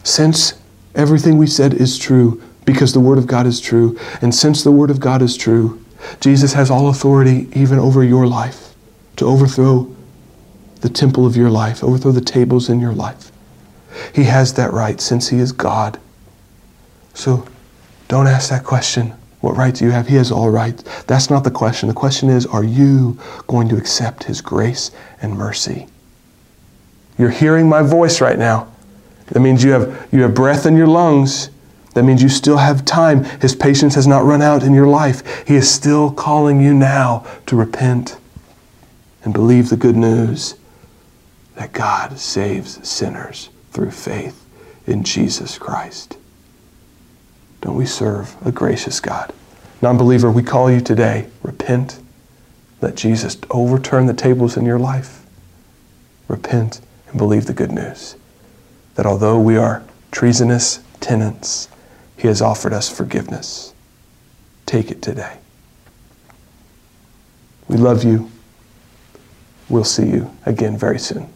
Since 0.05 0.55
everything 0.95 1.39
we 1.39 1.49
said 1.49 1.75
is 1.75 1.99
true, 1.99 2.41
because 2.65 2.93
the 2.93 3.01
Word 3.01 3.19
of 3.19 3.27
God 3.27 3.49
is 3.49 3.61
true, 3.61 3.99
and 4.23 4.33
since 4.33 4.63
the 4.63 4.71
Word 4.71 4.91
of 4.91 5.01
God 5.01 5.23
is 5.23 5.37
true, 5.37 5.85
Jesus 6.21 6.53
has 6.55 6.71
all 6.71 6.89
authority 6.89 7.49
even 7.55 7.79
over 7.79 8.03
your 8.03 8.27
life 8.27 8.75
to 9.17 9.27
overthrow 9.27 9.95
the 10.81 10.89
temple 10.89 11.27
of 11.27 11.37
your 11.37 11.51
life, 11.51 11.85
overthrow 11.85 12.13
the 12.13 12.21
tables 12.21 12.69
in 12.69 12.81
your 12.81 12.93
life. 12.93 13.31
He 14.15 14.25
has 14.25 14.55
that 14.55 14.73
right 14.73 15.01
since 15.01 15.29
He 15.29 15.39
is 15.39 15.53
God. 15.53 15.99
So 17.15 17.47
don't 18.09 18.27
ask 18.27 18.51
that 18.51 18.65
question. 18.65 19.15
What 19.41 19.57
right 19.57 19.75
do 19.75 19.85
you 19.85 19.91
have? 19.91 20.09
He 20.09 20.17
has 20.17 20.31
all 20.31 20.51
rights. 20.51 21.05
That's 21.05 21.31
not 21.31 21.45
the 21.45 21.51
question. 21.51 21.89
The 21.89 21.95
question 21.95 22.29
is, 22.29 22.47
are 22.47 22.65
you 22.65 23.19
going 23.47 23.69
to 23.69 23.77
accept 23.77 24.25
His 24.25 24.41
grace 24.41 24.91
and 25.23 25.37
mercy? 25.37 25.87
You're 27.19 27.31
hearing 27.31 27.69
my 27.69 27.83
voice 27.83 28.21
right 28.21 28.39
now. 28.39 28.71
That 29.29 29.41
means 29.41 29.63
you 29.63 29.73
have, 29.73 30.09
you 30.13 30.23
have 30.23 30.35
breath 30.35 30.67
in 30.67 30.77
your 30.77 30.87
lungs. 30.87 31.51
That 31.95 32.05
means 32.05 32.22
you 32.22 32.28
still 32.28 32.59
have 32.59 32.84
time. 32.84 33.24
His 33.41 33.55
patience 33.55 33.95
has 33.97 34.07
not 34.07 34.24
run 34.24 34.43
out 34.43 34.62
in 34.62 34.74
your 34.74 34.86
life. 34.86 35.47
He 35.47 35.57
is 35.57 35.70
still 35.70 36.12
calling 36.12 36.61
you 36.61 36.72
now 36.72 37.26
to 37.47 37.57
repent 37.57 38.18
and 39.24 39.34
believe 39.34 39.68
the 39.68 39.76
good 39.76 39.97
news 39.97 40.55
that 41.57 41.72
God 41.72 42.18
saves 42.18 42.86
sinners 42.88 43.51
through 43.72 43.91
faith 43.91 44.47
in 44.86 45.03
Jesus 45.03 45.59
Christ. 45.59 46.16
Don't 47.61 47.76
we 47.76 47.86
serve 47.86 48.34
a 48.47 48.53
gracious 48.53 49.01
God? 49.01 49.32
Non 49.82 49.99
believer, 49.99 50.30
we 50.30 50.43
call 50.43 50.70
you 50.70 50.80
today. 50.80 51.28
Repent. 51.43 52.01
Let 52.80 52.95
Jesus 52.95 53.36
overturn 53.51 54.07
the 54.07 54.14
tables 54.14 54.57
in 54.57 54.64
your 54.64 54.78
life. 54.78 55.26
Repent 56.28 56.80
and 57.09 57.18
believe 57.18 57.47
the 57.47 57.53
good 57.53 57.72
news 57.72 58.16
that 58.95 59.07
although 59.07 59.38
we 59.38 59.57
are 59.57 59.82
treasonous 60.11 60.80
tenants, 61.01 61.68
he 62.21 62.29
has 62.29 62.43
offered 62.43 62.75
us 62.75 62.87
forgiveness. 62.87 63.73
Take 64.66 64.91
it 64.91 65.01
today. 65.01 65.39
We 67.66 67.79
love 67.79 68.05
you. 68.05 68.31
We'll 69.71 69.85
see 69.85 70.07
you 70.07 70.31
again 70.45 70.77
very 70.77 70.99
soon. 70.99 71.31